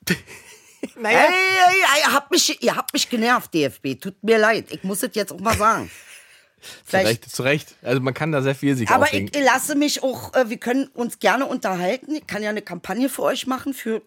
Naja, 1.01 1.19
Ey, 1.19 1.25
ey, 1.29 1.81
ey, 1.95 2.01
ihr 2.07 2.13
habt 2.13 2.31
mich, 2.31 2.63
ihr 2.63 2.77
habt 2.77 2.93
mich 2.93 3.09
genervt, 3.09 3.55
DFB. 3.55 3.99
Tut 3.99 4.23
mir 4.23 4.37
leid. 4.37 4.67
Ich 4.71 4.85
muss 4.85 5.03
es 5.03 5.11
jetzt 5.15 5.33
auch 5.33 5.41
mal 5.41 5.57
sagen. 5.57 5.91
zu 6.61 6.69
Vielleicht 6.85 7.07
Recht, 7.25 7.31
zu 7.35 7.43
Recht. 7.43 7.75
Also 7.83 8.01
man 8.03 8.13
kann 8.13 8.33
da 8.33 8.43
sehr 8.43 8.55
viel 8.55 8.77
sich 8.77 8.89
Aber 8.91 9.05
aufregen. 9.05 9.31
ich 9.35 9.43
lasse 9.45 9.77
mich 9.77 10.03
auch, 10.03 10.35
äh, 10.35 10.51
wir 10.51 10.59
können 10.59 10.89
uns 10.89 11.19
gerne 11.21 11.47
unterhalten. 11.47 12.15
Ich 12.17 12.27
kann 12.27 12.43
ja 12.43 12.51
eine 12.51 12.61
Kampagne 12.61 13.09
für 13.09 13.23
euch 13.23 13.47
machen 13.47 13.73
für 13.73 14.03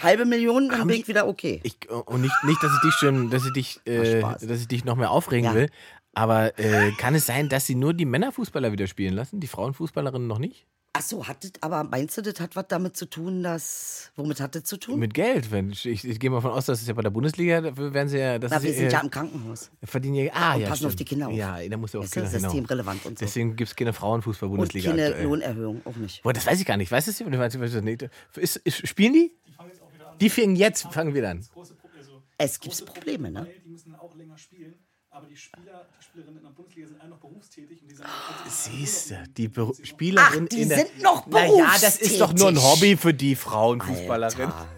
halbe 0.00 0.24
Million, 0.24 0.68
dann 0.68 0.86
bin 0.86 1.00
ich 1.00 1.08
wieder 1.08 1.26
okay. 1.26 1.60
Ich, 1.62 1.90
und 1.90 2.20
nicht, 2.20 2.34
nicht, 2.44 2.62
dass 2.62 2.72
ich 2.74 2.80
dich 2.80 2.94
schon, 2.94 3.30
dass 3.30 3.44
ich 3.46 3.52
dich, 3.52 3.80
äh, 3.86 4.20
dass 4.20 4.60
ich 4.60 4.68
dich 4.68 4.84
noch 4.84 4.96
mehr 4.96 5.10
aufregen 5.10 5.44
Ja. 5.46 5.54
will. 5.54 5.68
Aber 6.14 6.58
äh, 6.58 6.90
kann 6.98 7.14
es 7.14 7.24
sein, 7.24 7.48
dass 7.48 7.64
sie 7.66 7.74
nur 7.74 7.94
die 7.94 8.04
Männerfußballer 8.04 8.70
wieder 8.72 8.86
spielen 8.86 9.14
lassen, 9.14 9.40
die 9.40 9.46
Frauenfußballerinnen 9.46 10.28
noch 10.28 10.38
nicht? 10.38 10.66
Ach 10.94 11.00
so, 11.00 11.26
hat 11.26 11.42
das, 11.42 11.52
aber 11.62 11.84
meinst 11.84 12.18
du, 12.18 12.20
das 12.20 12.38
hat 12.38 12.54
was 12.54 12.66
damit 12.68 12.98
zu 12.98 13.06
tun, 13.06 13.42
dass, 13.42 14.12
womit 14.14 14.40
hat 14.42 14.54
das 14.54 14.64
zu 14.64 14.76
tun? 14.76 14.98
Mit 14.98 15.14
Geld. 15.14 15.50
Wenn, 15.50 15.70
ich, 15.70 15.86
ich, 15.86 16.04
ich 16.06 16.20
gehe 16.20 16.28
mal 16.28 16.42
von 16.42 16.50
aus, 16.50 16.66
dass 16.66 16.82
es 16.82 16.86
ja 16.86 16.92
bei 16.92 17.00
der 17.00 17.08
Bundesliga, 17.08 17.62
dafür 17.62 17.94
werden 17.94 18.10
sie 18.10 18.18
ja, 18.18 18.38
das 18.38 18.50
Na, 18.50 18.58
ist 18.58 18.62
wir 18.64 18.74
sind 18.74 18.88
äh, 18.88 18.92
ja 18.92 19.00
im 19.00 19.10
Krankenhaus. 19.10 19.70
verdienen 19.84 20.16
ja, 20.16 20.32
ah, 20.34 20.52
Und 20.54 20.60
ja, 20.60 20.68
passen 20.68 20.76
stimmt. 20.80 20.92
auf 20.92 20.96
die 20.96 21.04
Kinder 21.06 21.28
auf. 21.28 21.32
Ja, 21.32 21.66
da 21.66 21.76
muss 21.78 21.94
ja 21.94 22.00
auch 22.00 22.04
Ist 22.04 22.14
ja 22.14 22.20
Kinder, 22.20 22.36
genau. 22.36 22.50
systemrelevant 22.50 23.06
und 23.06 23.18
so. 23.18 23.24
Deswegen 23.24 23.56
gibt 23.56 23.70
es 23.70 23.76
keine 23.76 23.88
Und 23.88 23.96
Frauenfußball-Bundesliga 23.96 24.90
keine 24.90 25.06
aktuell. 25.06 25.24
Lohnerhöhung 25.24 25.80
auch 25.86 25.96
nicht. 25.96 26.22
Boah, 26.24 26.34
das 26.34 26.44
weiß 26.46 26.60
ich 26.60 26.66
gar 26.66 26.76
nicht. 26.76 26.92
Weißt 26.92 27.08
du? 27.08 27.24
Ich. 27.24 28.08
Ist, 28.36 28.56
ist, 28.56 28.86
spielen 28.86 29.14
die? 29.14 29.32
Die 30.20 30.30
fangen 30.30 30.56
jetzt, 30.56 30.82
fangen 30.92 31.14
wir 31.14 31.28
an. 31.28 31.44
also 31.54 31.74
Es 32.38 32.60
gibt 32.60 32.84
Probleme, 32.86 33.30
ne? 33.30 33.46
Die 33.64 33.68
müssen 33.68 33.94
auch 33.94 34.14
länger 34.14 34.38
spielen. 34.38 34.74
Aber 35.10 35.26
die 35.26 35.36
Spieler, 35.36 35.86
die 36.00 36.04
Spielerinnen 36.04 36.38
in 36.38 36.42
der 36.44 36.50
Bundesliga 36.54 36.88
sind 36.88 37.00
alle 37.02 37.10
noch 37.10 37.18
berufstätig 37.20 37.82
und 37.82 37.90
die 37.90 37.94
sind 37.94 38.06
Siehst 38.48 39.10
du, 39.10 39.24
die 39.36 39.48
Beru 39.48 39.74
Spielerin 39.82 40.44
Ach, 40.44 40.48
die 40.48 40.62
in 40.62 40.68
der. 40.70 40.78
sind 40.78 41.02
noch 41.02 41.26
Naja, 41.26 41.74
das 41.82 41.96
ist 42.00 42.18
doch 42.18 42.32
nur 42.32 42.48
ein 42.48 42.54
berufstätig. 42.54 42.64
Hobby 42.64 42.96
für 42.96 43.12
die 43.12 43.36
Frauenfußballerin. 43.36 44.46
Alter. 44.46 44.68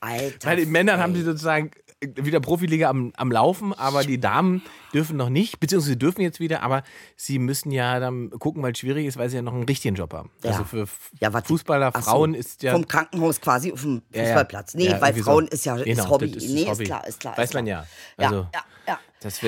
Alter. 0.00 0.46
Bei 0.46 0.56
den 0.56 0.70
Männern 0.70 1.00
haben 1.00 1.14
sie 1.14 1.22
sozusagen 1.22 1.70
wieder 2.00 2.38
Profiliga 2.40 2.88
am, 2.90 3.12
am 3.16 3.32
Laufen, 3.32 3.72
aber 3.72 4.04
die 4.04 4.20
Damen 4.20 4.62
dürfen 4.94 5.16
noch 5.16 5.28
nicht, 5.30 5.58
beziehungsweise 5.58 5.92
sie 5.92 5.98
dürfen 5.98 6.20
jetzt 6.20 6.38
wieder, 6.38 6.62
aber 6.62 6.84
sie 7.16 7.38
müssen 7.40 7.70
ja 7.72 7.98
dann 7.98 8.30
gucken, 8.30 8.62
weil 8.62 8.72
es 8.72 8.78
schwierig 8.78 9.06
ist, 9.06 9.16
weil 9.16 9.28
sie 9.30 9.36
ja 9.36 9.42
noch 9.42 9.52
einen 9.52 9.64
richtigen 9.64 9.96
Job 9.96 10.12
haben. 10.14 10.30
Ja. 10.44 10.52
Also 10.52 10.64
für 10.64 10.86
Ja, 11.20 11.32
was- 11.32 11.44
Fußballer, 11.46 11.90
Ach 11.92 12.02
so, 12.02 12.10
Frauen 12.10 12.34
ist 12.34 12.62
ja. 12.62 12.72
Vom 12.72 12.86
Krankenhaus 12.86 13.40
quasi 13.40 13.72
auf 13.72 13.82
dem. 13.82 14.02
Fußballplatz. 14.12 14.74
Nee, 14.74 14.88
weil 14.88 14.94
irgendwie 14.94 15.18
so. 15.18 15.24
Frauen 15.24 15.48
ist 15.48 15.64
ja 15.66 15.76
Genau, 15.76 16.04
ist 16.04 16.08
Hobby. 16.10 16.26
ist 16.30 16.48
nee, 16.50 16.66
Hobby. 16.66 16.82
ist 16.82 16.86
klar, 16.86 17.06
ist 17.06 17.20
klar. 17.20 17.36
Weiß 17.36 17.48
ist 17.50 17.54
man 17.54 17.64
klar. 17.64 17.86
ja. 18.18 18.24
Also, 18.26 18.46
ja, 18.54 18.64
ja, 18.86 18.98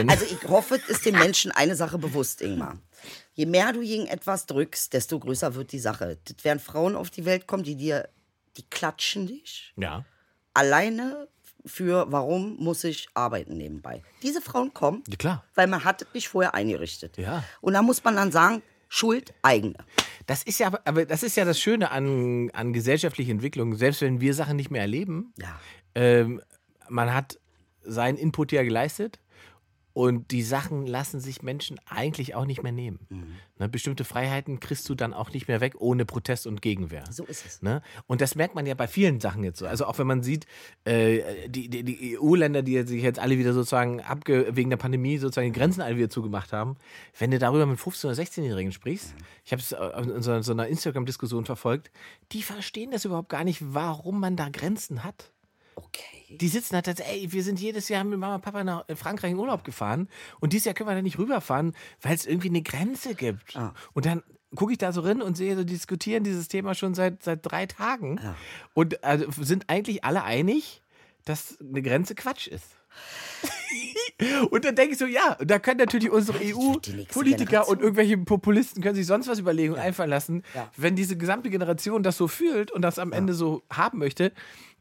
also 0.09 0.25
ich 0.25 0.49
hoffe, 0.49 0.75
es 0.77 0.89
ist 0.89 1.07
den 1.07 1.17
Menschen 1.17 1.53
eine 1.53 1.77
Sache 1.77 1.99
bewusst, 1.99 2.43
Ingmar. 2.43 2.79
Je 3.35 3.47
mehr 3.47 3.73
du 3.73 3.81
gegen 3.81 4.07
etwas 4.09 4.47
drückst, 4.47 4.93
desto 4.93 5.21
größer 5.21 5.55
wird 5.55 5.71
die 5.71 5.79
Sache. 5.79 6.19
Das 6.25 6.45
werden 6.45 6.59
Frauen 6.59 6.97
auf 6.97 7.11
die 7.11 7.25
Welt 7.25 7.47
kommen, 7.47 7.63
die 7.63 7.77
dir, 7.77 8.09
die 8.57 8.65
klatschen 8.69 9.29
dich 9.29 9.73
Ja. 9.77 10.05
alleine 10.53 11.29
für, 11.67 12.07
warum 12.11 12.57
muss 12.59 12.85
ich 12.85 13.09
arbeiten 13.15 13.57
nebenbei. 13.57 14.03
Diese 14.23 14.41
Frauen 14.41 14.73
kommen, 14.75 15.03
Ja, 15.09 15.17
klar. 15.17 15.45
weil 15.55 15.67
man 15.67 15.85
hat 15.85 16.07
nicht 16.15 16.29
vorher 16.29 16.55
eingerichtet. 16.55 17.17
Ja. 17.19 17.45
Und 17.61 17.75
da 17.75 17.83
muss 17.83 18.03
man 18.05 18.17
dann 18.17 18.33
sagen, 18.33 18.63
Schuld 18.89 19.33
eigene. 19.43 19.77
Das 20.27 20.43
ist 20.43 20.59
ja, 20.59 20.73
aber 20.85 21.07
das 21.07 21.23
ist 21.23 21.37
ja 21.37 21.45
das 21.45 21.61
Schöne 21.61 21.91
an, 21.93 22.51
an 22.53 22.73
gesellschaftlicher 22.73 23.31
Entwicklung. 23.31 23.77
Selbst 23.77 24.01
wenn 24.01 24.21
wir 24.21 24.35
Sachen 24.35 24.57
nicht 24.57 24.71
mehr 24.71 24.81
erleben, 24.83 25.33
Ja. 25.39 25.59
ähm, 25.95 26.41
man 26.89 27.15
hat 27.15 27.39
seinen 27.83 28.19
Input 28.19 28.51
ja 28.53 28.63
geleistet 28.65 29.21
und 30.01 30.31
die 30.31 30.43
Sachen 30.43 30.87
lassen 30.87 31.21
sich 31.21 31.43
Menschen 31.43 31.79
eigentlich 31.85 32.35
auch 32.35 32.47
nicht 32.47 32.63
mehr 32.63 32.73
nehmen. 32.73 33.01
Mhm. 33.11 33.35
Ne, 33.59 33.69
bestimmte 33.69 34.05
Freiheiten 34.05 34.59
kriegst 34.59 34.89
du 34.89 34.95
dann 34.95 35.13
auch 35.13 35.31
nicht 35.35 35.47
mehr 35.47 35.61
weg 35.61 35.75
ohne 35.79 36.07
Protest 36.07 36.47
und 36.47 36.63
Gegenwehr. 36.63 37.05
So 37.11 37.25
ist 37.25 37.45
es. 37.45 37.61
Ne? 37.61 37.83
Und 38.07 38.23
das 38.23 38.35
merkt 38.35 38.55
man 38.55 38.65
ja 38.65 38.73
bei 38.73 38.89
vielen 38.89 39.21
Sachen 39.21 39.45
jetzt 39.45 39.59
so. 39.59 39.67
Also 39.67 39.85
auch 39.85 39.99
wenn 39.99 40.07
man 40.07 40.23
sieht, 40.23 40.47
äh, 40.87 41.51
die, 41.51 41.69
die, 41.69 41.85
die 41.85 42.19
EU-Länder, 42.19 42.63
die 42.63 42.83
sich 42.85 43.03
jetzt 43.03 43.19
alle 43.19 43.37
wieder 43.37 43.53
sozusagen 43.53 44.01
abge 44.01 44.57
wegen 44.57 44.71
der 44.71 44.79
Pandemie 44.79 45.19
sozusagen 45.19 45.53
die 45.53 45.59
Grenzen 45.59 45.83
alle 45.83 45.99
wieder 45.99 46.09
zugemacht 46.09 46.55
haben, 46.55 46.77
wenn 47.19 47.31
du 47.31 47.39
darüber 47.39 47.67
mit 47.67 47.79
15- 47.79 48.07
oder 48.07 48.15
16-Jährigen 48.15 48.73
sprichst, 48.73 49.15
ich 49.45 49.53
habe 49.53 49.61
es 49.61 49.73
in 49.73 50.23
so, 50.23 50.41
so 50.41 50.53
einer 50.53 50.67
Instagram-Diskussion 50.67 51.45
verfolgt, 51.45 51.91
die 52.33 52.43
verstehen 52.43 52.91
das 52.91 53.05
überhaupt 53.05 53.29
gar 53.29 53.45
nicht, 53.45 53.61
warum 53.75 54.19
man 54.19 54.35
da 54.35 54.49
Grenzen 54.49 55.05
hat. 55.05 55.31
Okay. 55.75 56.37
Die 56.37 56.49
sitzen 56.49 56.75
halt, 56.77 56.87
ey, 57.01 57.33
wir 57.33 57.43
sind 57.43 57.61
jedes 57.61 57.89
Jahr 57.89 58.05
mit 58.05 58.19
Mama 58.19 58.37
und 58.37 58.43
Papa 58.43 58.63
nach 58.63 58.85
Frankreich 58.95 59.33
in 59.33 59.39
Urlaub 59.39 59.65
gefahren 59.65 60.09
und 60.41 60.53
dieses 60.53 60.65
Jahr 60.67 60.75
können 60.75 60.89
wir 60.89 60.95
da 60.95 61.03
nicht 61.03 61.19
rüberfahren, 61.19 61.75
weil 62.03 62.15
es 62.15 62.27
irgendwie 62.27 62.49
eine 62.49 62.63
Grenze 62.63 63.15
gibt. 63.15 63.57
Ah. 63.57 63.75
Und 63.93 64.07
dann 64.07 64.23
gucke 64.55 64.73
ich 64.73 64.79
da 64.79 64.93
so 64.93 65.01
rein 65.01 65.23
und 65.23 65.37
sehe, 65.37 65.57
so 65.57 65.65
diskutieren 65.65 66.25
dieses 66.25 66.49
Thema 66.49 66.75
schon 66.75 66.95
seit, 66.95 67.23
seit 67.23 67.41
drei 67.43 67.67
Tagen 67.67 68.21
Ja. 68.23 68.37
und 68.75 69.03
also, 69.05 69.27
sind 69.43 69.65
eigentlich 69.69 70.05
alle 70.05 70.25
einig, 70.25 70.83
dass 71.25 71.59
eine 71.61 71.83
Grenze 71.83 72.15
Quatsch 72.15 72.47
ist. 72.49 72.65
und 74.51 74.65
dann 74.65 74.75
denke 74.75 74.93
ich 74.93 74.99
so, 74.99 75.07
ja, 75.07 75.37
da 75.41 75.59
können 75.59 75.79
natürlich 75.79 76.11
unsere 76.11 76.39
EU-Politiker 76.39 77.45
Generation. 77.45 77.77
und 77.77 77.81
irgendwelche 77.83 78.19
Populisten 78.19 78.83
können 78.83 78.97
sich 78.97 79.07
sonst 79.07 79.29
was 79.29 79.39
überlegen 79.39 79.75
und 79.75 79.79
einfallen 79.79 80.11
lassen. 80.11 80.43
Ja. 80.55 80.71
Wenn 80.77 80.97
diese 80.97 81.17
gesamte 81.17 81.51
Generation 81.51 82.03
das 82.03 82.17
so 82.17 82.27
fühlt 82.29 82.71
und 82.71 82.83
das 82.83 82.99
am 82.99 83.13
Ende 83.13 83.33
so 83.35 83.63
haben 83.71 83.99
möchte, 83.99 84.33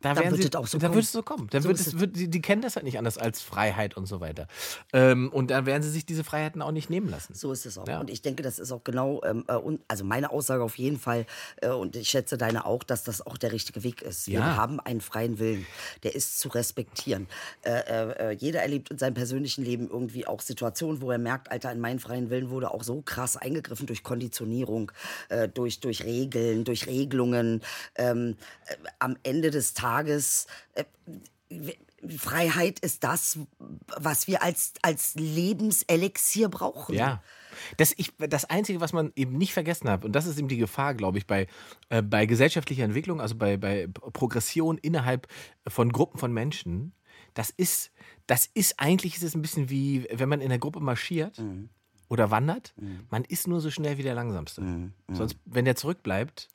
da, 0.02 0.14
Dann 0.14 0.24
werden 0.24 0.38
wird 0.38 0.54
es 0.56 0.60
auch 0.60 0.68
so 0.68 0.78
da 0.78 0.88
kommen. 0.88 0.96
wird 0.96 1.06
es 1.06 1.12
so 1.12 1.24
kommen. 1.24 1.48
Dann 1.52 1.62
So 1.62 1.70
wird 1.70 1.80
es, 1.80 2.00
wird, 2.00 2.16
die, 2.16 2.30
die 2.30 2.42
kennen 2.42 2.62
das 2.62 2.76
halt 2.76 2.86
nicht 2.86 2.98
anders 2.98 3.18
als 3.18 3.42
Freiheit 3.42 3.98
und 3.98 4.06
so 4.06 4.20
weiter. 4.22 4.48
Ähm, 4.94 5.30
und 5.32 5.52
da 5.52 5.66
werden 5.66 5.84
sie 5.84 5.90
sich 5.90 6.06
diese 6.06 6.24
Freiheiten 6.24 6.62
auch 6.62 6.72
nicht 6.72 6.90
nehmen 6.90 7.10
lassen. 7.10 7.34
So 7.34 7.52
ist 7.52 7.66
es 7.66 7.78
auch. 7.78 7.88
Ja. 7.88 8.00
Und 8.00 8.10
ich 8.10 8.22
denke, 8.22 8.42
das 8.42 8.60
ist 8.60 8.72
auch 8.72 8.84
genau, 8.84 9.22
ähm, 9.24 9.44
äh, 9.48 9.58
also 9.90 10.06
meine 10.06 10.32
Aussage 10.32 10.64
auf 10.64 10.78
jeden 10.78 10.98
Fall, 11.00 11.26
äh, 11.62 11.70
und 11.70 11.96
ich 11.98 12.10
schätze 12.10 12.38
deine 12.38 12.66
auch, 12.66 12.84
dass 12.84 13.04
das 13.04 13.26
auch 13.26 13.38
der 13.38 13.52
richtige 13.52 13.84
Weg 13.84 14.02
ist. 14.02 14.28
Wir 14.28 14.40
Ja. 14.40 14.56
haben 14.56 14.80
einen 14.80 15.02
freien 15.02 15.38
Willen, 15.40 15.66
der 16.04 16.16
ist 16.16 16.40
zu 16.40 16.48
respektieren. 16.48 17.28
Äh, 17.64 17.72
äh, 17.72 18.30
äh, 18.30 18.32
jeder 18.32 18.62
erlebt 18.62 18.92
in 18.92 18.98
seinem 18.98 19.16
persönlichen 19.16 19.66
Leben 19.66 19.90
irgendwie 19.90 20.26
auch 20.26 20.40
Situationen, 20.40 21.02
wo 21.02 21.12
er 21.12 21.18
merkt, 21.18 21.52
Alter, 21.52 21.72
in 21.74 21.80
meinen 21.80 22.00
freien 22.00 22.30
Willen 22.30 22.50
wurde 22.50 22.72
auch 22.72 22.84
so 22.84 23.02
krass 23.02 23.36
eingegriffen 23.36 23.86
durch 23.86 24.04
Konditionierung, 24.04 24.92
äh, 25.28 25.50
durch, 25.50 25.82
durch 25.82 26.06
Regeln, 26.06 26.64
durch 26.64 26.88
Regelungen. 26.88 27.62
Ähm, 27.96 28.38
äh, 28.68 28.76
am 29.00 29.18
Ende 29.24 29.52
des 29.52 29.74
Tages. 29.74 29.89
Äh, 30.74 30.86
Freiheit 32.18 32.80
ist 32.80 33.04
das, 33.04 33.40
was 33.98 34.28
wir 34.28 34.42
als, 34.42 34.74
als 34.82 35.16
Lebenselixier 35.16 36.50
brauchen. 36.50 36.96
Ja. 36.96 37.22
Das, 37.78 37.94
ich, 37.98 38.14
das 38.18 38.46
Einzige, 38.46 38.80
was 38.80 38.94
man 38.94 39.12
eben 39.16 39.38
nicht 39.38 39.54
vergessen 39.54 39.90
hat, 39.90 40.06
und 40.06 40.14
das 40.14 40.26
ist 40.26 40.40
eben 40.40 40.48
die 40.48 40.58
Gefahr, 40.58 40.94
glaube 40.94 41.18
ich, 41.18 41.28
bei, 41.28 41.48
äh, 41.90 42.02
bei 42.02 42.26
gesellschaftlicher 42.26 42.84
Entwicklung, 42.84 43.20
also 43.20 43.36
bei, 43.36 43.58
bei 43.58 43.88
Progression 43.88 44.78
innerhalb 44.78 45.28
von 45.68 45.92
Gruppen 45.92 46.20
von 46.20 46.32
Menschen, 46.32 46.94
das 47.34 47.50
ist, 47.50 47.92
das 48.28 48.50
ist 48.54 48.80
eigentlich 48.80 49.16
ist 49.18 49.24
es 49.24 49.36
ein 49.36 49.42
bisschen 49.42 49.70
wie, 49.70 50.08
wenn 50.12 50.30
man 50.30 50.42
in 50.42 50.50
der 50.50 50.60
Gruppe 50.60 50.80
marschiert 50.80 51.42
oder 52.08 52.32
wandert, 52.32 52.74
man 53.10 53.24
ist 53.26 53.48
nur 53.48 53.62
so 53.62 53.70
schnell 53.70 53.98
wie 53.98 54.04
der 54.04 54.16
Langsamste. 54.16 54.92
Sonst, 55.12 55.38
wenn 55.46 55.66
der 55.66 55.76
zurückbleibt, 55.76 56.50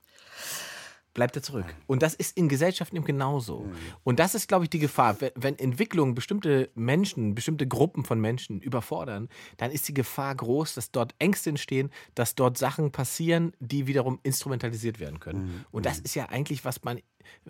bleibt 1.15 1.37
er 1.37 1.43
zurück. 1.43 1.65
Und 1.87 2.03
das 2.03 2.15
ist 2.15 2.37
in 2.37 2.49
Gesellschaften 2.49 2.97
eben 2.97 3.05
genauso. 3.05 3.67
Und 4.03 4.19
das 4.19 4.35
ist, 4.35 4.49
glaube 4.49 4.65
ich, 4.65 4.71
die 4.71 4.81
Gefahr. 4.81 5.17
Wenn- 5.37 5.59
Entwicklungen 5.59 6.15
bestimmte 6.15 6.69
Menschen, 6.75 7.35
bestimmte 7.35 7.67
Gruppen 7.67 8.05
von 8.05 8.21
Menschen 8.21 8.61
überfordern, 8.61 9.29
dann 9.57 9.71
ist 9.71 9.89
die 9.89 9.95
Gefahr 9.95 10.35
groß, 10.35 10.75
dass 10.75 10.91
dort 10.91 11.15
Ängste 11.19 11.51
entstehen, 11.51 11.91
dass 12.15 12.35
dort 12.35 12.59
Sachen 12.59 12.91
passieren, 12.91 13.53
die 13.61 13.87
wiederum 13.87 14.19
instrumentalisiert 14.25 15.01
werden 15.01 15.21
können. 15.21 15.65
Und 15.71 15.87
das 15.87 16.01
ist 16.01 16.15
ja 16.15 16.27
eigentlich, 16.29 16.65
was 16.65 16.83
man 16.85 17.01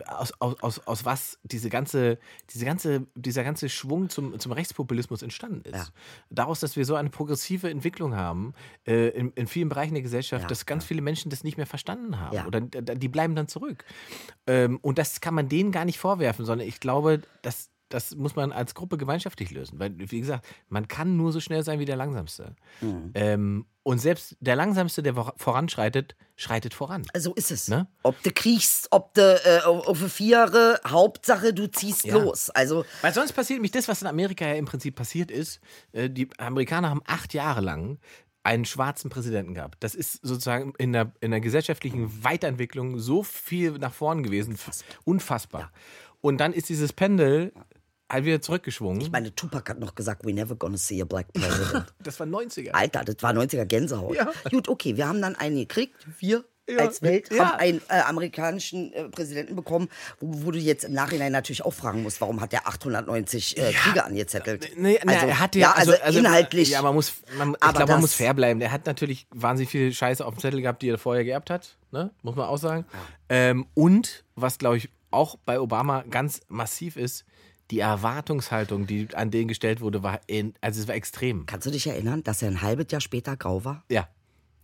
aus, 0.07 0.33
aus, 0.41 0.63
aus, 0.63 0.87
aus 0.87 1.05
was 1.05 1.39
diese 1.43 1.71
ganze, 1.71 2.19
diese 2.51 2.65
ganze, 2.65 3.07
dieser 3.15 3.45
ganze 3.45 3.69
Schwung 3.69 4.09
zum, 4.09 4.39
zum 4.39 4.53
Rechtspopulismus 4.53 5.23
entstanden 5.23 5.63
ist. 5.69 5.93
Daraus, 6.31 6.61
dass 6.61 6.77
wir 6.77 6.85
so 6.85 6.95
eine 6.95 7.11
progressive 7.11 7.71
Entwicklung 7.71 8.17
haben 8.17 8.55
äh, 8.87 9.09
in, 9.09 9.31
in 9.33 9.47
vielen 9.47 9.69
Bereichen 9.69 9.95
der 9.95 10.03
Gesellschaft, 10.03 10.43
Ja, 10.43 10.49
dass 10.49 10.67
ganz 10.67 10.85
viele 10.85 11.03
Menschen 11.03 11.31
das 11.31 11.45
nicht 11.45 11.57
mehr 11.57 11.67
verstanden 11.67 12.21
haben. 12.21 12.35
Ja. 12.35 12.47
Oder 12.47 12.61
die 12.61 13.09
bleiben 13.09 13.35
dann 13.35 13.49
zurück. 13.49 13.85
Ähm, 14.47 14.79
und 14.83 14.99
das 14.99 15.21
kann 15.21 15.35
man 15.35 15.49
denen 15.49 15.73
gar 15.73 15.85
nicht 15.85 15.99
vorwerfen, 15.99 16.45
sondern 16.45 16.67
ich 16.67 16.81
glaube, 16.81 17.23
dass 17.43 17.71
das 17.89 18.17
muss 18.17 18.35
man 18.35 18.51
als 18.53 18.75
Gruppe 18.75 18.97
gemeinschaftlich 18.97 19.51
lösen. 19.51 19.79
Weil, 19.79 19.95
wie 19.97 20.21
gesagt, 20.21 20.47
man 20.69 20.89
kann 20.89 21.17
nur 21.17 21.33
so 21.33 21.41
schnell 21.41 21.63
sein 21.63 21.79
wie 21.79 21.85
der 21.85 21.97
Langsamste. 21.97 22.57
Mhm. 22.81 23.11
Ähm, 23.15 23.67
und 23.83 23.99
selbst 23.99 24.37
der 24.41 24.57
Langsamste, 24.57 25.03
der 25.03 25.15
vor- 25.15 25.35
voranschreitet, 25.37 26.17
schreitet 26.37 26.73
voran. 26.75 27.03
So 27.17 27.35
ist 27.35 27.51
es. 27.51 27.69
Ne? 27.69 27.87
Ob 28.03 28.21
du 28.23 28.31
kriegst, 28.33 28.89
ob 28.91 29.13
du 29.15 29.21
äh, 29.45 29.61
auf 29.65 29.99
Viere, 30.13 30.81
Hauptsache 30.87 31.53
du 31.53 31.71
ziehst 31.71 32.05
Ja. 32.05 32.17
los. 32.17 32.51
Also 32.51 32.85
Weil 33.03 33.13
sonst 33.13 33.33
passiert 33.33 33.59
nämlich 33.59 33.73
das, 33.73 33.87
was 33.87 34.01
in 34.01 34.09
Amerika 34.09 34.47
ja 34.47 34.55
im 34.55 34.65
Prinzip 34.65 34.97
passiert 34.97 35.31
ist. 35.31 35.61
Äh, 35.93 36.09
Die 36.11 36.29
Amerikaner 36.39 36.89
haben 36.91 37.03
acht 37.07 37.35
Jahre 37.35 37.61
lang 37.61 37.99
einen 38.43 38.65
schwarzen 38.65 39.11
Präsidenten 39.11 39.55
gehabt. 39.55 39.77
Das 39.81 39.95
ist 39.95 40.19
sozusagen 40.23 40.75
in 40.79 40.93
der, 40.93 41.13
in 41.21 41.31
der 41.31 41.41
gesellschaftlichen 41.41 42.25
Weiterentwicklung 42.25 42.99
so 42.99 43.23
viel 43.23 43.73
nach 43.79 43.93
vorn 43.95 44.23
gewesen. 44.23 44.59
Unfassbar. 45.05 45.71
Und 46.21 46.39
dann 46.39 46.53
ist 46.55 46.69
dieses 46.71 46.93
Pendel 46.93 47.53
wieder 48.23 48.41
zurückgeschwungen. 48.41 49.01
ich 49.01 49.11
meine, 49.11 49.35
Tupac 49.35 49.69
hat 49.71 49.79
noch 49.81 49.95
gesagt, 49.95 50.25
we 50.25 50.33
never 50.33 50.55
gonna 50.55 50.77
see 50.77 51.01
a 51.01 51.05
black 51.05 51.33
president. 51.33 51.87
das 52.03 52.21
war 52.21 52.27
90er. 52.27 52.71
Alter, 52.73 53.05
das 53.05 53.17
war 53.23 53.33
90er 53.33 53.65
Gänsehaut. 53.65 54.17
Ja. 54.17 54.31
Gut, 54.51 54.69
okay, 54.69 54.97
wir 54.97 55.09
haben 55.09 55.21
dann 55.23 55.35
einen 55.37 55.57
gekriegt, 55.57 55.95
wir 56.19 56.45
Ja. 56.69 56.79
als 56.79 57.03
Welt 57.03 57.31
Ja. 57.33 57.51
haben 57.51 57.59
einen 57.59 57.83
äh, 57.89 58.01
amerikanischen 58.01 58.93
äh, 58.93 59.09
Präsidenten 59.09 59.57
bekommen, 59.57 59.89
wo, 60.21 60.45
wo 60.47 60.51
du 60.51 60.59
jetzt 60.59 60.85
im 60.85 60.93
Nachhinein 60.93 61.33
natürlich 61.33 61.65
auch 61.65 61.73
fragen 61.75 62.03
musst, 62.03 62.21
warum 62.21 62.41
hat 62.41 62.53
der 62.53 62.69
890 62.69 63.59
äh, 63.59 63.73
Kriege 63.73 64.05
angezettelt? 64.05 64.71
Nee, 64.77 64.99
nee, 65.05 65.13
also, 65.13 65.27
er 65.27 65.41
hatte 65.41 65.59
ja, 65.59 65.73
also, 65.73 65.93
inhaltlich. 66.19 66.71
Ja, 66.71 66.83
man 66.83 66.95
muss, 66.95 67.15
man, 67.37 67.55
ich 67.55 67.61
glaube, 67.61 67.93
man 67.93 68.01
muss 68.01 68.15
fair 68.15 68.33
bleiben. 68.35 68.61
Der 68.61 68.71
hat 68.71 68.87
natürlich 68.87 69.27
wahnsinnig 69.31 69.71
viel 69.71 69.93
Scheiße 69.93 70.25
auf 70.25 70.35
dem 70.35 70.41
Zettel 70.41 70.61
gehabt, 70.63 70.83
die 70.83 70.89
er 70.89 70.99
vorher 70.99 71.25
geerbt 71.25 71.51
hat, 71.51 71.77
ne? 71.91 72.11
muss 72.23 72.37
man 72.37 72.49
auch 72.49 72.59
sagen. 72.59 72.87
Ähm, 73.29 73.67
und 73.75 74.25
was, 74.35 74.59
glaube 74.59 74.77
ich, 74.77 74.89
auch 75.11 75.37
bei 75.45 75.61
Obama 75.61 76.03
ganz 76.11 76.41
massiv 76.49 76.97
ist, 76.97 77.25
die 77.71 77.79
Erwartungshaltung, 77.81 78.87
die 78.87 79.09
an 79.15 79.31
den 79.31 79.49
gestellt 79.49 79.81
wurde, 79.81 80.03
war, 80.03 80.21
in, 80.27 80.55
also 80.61 80.81
es 80.81 80.89
war 80.89 80.95
extrem. 80.95 81.47
Kannst 81.47 81.67
du 81.67 81.71
dich 81.71 81.87
erinnern, 81.87 82.23
dass 82.23 82.43
er 82.43 82.49
ein 82.49 82.63
halbes 82.63 82.87
Jahr 82.91 83.01
später 83.01 83.37
grau 83.37 83.65
war? 83.65 83.85
Ja, 83.91 84.09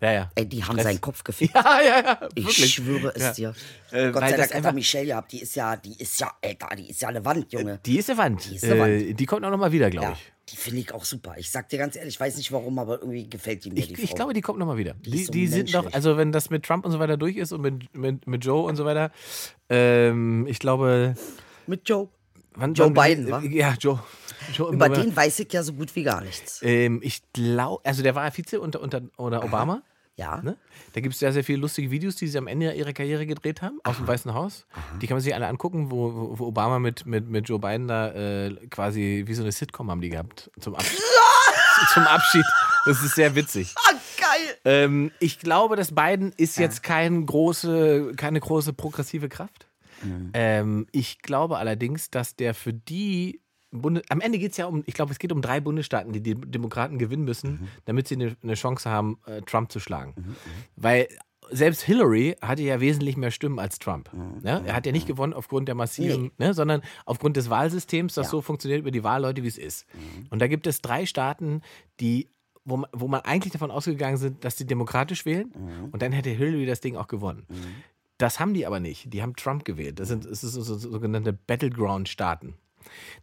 ja, 0.03 0.13
ja. 0.13 0.31
Ey, 0.35 0.47
die 0.47 0.63
haben 0.65 0.73
Stress. 0.73 0.85
seinen 0.85 1.01
Kopf 1.03 1.25
gefickt. 1.25 1.55
Ja, 1.55 1.81
ja, 1.83 2.03
ja. 2.03 2.29
Ich 2.35 2.45
wirklich. 2.47 2.75
schwöre 2.75 3.13
es 3.15 3.23
Ja. 3.39 3.53
dir. 3.53 3.55
Äh, 3.91 4.11
Gott 4.13 4.23
sei 4.23 4.37
Dank, 4.37 4.55
einfach- 4.55 4.73
Michelle 4.73 5.07
gehabt, 5.07 5.33
die 5.33 5.41
ist 5.41 5.55
ja, 5.57 5.77
die 5.77 5.93
ist 6.01 6.19
ja, 6.21 6.31
Alter, 6.43 6.75
die 6.77 6.89
ist 6.91 7.03
ja 7.03 7.09
eine 7.09 7.23
Wand, 7.25 7.53
Junge. 7.53 7.81
Die 7.85 7.99
ist 7.99 8.09
eine 8.11 8.19
Wand. 8.19 8.51
Die 8.51 8.57
ist 8.57 8.65
eine 8.65 8.79
Wand. 8.79 8.91
Äh, 8.93 9.13
die 9.15 9.27
kommt 9.27 9.45
auch 9.45 9.51
noch 9.51 9.59
mal 9.59 9.73
wieder, 9.73 9.91
glaube 9.91 10.07
Ja, 10.07 10.13
ich. 10.13 10.33
die 10.53 10.57
finde 10.57 10.81
ich 10.81 10.95
auch 10.95 11.05
super. 11.05 11.35
Ich 11.37 11.51
sag 11.51 11.69
dir 11.69 11.79
ganz 11.79 11.97
ehrlich, 11.97 12.15
ich 12.15 12.21
weiß 12.21 12.37
nicht 12.39 12.51
warum, 12.53 12.79
aber 12.79 13.01
irgendwie 13.01 13.29
gefällt 13.29 13.63
die 13.65 13.71
mir, 13.71 13.75
die 13.77 13.81
Ich, 13.93 13.97
Frau. 13.99 14.05
ich 14.05 14.15
glaube, 14.15 14.33
die 14.33 14.41
kommt 14.41 14.59
nochmal 14.59 14.79
wieder. 14.79 14.95
Die, 14.95 15.17
ist 15.21 15.27
so 15.27 15.33
die 15.33 15.47
sind 15.47 15.69
doch, 15.75 15.83
menschlich. 15.83 15.95
also 15.95 16.17
wenn 16.17 16.33
das 16.33 16.49
mit 16.49 16.65
Trump 16.65 16.87
und 16.87 16.93
so 16.93 16.99
weiter 16.99 17.17
durch 17.19 17.37
ist 17.37 17.53
und 17.53 17.61
mit, 17.61 17.95
mit, 17.95 18.27
mit 18.27 18.43
Joe 18.45 18.63
und 18.63 18.77
so 18.77 18.85
weiter, 18.87 19.11
ähm, 19.69 20.47
ich 20.47 20.59
glaube. 20.61 21.15
Mit 21.67 21.87
Joe. 21.89 22.09
Wann, 22.61 22.75
Joe 22.75 22.91
Biden, 22.91 23.31
wa? 23.31 23.41
Ja, 23.41 23.75
Joe. 23.79 24.01
Joe 24.53 24.73
Über 24.73 24.89
den 24.89 25.15
weiß 25.15 25.41
ich 25.41 25.53
ja 25.53 25.63
so 25.63 25.73
gut 25.73 25.95
wie 25.97 26.03
gar 26.03 26.21
nichts. 26.21 26.61
Ähm, 26.63 27.01
ich 27.03 27.23
glaube, 27.33 27.85
also 27.85 28.03
der 28.03 28.15
war 28.15 28.25
ja 28.25 28.31
Vize 28.31 28.61
unter, 28.61 28.81
unter, 28.81 29.03
unter 29.17 29.43
Obama. 29.45 29.83
Ja. 30.17 30.43
Ne? 30.43 30.59
Da 30.93 31.01
gibt 31.01 31.15
es 31.15 31.21
sehr, 31.21 31.33
sehr 31.33 31.43
viele 31.43 31.61
lustige 31.61 31.91
Videos, 31.91 32.17
die 32.17 32.27
sie 32.27 32.37
am 32.37 32.47
Ende 32.47 32.73
ihrer 32.73 32.93
Karriere 32.93 33.25
gedreht 33.25 33.63
haben, 33.63 33.79
aus 33.85 33.97
dem 33.97 34.07
Weißen 34.07 34.35
Haus. 34.35 34.67
Die 35.01 35.07
kann 35.07 35.15
man 35.15 35.23
sich 35.23 35.35
alle 35.35 35.47
angucken, 35.47 35.91
wo, 35.91 36.15
wo, 36.15 36.39
wo 36.39 36.47
Obama 36.49 36.79
mit, 36.79 37.07
mit, 37.07 37.31
mit 37.31 37.49
Joe 37.49 37.59
Biden 37.59 37.89
da 37.89 38.13
äh, 38.13 38.55
quasi 38.69 39.23
wie 39.27 39.33
so 39.35 39.43
eine 39.43 39.53
Sitcom 39.53 39.91
haben 39.91 40.03
die 40.03 40.11
gehabt. 40.11 40.51
Zum, 40.61 40.75
Abschied. 40.75 41.01
zum 41.95 42.03
Abschied. 42.03 42.45
Das 42.85 43.03
ist 43.03 43.15
sehr 43.15 43.35
witzig. 43.35 43.75
Ah, 43.77 43.93
geil. 44.19 44.59
Ähm, 44.67 45.11
ich 45.21 45.39
glaube, 45.39 45.77
dass 45.77 45.95
Biden 45.95 46.35
ist 46.37 46.59
jetzt 46.59 46.83
kein 46.83 47.25
große, 47.25 48.13
keine 48.17 48.41
große 48.41 48.75
progressive 48.75 49.31
Kraft. 49.31 49.70
Ähm, 50.35 50.87
ich 50.93 51.21
glaube 51.21 51.59
allerdings, 51.59 52.11
dass 52.11 52.37
der 52.37 52.55
für 52.55 52.73
die 52.73 53.41
Bunde 53.73 54.03
am 54.09 54.21
Ende 54.21 54.39
geht 54.39 54.51
es 54.53 54.57
ja 54.57 54.67
um, 54.67 54.83
ich 54.87 54.95
glaube, 54.95 55.13
es 55.13 55.19
geht 55.19 55.31
um 55.31 55.43
drei 55.43 55.61
Bundesstaaten, 55.61 56.13
die 56.13 56.21
die 56.21 56.35
Demokraten 56.35 56.99
gewinnen 56.99 57.25
müssen, 57.25 57.69
damit 57.85 58.09
sie 58.09 58.17
eine, 58.17 58.37
eine 58.43 58.55
Chance 58.55 58.91
haben, 58.91 59.19
äh, 59.27 59.43
Trump 59.43 59.71
zu 59.71 59.79
schlagen. 59.79 60.37
Weil 60.75 61.07
selbst 61.53 61.83
Hillary 61.83 62.37
hatte 62.41 62.63
ja 62.63 62.81
wesentlich 62.81 63.17
mehr 63.17 63.31
Stimmen 63.31 63.59
als 63.59 63.79
Trump. 63.79 64.11
Ne? 64.43 64.63
Er 64.67 64.75
hat 64.75 64.87
ja 64.87 64.93
nicht 64.93 65.07
gewonnen 65.07 65.33
aufgrund 65.33 65.69
der 65.69 65.75
massiven, 65.75 66.31
ne? 66.39 66.55
sondern 66.55 66.83
aufgrund 67.07 67.37
des 67.37 67.49
Wahlsystems, 67.51 68.15
das 68.15 68.31
so 68.31 68.41
funktioniert 68.41 68.81
über 68.81 68.91
die 68.91 69.03
Wahlleute, 69.05 69.43
wie 69.43 69.49
es 69.49 69.59
ist. 69.59 69.87
Und 70.31 70.41
da 70.41 70.49
gibt 70.49 70.67
es 70.67 70.81
drei 70.81 71.07
Staaten, 71.07 71.63
die 72.01 72.29
wo 72.63 72.77
man, 72.77 72.91
wo 72.93 73.09
man 73.09 73.23
eigentlich 73.23 73.53
davon 73.53 73.71
ausgegangen 73.71 74.19
sind, 74.19 74.45
dass 74.45 74.55
die 74.55 74.67
demokratisch 74.67 75.25
wählen 75.25 75.51
und 75.93 76.03
dann 76.03 76.13
hätte 76.13 76.29
Hillary 76.31 76.67
das 76.67 76.81
Ding 76.81 76.95
auch 76.95 77.09
gewonnen. 77.09 77.47
Das 78.21 78.39
haben 78.39 78.53
die 78.53 78.67
aber 78.67 78.81
nicht. 78.81 79.13
Die 79.13 79.23
haben 79.23 79.35
Trump 79.35 79.65
gewählt. 79.65 79.99
Das 79.99 80.09
sind 80.09 80.27
das 80.27 80.45
ist 80.45 80.53
so, 80.53 80.63
so, 80.63 80.77
sogenannte 80.77 81.33
Battleground-Staaten. 81.33 82.55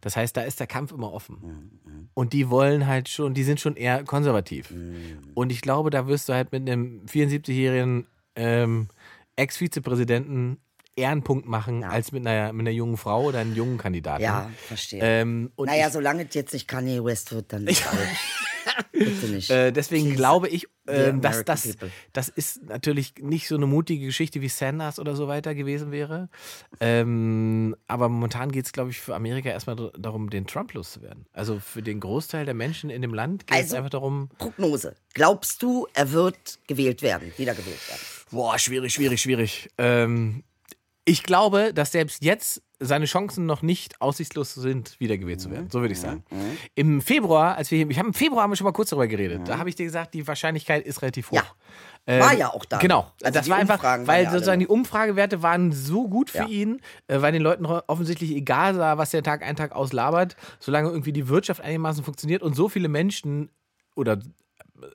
Das 0.00 0.16
heißt, 0.16 0.36
da 0.36 0.42
ist 0.42 0.58
der 0.58 0.66
Kampf 0.66 0.92
immer 0.92 1.12
offen. 1.12 2.10
Und 2.14 2.32
die 2.32 2.50
wollen 2.50 2.86
halt 2.86 3.08
schon, 3.08 3.32
die 3.34 3.44
sind 3.44 3.60
schon 3.60 3.76
eher 3.76 4.02
konservativ. 4.04 4.72
Und 5.34 5.50
ich 5.52 5.60
glaube, 5.60 5.90
da 5.90 6.08
wirst 6.08 6.28
du 6.28 6.32
halt 6.32 6.50
mit 6.50 6.68
einem 6.68 7.04
74-jährigen 7.06 8.06
ähm, 8.34 8.88
Ex-Vizepräsidenten 9.36 10.58
eher 10.96 11.10
einen 11.10 11.22
Punkt 11.22 11.46
machen, 11.46 11.84
als 11.84 12.10
mit 12.10 12.26
einer, 12.26 12.52
mit 12.52 12.66
einer 12.66 12.74
jungen 12.74 12.96
Frau 12.96 13.24
oder 13.24 13.38
einem 13.38 13.54
jungen 13.54 13.78
Kandidaten. 13.78 14.22
Ja, 14.22 14.50
verstehe. 14.66 15.00
Ähm, 15.00 15.52
naja, 15.56 15.90
solange 15.90 16.26
es 16.26 16.34
jetzt 16.34 16.52
nicht 16.52 16.66
Kanye 16.66 17.04
West 17.04 17.32
wird, 17.32 17.52
dann 17.52 17.64
nicht. 17.64 17.84
Äh, 19.50 19.72
deswegen 19.72 20.14
glaube 20.16 20.48
ich, 20.48 20.66
äh, 20.86 21.12
dass 21.14 21.44
das, 21.44 21.68
people. 21.68 21.90
das 22.12 22.28
ist 22.28 22.62
natürlich 22.64 23.14
nicht 23.20 23.46
so 23.48 23.56
eine 23.56 23.66
mutige 23.66 24.06
Geschichte 24.06 24.40
wie 24.40 24.48
Sanders 24.48 24.98
oder 24.98 25.14
so 25.16 25.28
weiter 25.28 25.54
gewesen 25.54 25.90
wäre. 25.92 26.28
Ähm, 26.80 27.76
aber 27.86 28.08
momentan 28.08 28.50
geht 28.52 28.66
es, 28.66 28.72
glaube 28.72 28.90
ich, 28.90 29.00
für 29.00 29.14
Amerika 29.14 29.48
erstmal 29.50 29.76
darum, 29.98 30.30
den 30.30 30.46
Trump 30.46 30.72
loszuwerden. 30.74 31.26
Also 31.32 31.58
für 31.60 31.82
den 31.82 32.00
Großteil 32.00 32.44
der 32.44 32.54
Menschen 32.54 32.90
in 32.90 33.02
dem 33.02 33.14
Land 33.14 33.46
geht 33.46 33.56
es 33.56 33.62
Also- 33.64 33.76
einfach 33.76 33.90
darum, 33.90 34.28
Prognose. 34.38 34.94
Glaubst 35.14 35.62
du, 35.62 35.86
er 35.94 36.12
wird 36.12 36.58
gewählt 36.66 37.02
werden, 37.02 37.32
wiedergewählt 37.36 37.88
werden? 37.88 38.00
boah, 38.30 38.58
schwierig, 38.58 38.92
schwierig, 38.92 39.20
schwierig. 39.22 39.70
Ähm, 39.78 40.42
Ich 41.04 41.22
glaube, 41.22 41.72
dass 41.72 41.92
selbst 41.92 42.22
jetzt 42.22 42.60
seine 42.80 43.06
Chancen 43.06 43.46
noch 43.46 43.62
nicht 43.62 44.00
aussichtslos 44.00 44.54
sind, 44.54 44.98
wiedergewählt 45.00 45.40
zu 45.40 45.50
werden. 45.50 45.68
So 45.70 45.80
würde 45.80 45.92
ich 45.92 46.00
sagen. 46.00 46.24
Im 46.74 47.00
Februar, 47.00 47.56
als 47.56 47.70
wir, 47.70 47.88
ich 47.90 47.98
habe 47.98 48.08
im 48.08 48.14
Februar 48.14 48.42
haben 48.44 48.52
wir 48.52 48.56
schon 48.56 48.64
mal 48.66 48.72
kurz 48.72 48.90
darüber 48.90 49.08
geredet. 49.08 49.42
Da 49.46 49.58
habe 49.58 49.68
ich 49.68 49.74
dir 49.74 49.84
gesagt, 49.84 50.14
die 50.14 50.26
Wahrscheinlichkeit 50.26 50.86
ist 50.86 51.02
relativ 51.02 51.30
hoch. 51.30 51.36
Ja. 51.36 51.42
Ähm, 52.06 52.20
War 52.22 52.34
ja 52.34 52.52
auch 52.54 52.64
da. 52.64 52.78
Genau. 52.78 53.12
Also 53.22 53.38
das 53.38 53.48
war 53.50 53.56
einfach, 53.58 53.74
Umfragen 53.74 54.06
weil 54.06 54.30
sozusagen 54.30 54.60
die. 54.60 54.66
Umfragewerte 54.66 55.42
waren 55.42 55.72
so 55.72 56.08
gut 56.08 56.30
für 56.30 56.38
Ja. 56.38 56.46
ihn, 56.46 56.80
äh, 57.06 57.20
weil 57.20 57.32
den 57.32 57.42
Leuten 57.42 57.66
offensichtlich 57.66 58.30
egal 58.30 58.78
war, 58.78 58.96
was 58.96 59.10
der 59.10 59.22
Tag 59.22 59.42
ein 59.42 59.56
Tag 59.56 59.72
auslabert, 59.72 60.36
solange 60.60 60.88
irgendwie 60.88 61.12
die 61.12 61.28
Wirtschaft 61.28 61.60
einigermaßen 61.60 62.04
funktioniert 62.04 62.42
und 62.42 62.54
so 62.54 62.68
viele 62.68 62.88
Menschen 62.88 63.50
oder 63.94 64.20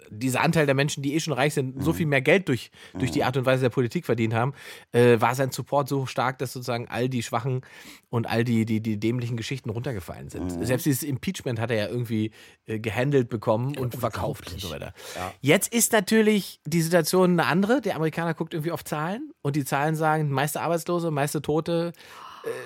dieser 0.10 0.42
Anteil 0.42 0.66
der 0.66 0.76
Menschen, 0.76 1.04
die 1.04 1.14
eh 1.14 1.20
schon 1.20 1.34
reich 1.34 1.54
sind, 1.54 1.76
Mhm. 1.76 1.82
so 1.82 1.94
viel 1.94 2.06
mehr 2.06 2.22
Geld 2.22 2.48
durch, 2.48 2.72
durch 2.98 3.12
die 3.12 3.24
Art 3.24 3.36
und 3.38 3.46
Weise 3.46 3.62
der 3.64 3.70
Politik 3.70 4.06
verdient 4.06 4.34
haben, 4.34 4.54
äh, 4.92 5.20
war 5.20 5.36
sein 5.36 5.52
Support 5.52 5.90
so 5.90 6.06
stark, 6.06 6.38
dass 6.38 6.54
sozusagen 6.54 6.88
all 6.88 7.10
die 7.10 7.24
schwachen 7.24 7.62
und 8.10 8.28
all 8.28 8.44
die, 8.44 8.66
die, 8.66 8.80
die 8.82 8.98
dämlichen 9.00 9.38
Geschichten 9.38 9.70
runtergefallen 9.70 10.30
sind. 10.30 10.58
Mhm. 10.58 10.66
Selbst 10.66 10.86
dieses 10.86 11.04
Impeachment 11.04 11.60
hat 11.60 11.72
er 11.72 11.78
ja 11.78 11.88
irgendwie 11.88 12.32
äh, 12.66 12.80
gehandelt 12.80 13.30
bekommen 13.30 13.78
und 13.78 13.96
verkauft 13.96 14.52
und 14.52 14.62
so 14.62 14.70
weiter. 14.70 14.94
Jetzt 15.42 15.74
ist 15.74 15.92
natürlich 15.92 16.60
die 16.66 16.82
Situation 16.82 17.32
eine 17.32 17.46
andere. 17.46 17.82
Der 17.82 17.96
Amerikaner 17.96 18.34
guckt 18.34 18.54
irgendwie 18.54 18.72
auf 18.72 18.84
Zahlen 18.84 19.32
und 19.42 19.56
die 19.56 19.66
Zahlen 19.66 19.96
sagen, 19.96 20.30
meiste 20.30 20.62
Arbeitslose, 20.62 21.12
meiste 21.12 21.42
Tote, 21.42 21.92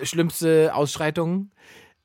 äh, 0.01 0.05
schlimmste 0.05 0.73
Ausschreitungen. 0.73 1.51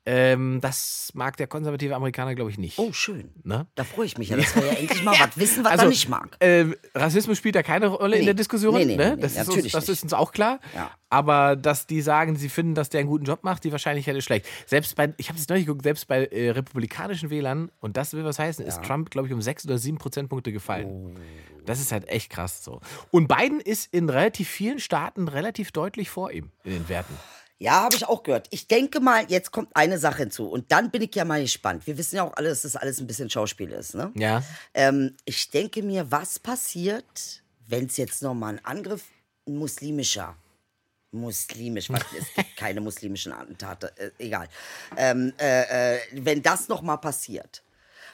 Ähm, 0.05 0.59
das 0.59 1.11
mag 1.13 1.37
der 1.37 1.47
konservative 1.47 1.95
Amerikaner, 1.95 2.35
glaube 2.35 2.51
ich, 2.51 2.57
nicht. 2.57 2.77
Oh, 2.77 2.91
schön. 2.91 3.31
Ne? 3.43 3.67
Da 3.75 3.85
freue 3.85 4.05
ich 4.05 4.17
mich 4.17 4.29
ja, 4.29 4.35
dass 4.37 4.53
wir 4.55 4.65
ja 4.65 4.73
endlich 4.73 5.01
mal 5.03 5.17
was 5.17 5.37
wissen, 5.37 5.63
was 5.63 5.71
Also, 5.71 5.85
er 5.85 5.89
nicht 5.89 6.09
mag. 6.09 6.35
Äh, 6.39 6.65
Rassismus 6.93 7.37
spielt 7.37 7.55
da 7.55 7.63
keine 7.63 7.87
Rolle 7.87 8.15
in 8.15 8.21
Nee. 8.21 8.25
der 8.25 8.33
Diskussion. 8.33 8.75
Nee, 8.75 8.83
nee, 8.85 8.97
ne? 8.97 9.17
das, 9.17 9.37
ist 9.37 9.47
uns, 9.49 9.71
das 9.71 9.87
ist 9.87 10.03
uns 10.03 10.11
auch 10.13 10.33
klar. 10.33 10.59
Ja. 10.75 10.91
Aber 11.09 11.55
dass 11.55 11.87
die 11.87 12.01
sagen, 12.01 12.35
sie 12.35 12.49
finden, 12.49 12.75
dass 12.75 12.89
der 12.89 12.99
einen 12.99 13.07
guten 13.09 13.23
Job 13.25 13.43
macht, 13.43 13.63
die 13.63 13.71
Wahrscheinlichkeit 13.71 14.15
ist 14.17 14.25
schlecht. 14.25 14.45
Selbst 14.65 14.95
bei, 14.95 15.13
ich 15.17 15.29
habe 15.29 15.39
es 15.39 15.47
neulich 15.47 15.65
geguckt, 15.67 15.83
selbst 15.83 16.07
bei 16.07 16.25
äh, 16.25 16.49
republikanischen 16.49 17.29
Wählern, 17.29 17.71
und 17.79 17.95
das 17.95 18.13
will 18.13 18.25
was 18.25 18.39
heißen, 18.39 18.65
ist 18.65 18.83
Trump, 18.83 19.09
glaube 19.09 19.27
ich, 19.29 19.33
um 19.33 19.41
sechs 19.41 19.63
oder 19.65 19.77
sieben 19.77 19.99
Prozentpunkte 19.99 20.51
gefallen. 20.51 20.87
Oh. 20.87 21.11
Das 21.65 21.79
ist 21.79 21.93
halt 21.93 22.09
echt 22.09 22.29
krass 22.29 22.61
so. 22.61 22.81
Und 23.11 23.29
Biden 23.29 23.61
ist 23.61 23.93
in 23.93 24.09
relativ 24.09 24.49
vielen 24.49 24.79
Staaten 24.79 25.29
relativ 25.29 25.71
deutlich 25.71 26.09
vor 26.09 26.29
ihm 26.31 26.51
in 26.65 26.73
den 26.73 26.89
Werten. 26.89 27.13
Ja, 27.59 27.83
habe 27.83 27.95
ich 27.95 28.05
auch 28.05 28.23
gehört. 28.23 28.47
Ich 28.49 28.67
denke 28.67 28.99
mal, 28.99 29.25
jetzt 29.29 29.51
kommt 29.51 29.69
eine 29.75 29.97
Sache 29.97 30.19
hinzu. 30.19 30.49
Und 30.49 30.71
dann 30.71 30.91
bin 30.91 31.01
ich 31.01 31.15
ja 31.15 31.23
mal 31.23 31.41
gespannt. 31.41 31.87
Wir 31.87 31.97
wissen 31.97 32.17
ja 32.17 32.23
auch 32.23 32.33
alle, 32.35 32.49
dass 32.49 32.63
das 32.63 32.75
alles 32.75 32.99
ein 32.99 33.07
bisschen 33.07 33.29
Schauspiel 33.29 33.71
ist. 33.71 33.95
Ne? 33.95 34.11
Ja. 34.15 34.43
Ähm, 34.73 35.15
ich 35.25 35.49
denke 35.49 35.81
mir, 35.81 36.11
was 36.11 36.39
passiert, 36.39 37.41
wenn 37.67 37.85
es 37.85 37.97
jetzt 37.97 38.21
nochmal 38.21 38.55
ein 38.55 38.65
Angriff 38.65 39.03
ein 39.47 39.57
muslimischer, 39.57 40.35
muslimisch, 41.11 41.89
was, 41.89 42.01
es 42.17 42.33
gibt 42.33 42.55
keine 42.57 42.81
muslimischen 42.81 43.31
Attentate, 43.31 43.93
äh, 43.97 44.11
egal. 44.19 44.49
Ähm, 44.97 45.33
äh, 45.39 45.95
äh, 45.95 45.99
wenn 46.11 46.41
das 46.41 46.67
nochmal 46.67 46.97
passiert, 46.97 47.63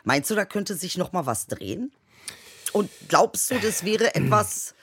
meinst 0.04 0.30
du, 0.30 0.36
da 0.36 0.46
könnte 0.46 0.76
sich 0.76 0.98
nochmal 0.98 1.26
was 1.26 1.48
drehen? 1.48 1.92
Und 2.72 2.92
glaubst 3.08 3.50
du, 3.50 3.60
das 3.60 3.84
wäre 3.84 4.14
etwas... 4.16 4.76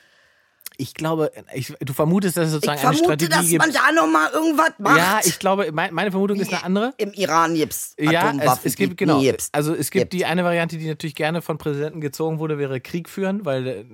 Ich 0.78 0.94
glaube, 0.94 1.30
ich, 1.54 1.72
du 1.80 1.92
vermutest, 1.92 2.36
dass 2.36 2.48
es 2.48 2.50
Ich 2.50 2.54
sozusagen 2.54 2.78
eine 2.86 2.96
vermute, 2.96 3.24
Strategie 3.24 3.30
dass 3.30 3.48
gibt. 3.48 3.62
man 3.62 3.72
da 3.72 3.92
nochmal 3.92 4.30
irgendwas 4.32 4.72
macht. 4.78 4.98
ja, 4.98 5.20
ich 5.24 5.38
glaube, 5.38 5.70
mein, 5.72 5.94
meine 5.94 6.10
Vermutung 6.10 6.38
ist 6.38 6.52
eine 6.52 6.62
andere. 6.64 6.92
Im 6.98 7.12
Iran 7.14 7.54
gibt's 7.54 7.94
Ja, 7.98 8.28
Atomwaffen. 8.28 8.60
es, 8.64 8.72
es 8.72 8.76
gibt 8.76 8.96
genau. 8.96 9.20
gibt's. 9.20 9.48
Also 9.52 9.74
es 9.74 9.90
gibt 9.90 10.10
Gibt. 10.10 10.12
die 10.12 10.24
eine 10.26 10.44
Variante, 10.44 10.76
die 10.78 10.86
natürlich 10.86 11.14
gerne 11.14 11.40
von 11.42 11.56
Präsidenten 11.58 12.00
gezogen 12.00 12.38
wurde, 12.38 12.58
wäre 12.58 12.80
Krieg 12.80 13.08
führen, 13.08 13.44
weil 13.44 13.66
äh, 13.66 13.84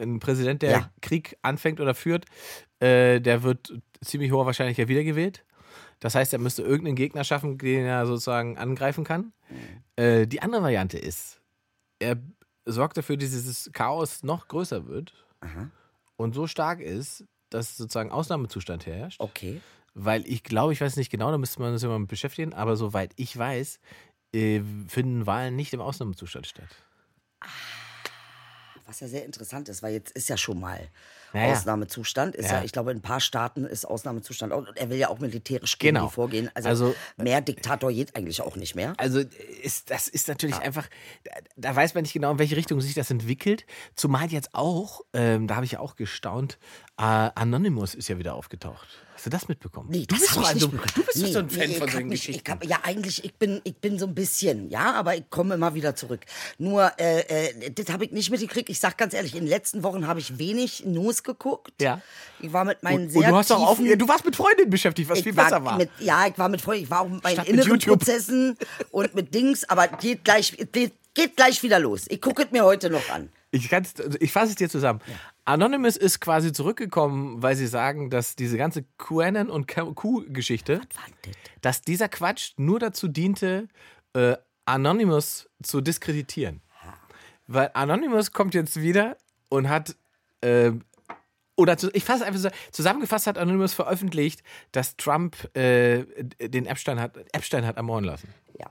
ein 0.00 0.20
Präsident, 0.20 0.62
der 0.62 0.70
Ja. 0.70 0.90
Krieg 1.02 1.36
anfängt 1.42 1.80
oder 1.80 1.94
führt, 1.94 2.26
äh, 2.80 3.20
der 3.20 3.42
wird 3.42 3.72
ziemlich 4.04 4.30
hoher 4.30 4.46
Wahrscheinlichkeit 4.46 4.88
wiedergewählt. 4.88 5.44
Das 6.00 6.14
heißt, 6.14 6.32
er 6.32 6.38
müsste 6.38 6.62
irgendeinen 6.62 6.94
Gegner 6.94 7.24
schaffen, 7.24 7.58
den 7.58 7.84
er 7.84 8.06
sozusagen 8.06 8.56
angreifen 8.58 9.02
kann. 9.02 9.32
Äh, 9.96 10.28
die 10.28 10.40
andere 10.42 10.62
Variante 10.62 10.96
ist, 10.98 11.40
er 11.98 12.16
sorgt 12.64 12.96
dafür, 12.96 13.16
dass 13.16 13.30
dieses 13.30 13.70
Chaos 13.72 14.22
noch 14.22 14.46
größer 14.46 14.86
wird 14.86 15.12
und 16.18 16.34
so 16.34 16.46
stark 16.46 16.80
ist, 16.80 17.24
dass 17.48 17.76
sozusagen 17.76 18.10
Ausnahmezustand 18.10 18.86
herrscht. 18.86 19.20
Okay. 19.20 19.60
Weil 19.94 20.26
ich 20.26 20.42
glaube, 20.42 20.72
ich 20.72 20.80
weiß 20.80 20.96
nicht 20.96 21.10
genau, 21.10 21.30
da 21.30 21.38
müsste 21.38 21.60
man 21.60 21.76
sich 21.78 21.88
mal 21.88 21.98
mit 21.98 22.08
beschäftigen, 22.08 22.52
aber 22.52 22.76
soweit 22.76 23.12
ich 23.16 23.36
weiß, 23.36 23.80
äh, 24.34 24.60
finden 24.88 25.26
Wahlen 25.26 25.56
nicht 25.56 25.72
im 25.72 25.80
Ausnahmezustand 25.80 26.46
statt. 26.46 26.68
Was 28.88 29.00
ja 29.00 29.06
sehr 29.06 29.26
interessant 29.26 29.68
ist, 29.68 29.82
weil 29.82 29.92
jetzt 29.92 30.12
ist 30.12 30.30
ja 30.30 30.38
schon 30.38 30.58
mal 30.58 30.80
Ja, 31.34 31.46
ja. 31.48 31.52
Ausnahmezustand. 31.52 32.34
Ist 32.34 32.46
ja. 32.50 32.56
Ja. 32.60 32.64
ich 32.64 32.72
glaube, 32.72 32.90
in 32.90 32.96
ein 32.98 33.02
paar 33.02 33.20
Staaten 33.20 33.64
ist 33.66 33.84
Ausnahmezustand. 33.84 34.50
auch- 34.50 34.66
Und 34.66 34.76
er 34.78 34.88
will 34.88 34.96
ja 34.96 35.08
auch 35.10 35.18
militärisch 35.18 35.78
gegen 35.78 35.96
Genau. 35.96 36.08
vorgehen. 36.08 36.50
Also, 36.54 36.68
Also- 36.70 36.94
mehr 37.18 37.42
Diktator 37.42 37.92
geht 37.92 38.16
eigentlich 38.16 38.40
auch 38.40 38.56
nicht 38.56 38.74
mehr. 38.74 38.94
Also 38.96 39.20
ist, 39.62 39.90
das 39.90 40.08
ist 40.08 40.26
natürlich 40.28 40.56
einfach, 40.56 40.88
da, 41.24 41.32
da 41.58 41.76
weiß 41.76 41.92
man 41.94 42.02
nicht 42.04 42.14
genau, 42.14 42.32
in 42.32 42.38
welche 42.38 42.56
Richtung 42.56 42.80
sich 42.80 42.94
das 42.94 43.10
entwickelt. 43.10 43.66
Zumal 43.94 44.28
jetzt 44.32 44.54
auch, 44.54 45.02
ähm, 45.12 45.46
da 45.48 45.56
habe 45.56 45.66
ich 45.66 45.72
ja 45.72 45.80
auch 45.80 45.94
gestaunt, 45.96 46.58
äh, 46.96 47.02
Anonymous 47.02 47.94
ist 47.94 48.08
ja 48.08 48.18
wieder 48.18 48.34
aufgetaucht. 48.34 48.88
Hast 49.18 49.26
du 49.26 49.30
das 49.30 49.48
mitbekommen? 49.48 49.88
Nee, 49.90 50.06
du 50.06 50.14
das 50.14 50.20
bist 50.20 50.30
ich 50.30 50.36
ein 50.46 50.54
nicht 50.54 50.60
so, 50.60 50.68
mitbekommen. 50.68 50.92
du 50.94 51.02
bist 51.02 51.16
Nee, 51.18 51.32
so 51.32 51.38
ein 51.40 51.50
Fan 51.50 51.68
nee, 51.68 51.74
von 51.74 51.88
solchen 51.88 52.08
mich, 52.08 52.20
Geschichten. 52.20 52.42
Ich 52.46 52.50
hab, 52.52 52.64
ja, 52.64 52.78
eigentlich, 52.84 53.24
ich 53.24 53.34
bin, 53.34 53.60
ich 53.64 53.74
bin 53.76 53.98
so 53.98 54.06
ein 54.06 54.14
bisschen, 54.14 54.70
ja, 54.70 54.92
aber 54.92 55.16
ich 55.16 55.28
komme 55.28 55.54
immer 55.54 55.74
wieder 55.74 55.96
zurück. 55.96 56.20
Nur, 56.58 56.92
äh, 57.00 57.48
äh, 57.48 57.70
das 57.72 57.88
habe 57.92 58.04
ich 58.04 58.12
nicht 58.12 58.30
mitgekriegt. 58.30 58.68
Ich 58.70 58.78
sag 58.78 58.96
ganz 58.96 59.14
ehrlich, 59.14 59.34
in 59.34 59.40
den 59.40 59.48
letzten 59.48 59.82
Wochen 59.82 60.06
habe 60.06 60.20
ich 60.20 60.38
wenig 60.38 60.84
News 60.86 61.24
geguckt. 61.24 61.72
Ja. 61.82 62.00
Ich 62.38 62.52
war 62.52 62.64
mit 62.64 62.80
meinen 62.84 63.06
und, 63.06 63.10
sehr 63.10 63.22
und 63.22 63.28
du 63.30 63.36
hast 63.36 63.50
doch 63.50 63.58
auch, 63.60 63.76
tiefen- 63.76 63.86
ja, 63.86 63.96
du 63.96 64.06
warst 64.06 64.24
mit 64.24 64.36
Freundinnen 64.36 64.70
beschäftigt, 64.70 65.10
was 65.10 65.18
ich 65.18 65.24
viel 65.24 65.32
besser 65.32 65.64
war. 65.64 65.76
Mit, 65.78 65.90
ja, 65.98 66.28
ich 66.28 66.38
war 66.38 66.48
mit 66.48 66.60
Freunden, 66.60 66.84
ich 66.84 66.90
war 66.90 67.00
auch 67.00 67.08
mit 67.08 67.24
meinen 67.24 67.34
Statt 67.34 67.46
mit 67.48 67.54
inneren 67.54 67.70
YouTube. 67.70 67.98
Prozessen 67.98 68.56
und 68.92 69.14
mit 69.16 69.34
Dings, 69.34 69.68
aber 69.68 69.88
geht 69.88 70.22
gleich, 70.22 70.56
geht, 70.70 70.92
geht 71.14 71.36
gleich 71.36 71.60
wieder 71.64 71.80
los. 71.80 72.04
Ich 72.08 72.20
gucke 72.20 72.44
es 72.44 72.52
mir 72.52 72.62
heute 72.64 72.88
noch 72.88 73.10
an. 73.10 73.30
Ich, 73.50 73.72
also 73.72 74.18
ich 74.20 74.32
fasse 74.32 74.50
es 74.50 74.56
dir 74.56 74.68
zusammen. 74.68 75.00
Anonymous 75.44 75.96
ist 75.96 76.20
quasi 76.20 76.52
zurückgekommen, 76.52 77.42
weil 77.42 77.56
sie 77.56 77.66
sagen, 77.66 78.10
dass 78.10 78.36
diese 78.36 78.58
ganze 78.58 78.84
QAnon 78.98 79.48
und 79.48 79.66
Q-Geschichte, 79.66 80.82
dass 81.62 81.80
dieser 81.80 82.08
Quatsch 82.08 82.52
nur 82.58 82.78
dazu 82.78 83.08
diente, 83.08 83.68
äh, 84.12 84.36
Anonymous 84.66 85.48
zu 85.62 85.80
diskreditieren. 85.80 86.60
Weil 87.46 87.70
Anonymous 87.72 88.32
kommt 88.32 88.54
jetzt 88.54 88.82
wieder 88.82 89.16
und 89.48 89.70
hat, 89.70 89.96
äh, 90.42 90.72
oder 91.56 91.78
zu, 91.78 91.90
ich 91.94 92.04
fasse 92.04 92.26
einfach 92.26 92.38
so, 92.38 92.50
zusammengefasst 92.70 93.26
hat 93.26 93.38
Anonymous 93.38 93.72
veröffentlicht, 93.72 94.42
dass 94.72 94.98
Trump 94.98 95.34
äh, 95.56 96.04
den 96.38 96.66
Epstein 96.66 97.00
hat, 97.00 97.16
Epstein 97.32 97.66
hat 97.66 97.78
ermorden 97.78 98.04
lassen. 98.04 98.28
Ja. 98.58 98.70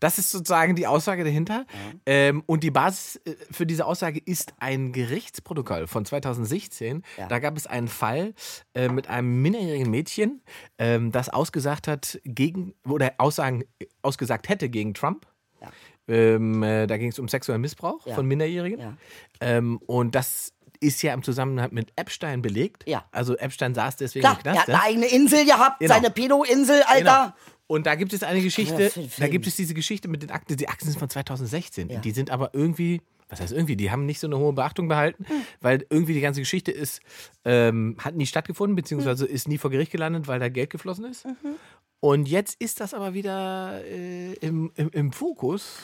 Das 0.00 0.18
ist 0.18 0.30
sozusagen 0.30 0.74
die 0.76 0.86
Aussage 0.86 1.24
dahinter. 1.24 1.66
Ähm, 2.06 2.42
und 2.46 2.62
die 2.64 2.70
Basis 2.70 3.16
äh, 3.24 3.34
für 3.50 3.66
diese 3.66 3.86
Aussage 3.86 4.20
ist 4.24 4.54
ein 4.58 4.92
Gerichtsprotokoll 4.92 5.86
von 5.86 6.04
2016. 6.04 7.02
Ja. 7.18 7.26
Da 7.28 7.38
gab 7.38 7.56
es 7.56 7.66
einen 7.66 7.88
Fall 7.88 8.34
äh, 8.74 8.88
mit 8.88 9.08
einem 9.08 9.42
minderjährigen 9.42 9.90
Mädchen, 9.90 10.42
ähm, 10.78 11.12
das 11.12 11.28
ausgesagt 11.28 11.88
hat 11.88 12.20
gegen, 12.24 12.74
oder 12.88 13.12
Aussagen 13.18 13.64
äh, 13.78 13.86
ausgesagt 14.02 14.48
hätte 14.48 14.68
gegen 14.68 14.94
Trump. 14.94 15.26
Ja. 15.60 15.68
Ähm, 16.06 16.62
äh, 16.62 16.86
da 16.86 16.96
ging 16.98 17.08
es 17.08 17.18
um 17.18 17.28
sexuellen 17.28 17.62
Missbrauch 17.62 18.06
Ja. 18.06 18.14
von 18.14 18.26
Minderjährigen. 18.26 18.98
Ähm, 19.40 19.78
und 19.86 20.14
das 20.14 20.52
ist 20.80 21.02
ja 21.02 21.14
im 21.14 21.22
Zusammenhang 21.22 21.70
mit 21.72 21.92
Epstein 21.96 22.42
belegt. 22.42 22.84
Ja. 22.86 23.04
Also 23.10 23.36
Epstein 23.38 23.74
saß 23.74 23.96
deswegen 23.96 24.24
Klar, 24.24 24.34
im 24.34 24.38
er 24.46 24.52
Knast. 24.52 24.60
hat 24.60 24.68
ja? 24.68 24.74
eine 24.74 24.84
eigene 24.84 25.06
Insel 25.06 25.46
gehabt, 25.46 25.78
Genau. 25.80 25.94
seine 25.94 26.10
Pedo-Insel, 26.10 26.82
Alter. 26.82 27.34
Genau. 27.36 27.53
Und 27.66 27.86
da 27.86 27.94
gibt 27.94 28.12
es 28.12 28.22
eine 28.22 28.42
Geschichte, 28.42 28.90
da 29.18 29.28
gibt 29.28 29.46
es 29.46 29.56
diese 29.56 29.72
Geschichte 29.74 30.08
mit 30.08 30.22
den 30.22 30.30
Akten. 30.30 30.56
Die 30.56 30.68
Akten 30.68 30.86
sind 30.86 30.98
von 30.98 31.08
2016. 31.08 31.88
Ja. 31.88 32.00
Die 32.00 32.10
sind 32.10 32.30
aber 32.30 32.50
irgendwie, 32.52 33.00
was 33.28 33.40
heißt 33.40 33.52
irgendwie, 33.52 33.74
die 33.76 33.90
haben 33.90 34.04
nicht 34.04 34.20
so 34.20 34.26
eine 34.26 34.38
hohe 34.38 34.52
Beachtung 34.52 34.86
behalten, 34.88 35.24
Hm. 35.26 35.36
weil 35.60 35.86
irgendwie 35.88 36.12
die 36.12 36.20
ganze 36.20 36.40
Geschichte 36.40 36.72
ist, 36.72 37.00
ähm, 37.44 37.96
hat 37.98 38.16
nie 38.16 38.26
stattgefunden, 38.26 38.72
Hm. 38.72 38.76
beziehungsweise 38.76 39.24
ist 39.26 39.48
nie 39.48 39.56
vor 39.58 39.70
Gericht 39.70 39.92
gelandet, 39.92 40.28
weil 40.28 40.40
da 40.40 40.48
Geld 40.50 40.70
geflossen 40.70 41.06
ist. 41.06 41.24
Mhm. 41.24 41.56
Und 42.00 42.28
jetzt 42.28 42.60
ist 42.60 42.80
das 42.80 42.92
aber 42.92 43.14
wieder 43.14 43.82
äh, 43.86 44.34
im, 44.34 44.70
im, 44.76 44.90
im 44.90 45.10
Fokus. 45.12 45.78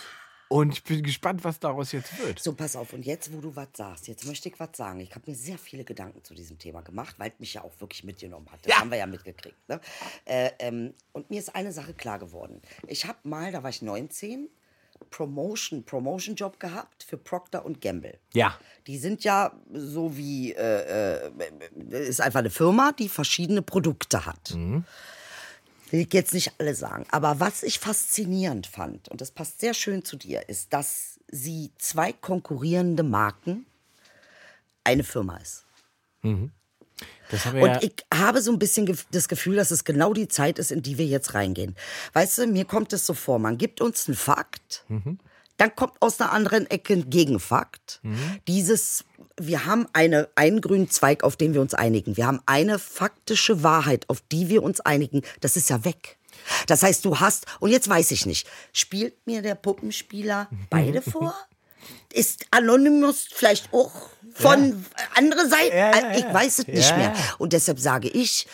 Und 0.53 0.73
ich 0.73 0.83
bin 0.83 1.05
gespannt, 1.05 1.45
was 1.45 1.61
daraus 1.61 1.93
jetzt 1.93 2.19
wird. 2.19 2.41
So, 2.41 2.53
pass 2.53 2.75
auf. 2.75 2.93
Und 2.93 3.07
jetzt, 3.07 3.33
wo 3.33 3.41
du 3.41 3.55
was 3.55 3.69
sagst, 3.73 4.09
jetzt 4.09 4.27
möchte 4.27 4.49
ich 4.49 4.59
was 4.59 4.71
sagen. 4.75 4.99
Ich 4.99 5.15
habe 5.15 5.31
mir 5.31 5.37
sehr 5.37 5.59
viele 5.59 5.85
Gedanken 5.85 6.25
zu 6.25 6.35
diesem 6.35 6.59
Thema 6.59 6.81
gemacht, 6.83 7.15
weil 7.19 7.31
es 7.31 7.39
mich 7.39 7.55
ja 7.55 7.63
auch 7.63 7.71
wirklich 7.79 8.03
mitgenommen 8.03 8.49
hat. 8.51 8.59
Das 8.65 8.71
Ja. 8.73 8.81
haben 8.81 8.91
wir 8.91 8.99
ja 8.99 9.07
mitgekriegt. 9.07 9.57
Ne? 9.69 9.81
Äh, 10.25 10.51
ähm, 10.59 10.93
und 11.13 11.31
mir 11.31 11.39
ist 11.39 11.55
eine 11.55 11.73
Sache 11.73 11.95
klar 11.95 12.19
geworden. 12.19 12.61
Ich 12.89 13.07
habe 13.07 13.19
mal, 13.23 13.53
da 13.53 13.63
war 13.63 13.71
ich 13.71 13.81
19, 13.81 14.49
Promotion, 15.11 15.85
Promotion-Job 15.85 16.59
gehabt 16.59 17.05
für 17.05 17.17
Procter 17.17 17.65
und 17.65 17.81
Gamble. 17.81 18.19
Ja. 18.35 18.59
Die 18.89 18.99
sind 18.99 19.23
ja 19.23 19.53
so 19.73 20.17
wie, 20.17 20.53
äh, 20.53 21.27
äh, 21.29 22.09
ist 22.09 22.21
einfach 22.21 22.41
eine 22.41 22.51
Firma, 22.51 22.91
die 22.99 23.09
verschiedene 23.09 23.63
Produkte 23.63 24.27
hat. 24.27 24.57
Will 25.91 26.01
ich 26.01 26.13
jetzt 26.13 26.35
nicht 26.35 26.53
alle 26.59 26.75
sagen. 26.75 27.05
Aber 27.11 27.41
was 27.41 27.63
ich 27.63 27.79
faszinierend 27.79 28.67
fand, 28.67 29.09
und 29.09 29.21
das 29.21 29.31
passt 29.31 29.61
sehr 29.61 29.75
schön 29.75 30.05
zu 30.05 30.17
dir, 30.17 30.49
ist, 30.49 30.73
dass 30.73 31.19
sie 31.29 31.71
zwei 31.79 32.13
konkurrierende 32.13 33.03
Marken 33.03 33.67
eine 34.85 35.05
Firma 35.05 35.37
ist. 35.39 35.65
Wir 37.31 37.39
Und 37.63 37.69
ja, 37.69 37.83
ich 37.83 38.05
habe 38.13 38.43
so 38.43 38.53
ein 38.53 38.59
bisschen 38.59 38.99
das 39.13 39.29
Gefühl, 39.29 39.57
dass 39.57 39.71
es 39.71 39.85
genau 39.85 40.13
die 40.13 40.29
Zeit 40.29 40.59
ist, 40.59 40.73
in 40.73 40.83
die 40.83 40.99
wir 40.99 41.07
jetzt 41.07 41.35
reingehen. 41.35 41.77
Weißt 42.13 42.39
du, 42.39 42.47
mir 42.47 42.65
kommt 42.65 42.93
es 42.93 43.07
so 43.07 43.15
vor, 43.15 43.39
man 43.39 43.57
gibt 43.59 43.81
uns 43.81 44.09
einen 44.09 44.17
Fakt, 44.17 44.85
dann 45.61 45.75
kommt 45.77 45.95
aus 46.01 46.21
einer 46.21 46.33
anderen 46.33 46.71
Ecke 46.71 46.95
ein 46.95 47.11
Gegenfakt. 47.11 48.01
Dieses, 48.49 49.05
wir 49.39 49.67
haben 49.67 49.87
eine, 49.93 50.29
einen 50.35 50.61
grünen 50.61 50.89
Zweig, 50.91 51.23
auf 51.23 51.37
den 51.37 51.53
wir 51.55 51.61
uns 51.61 51.75
einigen. 51.75 52.17
Wir 52.17 52.27
haben 52.27 52.41
eine 52.47 52.79
faktische 52.79 53.63
Wahrheit, 53.63 54.05
auf 54.09 54.23
die 54.33 54.49
wir 54.49 54.63
uns 54.63 54.81
einigen. 54.81 55.23
Das 55.41 55.57
ist 55.57 55.69
ja 55.69 55.85
weg. 55.85 56.17
Das 56.67 56.83
heißt, 56.83 57.05
du 57.05 57.21
hast, 57.21 57.45
und 57.61 57.71
jetzt 57.71 57.89
weiß 57.89 58.11
ich 58.13 58.25
nicht, 58.25 58.47
spielt 58.73 59.27
mir 59.27 59.43
der 59.43 59.55
Puppenspieler 59.55 60.49
beide 60.71 61.03
vor? 61.13 61.35
Ist 62.13 62.47
Anonymous 62.51 63.27
vielleicht 63.31 63.73
auch 63.73 63.93
von 64.35 64.85
andere 65.15 65.47
Seite? 65.49 65.77
Ja, 65.77 65.99
ja, 66.01 66.13
ich 66.13 66.25
ja. 66.25 66.35
weiß 66.35 66.59
es 66.61 66.67
nicht 66.67 66.91
Ja, 66.91 66.97
mehr. 66.97 67.13
ja. 67.15 67.35
Und 67.39 67.53
deshalb 67.53 67.79
sage 67.79 68.09
ich, 68.09 68.47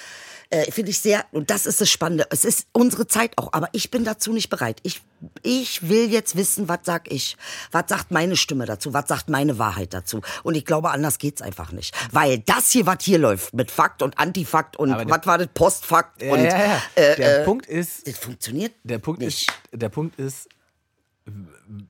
äh, 0.51 0.71
finde 0.71 0.91
ich 0.91 1.01
sehr, 1.01 1.25
und 1.33 1.51
das 1.51 1.67
ist 1.67 1.81
das 1.81 1.91
Spannende, 1.91 2.27
es 2.31 2.45
ist 2.45 2.67
unsere 2.73 3.07
Zeit 3.07 3.33
auch, 3.37 3.53
aber 3.53 3.69
ich 3.73 3.91
bin 3.91 4.05
dazu 4.05 4.33
nicht 4.33 4.49
bereit. 4.49 4.81
Ich, 4.83 5.03
ich 5.43 5.89
will 5.89 6.11
jetzt 6.11 6.37
wissen, 6.37 6.69
was 6.69 6.81
sag 6.85 7.11
ich? 7.11 7.37
Was 7.73 7.85
sagt 7.89 8.11
meine 8.11 8.37
Stimme 8.37 8.67
dazu? 8.67 8.95
Was 8.95 9.09
sagt 9.09 9.29
meine 9.29 9.59
Wahrheit 9.59 9.93
dazu? 9.93 10.21
Und 10.43 10.55
ich 10.55 10.65
glaube, 10.65 10.91
anders 10.91 11.19
geht's 11.19 11.43
einfach 11.43 11.73
nicht. 11.73 11.95
Weil 12.13 12.39
das 12.41 12.71
hier, 12.71 12.87
was 12.87 13.03
hier 13.03 13.19
läuft, 13.19 13.55
mit 13.55 13.71
Fakt 13.71 14.03
und 14.03 14.19
Antifakt 14.19 14.77
und 14.77 14.91
was 14.91 15.27
war 15.27 15.39
das, 15.39 15.49
Postfakt 15.55 16.23
ja, 16.23 16.33
und 16.33 16.45
ja, 16.45 16.59
ja. 16.59 16.83
Äh, 16.95 17.17
der 17.17 17.41
äh, 17.41 17.45
Punkt 17.45 17.67
ist, 17.67 18.07
das 18.07 18.19
funktioniert 18.19 18.73
der 18.85 18.99
Punkt 18.99 19.21
nicht. 19.21 19.49
ist, 19.49 19.81
der 19.81 19.89
Punkt 19.89 20.19
ist, 20.19 20.49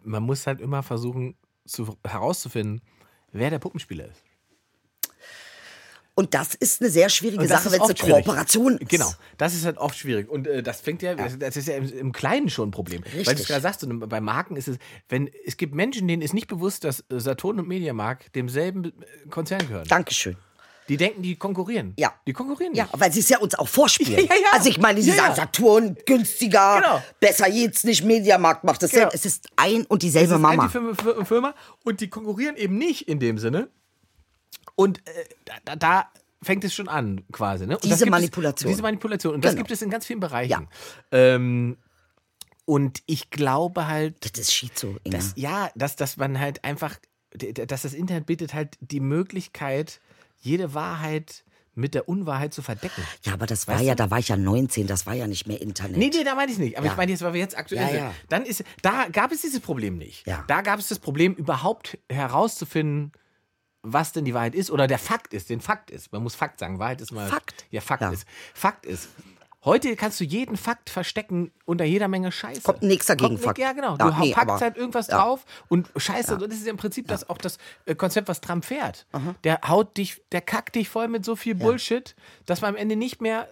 man 0.02 0.22
muss 0.22 0.46
halt 0.46 0.60
immer 0.60 0.82
versuchen 0.82 1.36
zu, 1.66 1.96
herauszufinden, 2.06 2.80
wer 3.32 3.50
der 3.50 3.58
Puppenspieler 3.58 4.06
ist. 4.06 4.22
Und 6.18 6.32
das 6.32 6.54
ist 6.54 6.80
eine 6.80 6.88
sehr 6.90 7.10
schwierige 7.10 7.46
Sache, 7.46 7.70
wenn 7.70 7.80
es 7.82 7.88
eine 7.90 7.96
schwierig. 7.96 8.24
Kooperation 8.24 8.78
ist. 8.78 8.88
Genau, 8.88 9.12
das 9.36 9.54
ist 9.54 9.66
halt 9.66 9.76
oft 9.76 9.98
schwierig. 9.98 10.30
Und 10.30 10.46
äh, 10.46 10.62
das 10.62 10.80
fängt 10.80 11.02
ja, 11.02 11.14
das, 11.14 11.38
das 11.38 11.56
ist 11.58 11.68
ja 11.68 11.76
im, 11.76 11.92
im 11.92 12.12
Kleinen 12.12 12.48
schon 12.48 12.68
ein 12.68 12.70
Problem. 12.72 13.04
Weil 13.04 13.10
du 13.12 13.18
Richtig. 13.18 13.40
es 13.40 13.46
gerade 13.48 13.60
sagst, 13.60 13.84
und 13.84 14.08
bei 14.08 14.20
Marken 14.22 14.56
ist 14.56 14.66
es, 14.66 14.78
wenn 15.10 15.30
es 15.44 15.58
gibt 15.58 15.74
Menschen, 15.74 16.08
denen 16.08 16.22
ist 16.22 16.32
nicht 16.32 16.46
bewusst, 16.48 16.84
dass 16.84 17.04
Saturn 17.10 17.60
und 17.60 17.68
Mediamarkt 17.68 18.34
demselben 18.34 18.84
äh, 18.86 19.28
Konzern 19.28 19.60
gehören. 19.60 19.86
Dankeschön. 19.88 20.36
Die 20.88 20.96
denken, 20.96 21.20
die 21.20 21.36
konkurrieren. 21.36 21.92
Ja. 21.98 22.14
Die 22.26 22.32
konkurrieren 22.32 22.72
Ja, 22.74 22.84
nicht. 22.84 22.98
weil 23.00 23.12
sie 23.12 23.20
es 23.20 23.28
ja 23.28 23.38
uns 23.38 23.54
auch 23.56 23.68
vorspielen. 23.68 24.14
Ja, 24.26 24.34
ja, 24.34 24.40
ja. 24.40 24.48
Also 24.52 24.70
ich 24.70 24.78
meine, 24.78 25.02
sie 25.02 25.10
Ja, 25.10 25.16
sagen 25.16 25.28
ja. 25.30 25.42
Saturn, 25.42 25.96
günstiger, 26.06 26.76
Genau. 26.80 27.02
besser 27.20 27.50
geht's 27.50 27.84
nicht, 27.84 28.04
Mediamarkt 28.04 28.64
macht 28.64 28.82
das. 28.82 28.92
Genau. 28.92 29.10
Es 29.12 29.26
ist 29.26 29.48
ein 29.56 29.84
und 29.84 30.02
dieselbe 30.02 30.28
Das 30.28 30.36
ist 30.38 30.42
Mama. 30.42 30.62
eine 30.62 30.70
Firma, 30.70 30.92
Fir- 30.92 31.24
Firma 31.26 31.54
und 31.84 32.00
die 32.00 32.08
konkurrieren 32.08 32.56
eben 32.56 32.78
nicht 32.78 33.06
in 33.08 33.18
dem 33.20 33.36
Sinne. 33.38 33.68
Und 34.74 34.98
äh, 35.08 35.24
da, 35.64 35.76
da, 35.76 36.10
fängt 36.42 36.64
es 36.64 36.74
schon 36.74 36.86
an, 36.88 37.24
quasi. 37.32 37.66
Ne? 37.66 37.74
Und 37.76 37.84
Diese 37.84 38.06
Manipulation. 38.06 38.68
Es, 38.70 38.76
diese 38.76 38.82
Manipulation. 38.82 39.34
Und 39.34 39.44
das 39.44 39.52
Genau. 39.52 39.60
gibt 39.62 39.70
es 39.72 39.82
in 39.82 39.90
ganz 39.90 40.06
vielen 40.06 40.20
Bereichen. 40.20 40.50
Ja. 40.50 40.68
Ähm, 41.10 41.76
und 42.66 43.02
ich 43.06 43.30
glaube 43.30 43.86
halt, 43.88 44.16
Das 44.36 44.40
ist 44.40 44.52
Schizo, 44.52 44.96
Inga. 45.04 45.16
dass, 45.16 45.32
ja, 45.36 45.70
dass, 45.74 45.96
dass 45.96 46.16
man 46.18 46.38
halt 46.38 46.62
einfach, 46.64 46.96
dass 47.32 47.82
das 47.82 47.94
Internet 47.94 48.26
bietet 48.26 48.54
halt 48.54 48.76
die 48.80 49.00
Möglichkeit, 49.00 50.00
jede 50.38 50.74
Wahrheit 50.74 51.42
mit 51.74 51.94
der 51.94 52.08
Unwahrheit 52.08 52.54
zu 52.54 52.62
verdecken. 52.62 53.02
ja, 53.24 53.32
aber 53.34 53.46
das 53.46 53.66
war 53.68 53.74
Weißt 53.76 53.84
ja, 53.84 53.94
du? 53.94 54.04
da 54.04 54.10
war 54.10 54.18
ich 54.18 54.28
ja 54.28 54.36
19, 54.36 54.86
das 54.86 55.04
war 55.06 55.14
ja 55.14 55.26
nicht 55.26 55.46
mehr 55.46 55.60
Internet. 55.60 55.96
Nee, 55.96 56.10
nee, 56.14 56.24
da 56.24 56.34
meine 56.34 56.50
ich 56.52 56.58
nicht. 56.58 56.76
Aber 56.78 56.86
Ja. 56.86 56.92
ich 56.92 56.96
meine 56.96 57.12
jetzt, 57.12 57.22
weil 57.22 57.34
wir 57.34 57.40
jetzt 57.40 57.56
aktuell 57.56 57.82
Ja, 57.82 57.88
sind. 57.88 57.98
ja. 57.98 58.14
Dann 58.28 58.44
ist, 58.44 58.64
da 58.82 59.08
gab 59.08 59.30
es 59.32 59.42
dieses 59.42 59.60
Problem 59.60 59.96
nicht. 59.98 60.26
Ja. 60.26 60.44
Da 60.48 60.60
gab 60.62 60.78
es 60.78 60.88
das 60.88 60.98
Problem, 60.98 61.34
überhaupt 61.34 61.98
herauszufinden, 62.10 63.12
was 63.92 64.12
denn 64.12 64.24
die 64.24 64.34
Wahrheit 64.34 64.54
ist 64.54 64.70
oder 64.70 64.86
der 64.86 64.98
Fakt 64.98 65.32
ist, 65.32 65.48
den 65.48 65.60
Fakt 65.60 65.90
ist. 65.90 66.12
Man 66.12 66.22
muss 66.22 66.34
Fakt 66.34 66.58
sagen. 66.58 66.78
Wahrheit 66.78 67.00
ist 67.00 67.12
mal. 67.12 67.28
Fakt. 67.28 67.66
Ja, 67.70 67.80
Fakt 67.80 68.02
Ja. 68.02 68.10
ist. 68.10 68.26
Fakt 68.54 68.84
ist. 68.84 69.08
Heute 69.64 69.96
kannst 69.96 70.20
du 70.20 70.24
jeden 70.24 70.56
Fakt 70.56 70.90
verstecken 70.90 71.50
unter 71.64 71.84
jeder 71.84 72.06
Menge 72.06 72.30
Scheiße. 72.30 72.62
Kommt 72.62 72.82
nächster 72.82 73.16
Kommt 73.16 73.30
Gegenfakt. 73.30 73.58
Ja, 73.58 73.72
genau. 73.72 73.96
Ja, 73.96 74.10
du 74.10 74.20
nee, 74.20 74.32
packst 74.32 74.60
halt 74.60 74.76
irgendwas 74.76 75.08
ja. 75.08 75.18
drauf 75.18 75.44
und 75.68 75.88
Scheiße. 75.96 76.34
Und 76.34 76.42
das 76.42 76.58
ist 76.58 76.66
ja 76.66 76.70
im 76.70 76.76
Prinzip 76.76 77.08
das, 77.08 77.28
auch 77.28 77.38
das 77.38 77.58
äh, 77.84 77.96
Konzept, 77.96 78.28
was 78.28 78.40
Trump 78.40 78.64
fährt. 78.64 79.06
Der 79.42 79.60
haut 79.66 79.96
dich, 79.96 80.22
der 80.30 80.40
kackt 80.40 80.76
dich 80.76 80.88
voll 80.88 81.08
mit 81.08 81.24
so 81.24 81.34
viel 81.34 81.56
Bullshit, 81.56 82.14
dass 82.44 82.60
man 82.60 82.70
am 82.70 82.76
Ende 82.76 82.94
nicht 82.94 83.20
mehr 83.20 83.48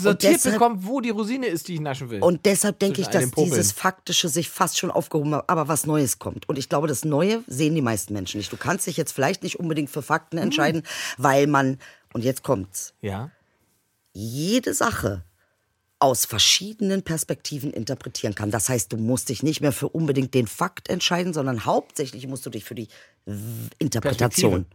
sortiert 0.00 0.34
deshalb- 0.34 0.54
bekommt, 0.54 0.86
wo 0.86 1.00
die 1.00 1.10
Rosine 1.10 1.46
ist, 1.46 1.68
die 1.68 1.74
ich 1.74 1.80
naschen 1.80 2.10
will. 2.10 2.20
Und 2.22 2.44
deshalb 2.46 2.78
denke 2.78 3.00
ich, 3.00 3.08
dass 3.08 3.30
dieses 3.32 3.72
Faktische 3.72 4.28
sich 4.28 4.48
fast 4.50 4.78
schon 4.78 4.90
aufgehoben 4.90 5.34
hat, 5.34 5.48
aber 5.48 5.68
was 5.68 5.86
Neues 5.86 6.18
kommt. 6.18 6.48
Und 6.48 6.58
ich 6.58 6.68
glaube, 6.68 6.88
das 6.88 7.04
Neue 7.04 7.42
sehen 7.46 7.74
die 7.74 7.82
meisten 7.82 8.12
Menschen 8.12 8.38
nicht. 8.38 8.52
Du 8.52 8.56
kannst 8.56 8.86
dich 8.86 8.96
jetzt 8.96 9.12
vielleicht 9.12 9.42
nicht 9.42 9.58
unbedingt 9.60 9.90
für 9.90 10.02
Fakten 10.02 10.36
Mhm. 10.36 10.42
entscheiden, 10.42 10.82
weil 11.18 11.46
man, 11.46 11.78
und 12.12 12.24
jetzt 12.24 12.42
kommt's, 12.42 12.94
ja. 13.00 13.30
jede 14.12 14.74
Sache 14.74 15.24
aus 15.98 16.24
verschiedenen 16.24 17.02
Perspektiven 17.04 17.72
interpretieren 17.72 18.34
kann. 18.34 18.50
Das 18.50 18.68
heißt, 18.68 18.92
du 18.92 18.96
musst 18.96 19.28
dich 19.28 19.44
nicht 19.44 19.60
mehr 19.60 19.70
für 19.70 19.88
unbedingt 19.88 20.34
den 20.34 20.48
Fakt 20.48 20.88
entscheiden, 20.90 21.32
sondern 21.32 21.64
hauptsächlich 21.64 22.26
musst 22.26 22.44
du 22.44 22.50
dich 22.50 22.64
für 22.64 22.74
die 22.74 22.88
Interpretation. 23.78 24.66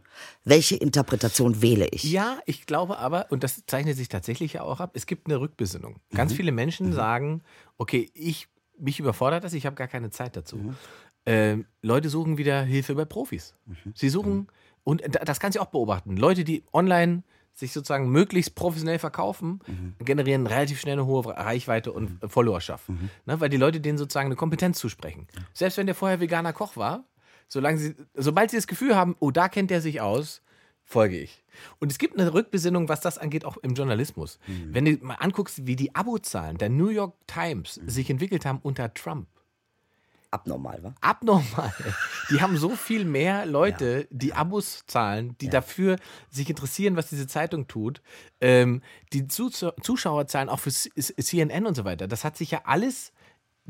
Welche 0.44 0.76
Interpretation 0.76 1.62
wähle 1.62 1.86
ich? 1.88 2.04
Ja, 2.04 2.38
ich 2.46 2.66
glaube 2.66 2.98
aber, 2.98 3.26
und 3.30 3.44
das 3.44 3.64
zeichnet 3.66 3.96
sich 3.96 4.08
tatsächlich 4.08 4.54
ja 4.54 4.62
auch 4.62 4.80
ab, 4.80 4.90
es 4.94 5.06
gibt 5.06 5.26
eine 5.28 5.40
Rückbesinnung. 5.40 5.96
Ganz 6.14 6.32
viele 6.32 6.50
Menschen 6.52 6.92
sagen, 6.92 7.42
okay, 7.76 8.10
ich, 8.14 8.48
mich 8.78 8.98
überfordert 8.98 9.44
das, 9.44 9.52
ich 9.52 9.66
habe 9.66 9.76
gar 9.76 9.88
keine 9.88 10.10
Zeit 10.10 10.36
dazu. 10.36 10.74
Ähm, 11.26 11.66
Leute 11.82 12.08
suchen 12.08 12.38
wieder 12.38 12.62
Hilfe 12.62 12.94
bei 12.94 13.04
Profis. 13.04 13.54
Sie 13.94 14.08
suchen, 14.08 14.48
und 14.84 15.02
da- 15.06 15.24
das 15.24 15.40
kannst 15.40 15.56
du 15.56 15.60
auch 15.62 15.66
beobachten, 15.66 16.16
Leute, 16.16 16.42
die 16.44 16.64
online 16.72 17.22
sich 17.54 17.72
sozusagen 17.72 18.08
möglichst 18.10 18.54
professionell 18.54 18.98
verkaufen, 19.00 19.60
generieren 19.98 20.46
relativ 20.46 20.80
schnell 20.80 20.92
eine 20.94 21.06
hohe 21.06 21.26
Reichweite 21.26 21.92
und 21.92 22.18
Followerschaft. 22.30 22.88
Ne, 23.26 23.40
weil 23.40 23.48
die 23.50 23.56
Leute 23.56 23.80
denen 23.80 23.98
sozusagen 23.98 24.26
eine 24.26 24.36
Kompetenz 24.36 24.78
zusprechen. 24.78 25.26
Selbst 25.54 25.76
wenn 25.76 25.86
der 25.86 25.94
vorher 25.96 26.20
veganer 26.20 26.52
Koch 26.52 26.76
war, 26.76 27.04
solange 27.48 27.78
sie, 27.78 27.94
sobald 28.14 28.50
sie 28.50 28.56
das 28.56 28.66
Gefühl 28.66 28.94
haben, 28.94 29.16
oh, 29.18 29.30
da 29.30 29.48
kennt 29.48 29.70
der 29.70 29.80
sich 29.80 30.00
aus, 30.00 30.42
folge 30.84 31.18
ich. 31.18 31.44
Und 31.80 31.90
es 31.90 31.98
gibt 31.98 32.18
eine 32.18 32.32
Rückbesinnung, 32.32 32.88
was 32.88 33.00
das 33.00 33.18
angeht, 33.18 33.44
auch 33.44 33.56
im 33.58 33.74
Journalismus. 33.74 34.38
Wenn 34.46 34.84
du 34.84 34.92
mal 35.04 35.14
anguckst, 35.14 35.66
wie 35.66 35.76
die 35.76 35.94
Abozahlen 35.94 36.56
der 36.56 36.68
New 36.68 36.88
York 36.88 37.14
Times 37.26 37.80
sich 37.86 38.08
entwickelt 38.10 38.46
haben 38.46 38.60
unter 38.62 38.94
Trump. 38.94 39.26
Abnormal, 40.30 40.82
wa? 40.82 40.94
Abnormal. 41.00 41.72
Die 42.30 42.40
haben 42.42 42.58
so 42.58 42.70
viel 42.76 43.06
mehr 43.06 43.46
Leute, 43.46 44.06
die 44.10 44.34
Abos 44.34 44.84
zahlen, 44.86 45.36
die 45.40 45.48
dafür 45.48 45.96
sich 46.28 46.50
interessieren, 46.50 46.96
was 46.96 47.08
diese 47.08 47.26
Zeitung 47.26 47.66
tut. 47.66 48.02
Ähm, 48.40 48.82
die 49.14 49.26
Zus 49.26 49.64
Zuschauerzahlen 49.80 50.50
auch 50.50 50.60
für 50.60 50.70
CNN 50.70 51.66
und 51.66 51.74
so 51.74 51.84
weiter. 51.86 52.08
Das 52.08 52.24
hat 52.24 52.36
sich 52.36 52.50
ja 52.50 52.62
alles, 52.64 53.12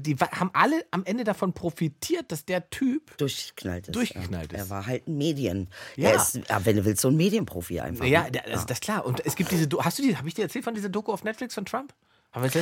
die 0.01 0.15
haben 0.17 0.51
alle 0.53 0.85
am 0.93 1.05
Ende 1.05 1.25
davon 1.25 1.53
profitiert, 1.53 2.31
dass 2.31 2.45
der 2.45 2.71
Typ 2.71 3.17
Durchgeknallt 3.19 3.89
ist. 3.89 3.97
Durchgeknallt 3.97 4.53
ist. 4.53 4.59
Er 4.59 4.71
war 4.71 4.87
halt 4.87 5.09
ein 5.09 5.19
Medien. 5.19 5.69
Ja. 5.97 6.11
Er 6.11 6.17
ist, 6.17 6.41
wenn 6.65 6.77
du 6.77 6.85
willst, 6.85 7.03
so 7.03 7.09
ein 7.09 7.17
Medienprofi 7.17 7.81
einfach. 7.81 8.05
Ja, 8.05 8.23
ne? 8.25 8.31
das, 8.31 8.65
das 8.67 8.77
ist 8.79 8.83
klar. 8.83 9.05
Und 9.05 9.27
es 9.27 9.35
gibt 9.35 9.51
diese, 9.51 9.67
Do- 9.67 9.85
hast 9.85 9.99
du 9.99 10.03
die, 10.05 10.17
habe 10.17 10.29
ich 10.29 10.35
dir 10.35 10.43
erzählt 10.43 10.65
von 10.65 10.75
dieser 10.75 10.89
Doku 10.89 11.13
auf 11.13 11.25
Netflix 11.25 11.55
von 11.55 11.65
Trump? 11.65 11.93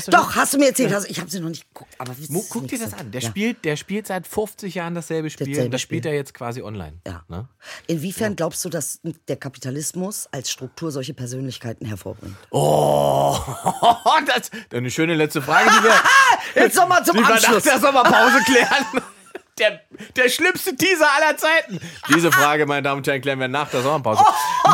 Doch, 0.09 0.37
hast 0.37 0.55
du 0.55 0.59
mir 0.59 0.69
erzählt. 0.69 0.93
Also 0.95 1.09
ich 1.09 1.19
habe 1.19 1.29
sie 1.29 1.41
noch 1.41 1.49
nicht 1.49 1.67
geguckt. 1.69 1.93
Aber 1.99 2.15
Mo, 2.29 2.45
guck 2.49 2.69
dir 2.69 2.79
das 2.79 2.95
an. 2.95 3.11
Der 3.11 3.21
ja. 3.21 3.29
spielt, 3.29 3.65
der 3.65 3.77
spielt 3.77 4.07
seit 4.07 4.27
50 4.27 4.77
Jahren 4.77 4.95
dasselbe 4.95 5.29
Spiel. 5.29 5.49
Dasselbe 5.49 5.65
und 5.67 5.75
das 5.75 5.81
spielt 5.81 6.05
Spiel. 6.05 6.13
er 6.13 6.17
jetzt 6.17 6.35
quasi 6.35 6.63
online. 6.63 7.01
Ja. 7.07 7.25
Ne? 7.29 7.49
Inwiefern 7.89 8.37
glaubst 8.37 8.65
du, 8.65 8.69
dass 8.69 9.01
der 9.27 9.37
Kapitalismus 9.37 10.29
als 10.31 10.51
Struktur 10.51 10.93
solche 10.93 11.15
Persönlichkeiten 11.15 11.85
hervorbringt? 11.85 12.37
Oh, 12.51 13.37
das, 14.27 14.51
eine 14.73 14.91
schöne 14.91 15.15
letzte 15.15 15.43
Frage, 15.43 15.69
die 15.69 15.85
wir, 15.85 15.95
Jetzt 16.63 16.77
noch 16.77 16.89
mal 16.89 17.05
zum 17.05 17.17
die 17.17 17.23
wir 17.23 17.29
nach 17.29 17.37
Abschluss. 17.37 17.65
der 17.65 17.81
Sommerpause 17.81 18.39
klären. 18.45 19.03
Der, 19.59 19.81
der 20.17 20.29
schlimmste 20.29 20.77
Teaser 20.77 21.07
aller 21.17 21.37
Zeiten. 21.39 21.81
Diese 22.15 22.31
Frage, 22.31 22.67
meine 22.67 22.83
Damen 22.83 22.99
und 22.99 23.07
Herren, 23.07 23.23
klären 23.23 23.41
wir 23.41 23.49
nach 23.49 23.71
der 23.71 23.81
Sommerpause. 23.81 24.23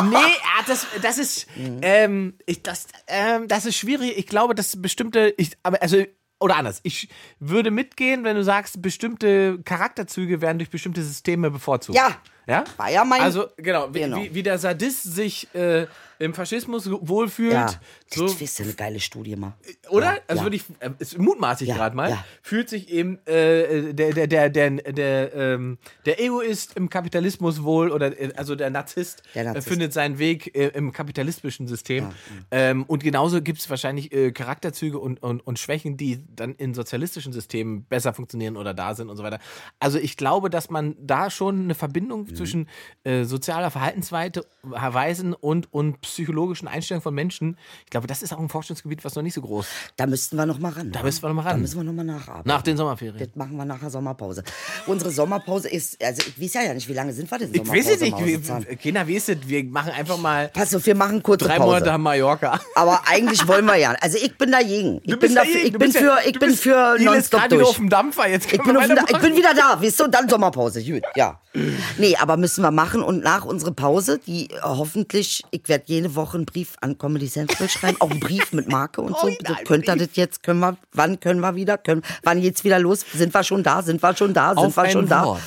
Nee, 0.09 0.15
ah, 0.17 0.63
das, 0.67 0.85
das 1.01 1.17
ist, 1.17 1.47
ähm, 1.81 2.37
ich, 2.45 2.63
das, 2.63 2.87
ähm, 3.07 3.47
das 3.47 3.65
ist 3.65 3.77
schwierig. 3.77 4.17
Ich 4.17 4.27
glaube, 4.27 4.55
dass 4.55 4.81
bestimmte, 4.81 5.33
ich, 5.37 5.51
aber 5.63 5.81
also, 5.81 6.03
oder 6.39 6.57
anders. 6.57 6.81
Ich 6.83 7.07
würde 7.39 7.71
mitgehen, 7.71 8.25
wenn 8.25 8.35
du 8.35 8.43
sagst, 8.43 8.81
bestimmte 8.81 9.59
Charakterzüge 9.63 10.41
werden 10.41 10.57
durch 10.57 10.69
bestimmte 10.69 11.01
Systeme 11.01 11.49
bevorzugt. 11.49 11.97
Ja. 11.97 12.17
Ja? 12.45 12.65
War 12.75 12.89
ja 12.91 13.05
mein- 13.05 13.21
Also, 13.21 13.47
genau, 13.55 13.93
wie, 13.93 13.99
Genau. 14.01 14.17
Wie, 14.17 14.35
wie 14.35 14.43
der 14.43 14.57
Sadist 14.57 15.03
sich 15.03 15.47
äh, 15.55 15.87
im 16.23 16.33
Faschismus 16.33 16.89
wohlfühlt. 16.89 17.53
Ja. 17.53 17.69
So, 18.07 18.27
Das 18.27 18.41
ist 18.41 18.59
ja 18.59 18.65
eine 18.65 18.73
geile 18.73 18.99
Studie 18.99 19.35
mal. 19.35 19.53
oder? 19.89 20.15
Ja, 20.15 20.17
also 20.27 20.39
ja. 20.41 20.45
würde 20.45 20.55
ich, 20.55 20.63
äh, 20.79 20.89
ist 20.99 21.17
mutmaßlich 21.17 21.69
Ja, 21.69 21.75
gerade 21.75 21.95
mal, 21.95 22.17
fühlt 22.41 22.69
sich 22.69 22.89
eben 22.89 23.19
äh, 23.25 23.93
der, 23.93 24.13
der, 24.13 24.27
der, 24.27 24.49
der, 24.49 24.71
der, 24.71 25.33
ähm, 25.35 25.77
der 26.05 26.21
Egoist 26.21 26.75
im 26.75 26.89
Kapitalismus 26.89 27.63
wohl 27.63 27.91
oder 27.91 28.19
äh, 28.19 28.31
also 28.35 28.55
der 28.55 28.69
Narzisst, 28.69 29.23
Der 29.35 29.43
Narzisst. 29.45 29.67
Äh, 29.67 29.69
findet 29.69 29.93
seinen 29.93 30.17
Weg 30.19 30.55
äh, 30.55 30.67
im 30.69 30.91
kapitalistischen 30.91 31.67
System. 31.67 32.09
Ähm, 32.51 32.83
und 32.83 33.03
genauso 33.03 33.41
gibt 33.41 33.59
es 33.59 33.69
wahrscheinlich 33.69 34.11
äh, 34.13 34.31
Charakterzüge 34.31 34.99
und, 34.99 35.21
und, 35.21 35.45
und 35.45 35.59
Schwächen, 35.59 35.97
die 35.97 36.23
dann 36.35 36.55
in 36.55 36.73
sozialistischen 36.73 37.33
Systemen 37.33 37.83
besser 37.85 38.13
funktionieren 38.13 38.57
oder 38.57 38.73
da 38.73 38.95
sind 38.95 39.09
und 39.09 39.17
so 39.17 39.23
weiter. 39.23 39.39
Also 39.79 39.97
ich 39.99 40.17
glaube, 40.17 40.49
dass 40.49 40.69
man 40.69 40.95
da 40.99 41.29
schon 41.29 41.63
eine 41.63 41.75
Verbindung 41.75 42.33
zwischen 42.35 42.67
äh, 43.03 43.23
sozialer 43.25 43.71
Verhaltensweisen 43.71 45.33
und, 45.33 45.73
und 45.73 46.01
psychologischen 46.13 46.67
Einstellungen 46.67 47.01
von 47.03 47.13
Menschen. 47.13 47.57
Ich 47.85 47.89
glaube, 47.91 48.07
das 48.07 48.21
ist 48.21 48.33
auch 48.33 48.39
ein 48.39 48.49
Forschungsgebiet, 48.49 49.03
was 49.03 49.15
noch 49.15 49.23
nicht 49.23 49.33
so 49.33 49.41
groß. 49.41 49.65
Da 49.97 50.05
müssten 50.07 50.35
wir 50.37 50.45
noch 50.45 50.59
mal 50.59 50.71
ran. 50.71 50.91
Da 50.91 51.03
müssen 51.03 51.21
wir 51.23 51.29
noch 51.29 51.35
mal 51.35 51.43
Da 51.43 51.49
ran. 51.51 51.61
müssen 51.61 51.77
wir 51.77 51.83
noch 51.83 51.93
mal 51.93 52.03
nacharbeiten. 52.03 52.47
Nach 52.47 52.61
den 52.61 52.77
Sommerferien. 52.77 53.17
Das 53.19 53.35
machen 53.35 53.55
wir 53.57 53.65
nach 53.65 53.79
der 53.79 53.89
Sommerpause. 53.89 54.43
Unsere 54.87 55.11
Sommerpause 55.11 55.69
ist, 55.69 56.01
also 56.03 56.21
ich 56.27 56.41
weiß 56.41 56.53
ja 56.65 56.73
nicht, 56.73 56.87
wie 56.87 56.93
lange 56.93 57.13
sind 57.13 57.29
wir 57.29 57.37
denn 57.39 57.49
Ich 57.53 57.67
weiß 57.67 57.89
es 57.89 58.01
nicht. 58.01 58.79
Kinder, 58.79 59.07
wie 59.07 59.15
ist 59.15 59.29
es? 59.29 59.37
Wir 59.47 59.63
machen 59.65 59.91
einfach 59.91 60.17
mal 60.17 60.49
Pass 60.49 60.73
auf, 60.75 60.85
wir 60.85 60.95
machen 60.95 61.21
kurze 61.23 61.45
drei 61.45 61.57
Pause. 61.57 61.79
Monate 61.79 61.97
Mallorca. 61.97 62.59
Aber 62.75 63.01
eigentlich 63.07 63.47
wollen 63.47 63.65
wir 63.65 63.75
ja. 63.77 63.95
Also 64.01 64.17
ich 64.17 64.37
bin 64.37 64.51
dagegen. 64.51 64.99
Ich 65.03 65.11
Du 65.13 65.17
bin 65.17 65.35
dafür, 65.35 65.61
ich 65.65 65.73
bin 65.73 65.91
für, 65.91 66.17
ich 66.25 66.39
bin 66.39 66.53
für 66.53 66.95
ist 66.97 67.03
nonstop 67.05 67.49
durch. 67.49 67.67
auf 67.67 67.75
dem 67.77 67.89
Dampfer. 67.89 68.27
Jetzt 68.29 68.51
Ich 68.51 68.61
bin, 68.61 68.75
weitermachen. 68.75 69.07
ich 69.09 69.17
bin 69.19 69.35
wieder 69.35 69.53
da, 69.53 69.81
weißt 69.81 69.99
du, 69.99 70.03
und 70.05 70.13
dann 70.13 70.27
Sommerpause. 70.29 70.83
Gut, 70.83 71.03
ja. 71.15 71.39
Nee, 71.97 72.15
aber 72.19 72.35
müssen 72.37 72.61
wir 72.63 72.71
machen 72.71 73.01
und 73.03 73.23
nach 73.23 73.45
unserer 73.45 73.71
Pause, 73.71 74.19
die 74.25 74.49
hoffentlich, 74.63 75.43
ich 75.51 75.61
werde 75.67 75.85
jede 76.03 76.15
Woche 76.15 76.37
einen 76.37 76.45
Brief 76.45 76.75
an 76.81 76.97
Comedy 76.97 77.29
Central 77.29 77.69
schreiben, 77.69 77.97
auch 77.99 78.11
einen 78.11 78.19
Brief 78.19 78.51
mit 78.51 78.69
Marke 78.69 79.01
und 79.01 79.17
so. 79.21 79.29
So, 79.29 79.53
könnt 79.65 79.87
ihr 79.87 79.95
das 79.95 80.09
jetzt, 80.13 80.43
können 80.43 80.59
wir, 80.59 80.77
wann 80.91 81.19
können 81.19 81.39
wir 81.39 81.55
wieder, 81.55 81.77
können, 81.77 82.03
wann 82.23 82.41
geht's 82.41 82.63
wieder 82.63 82.79
los? 82.79 83.05
Sind 83.13 83.33
wir 83.33 83.43
schon 83.43 83.63
da, 83.63 83.81
sind 83.81 84.01
wir 84.01 84.15
schon 84.15 84.33
da, 84.33 84.49
sind 84.49 84.57
Auf 84.57 84.77
wir 84.77 84.89
schon 84.89 85.07
da? 85.07 85.25
Wort. 85.25 85.41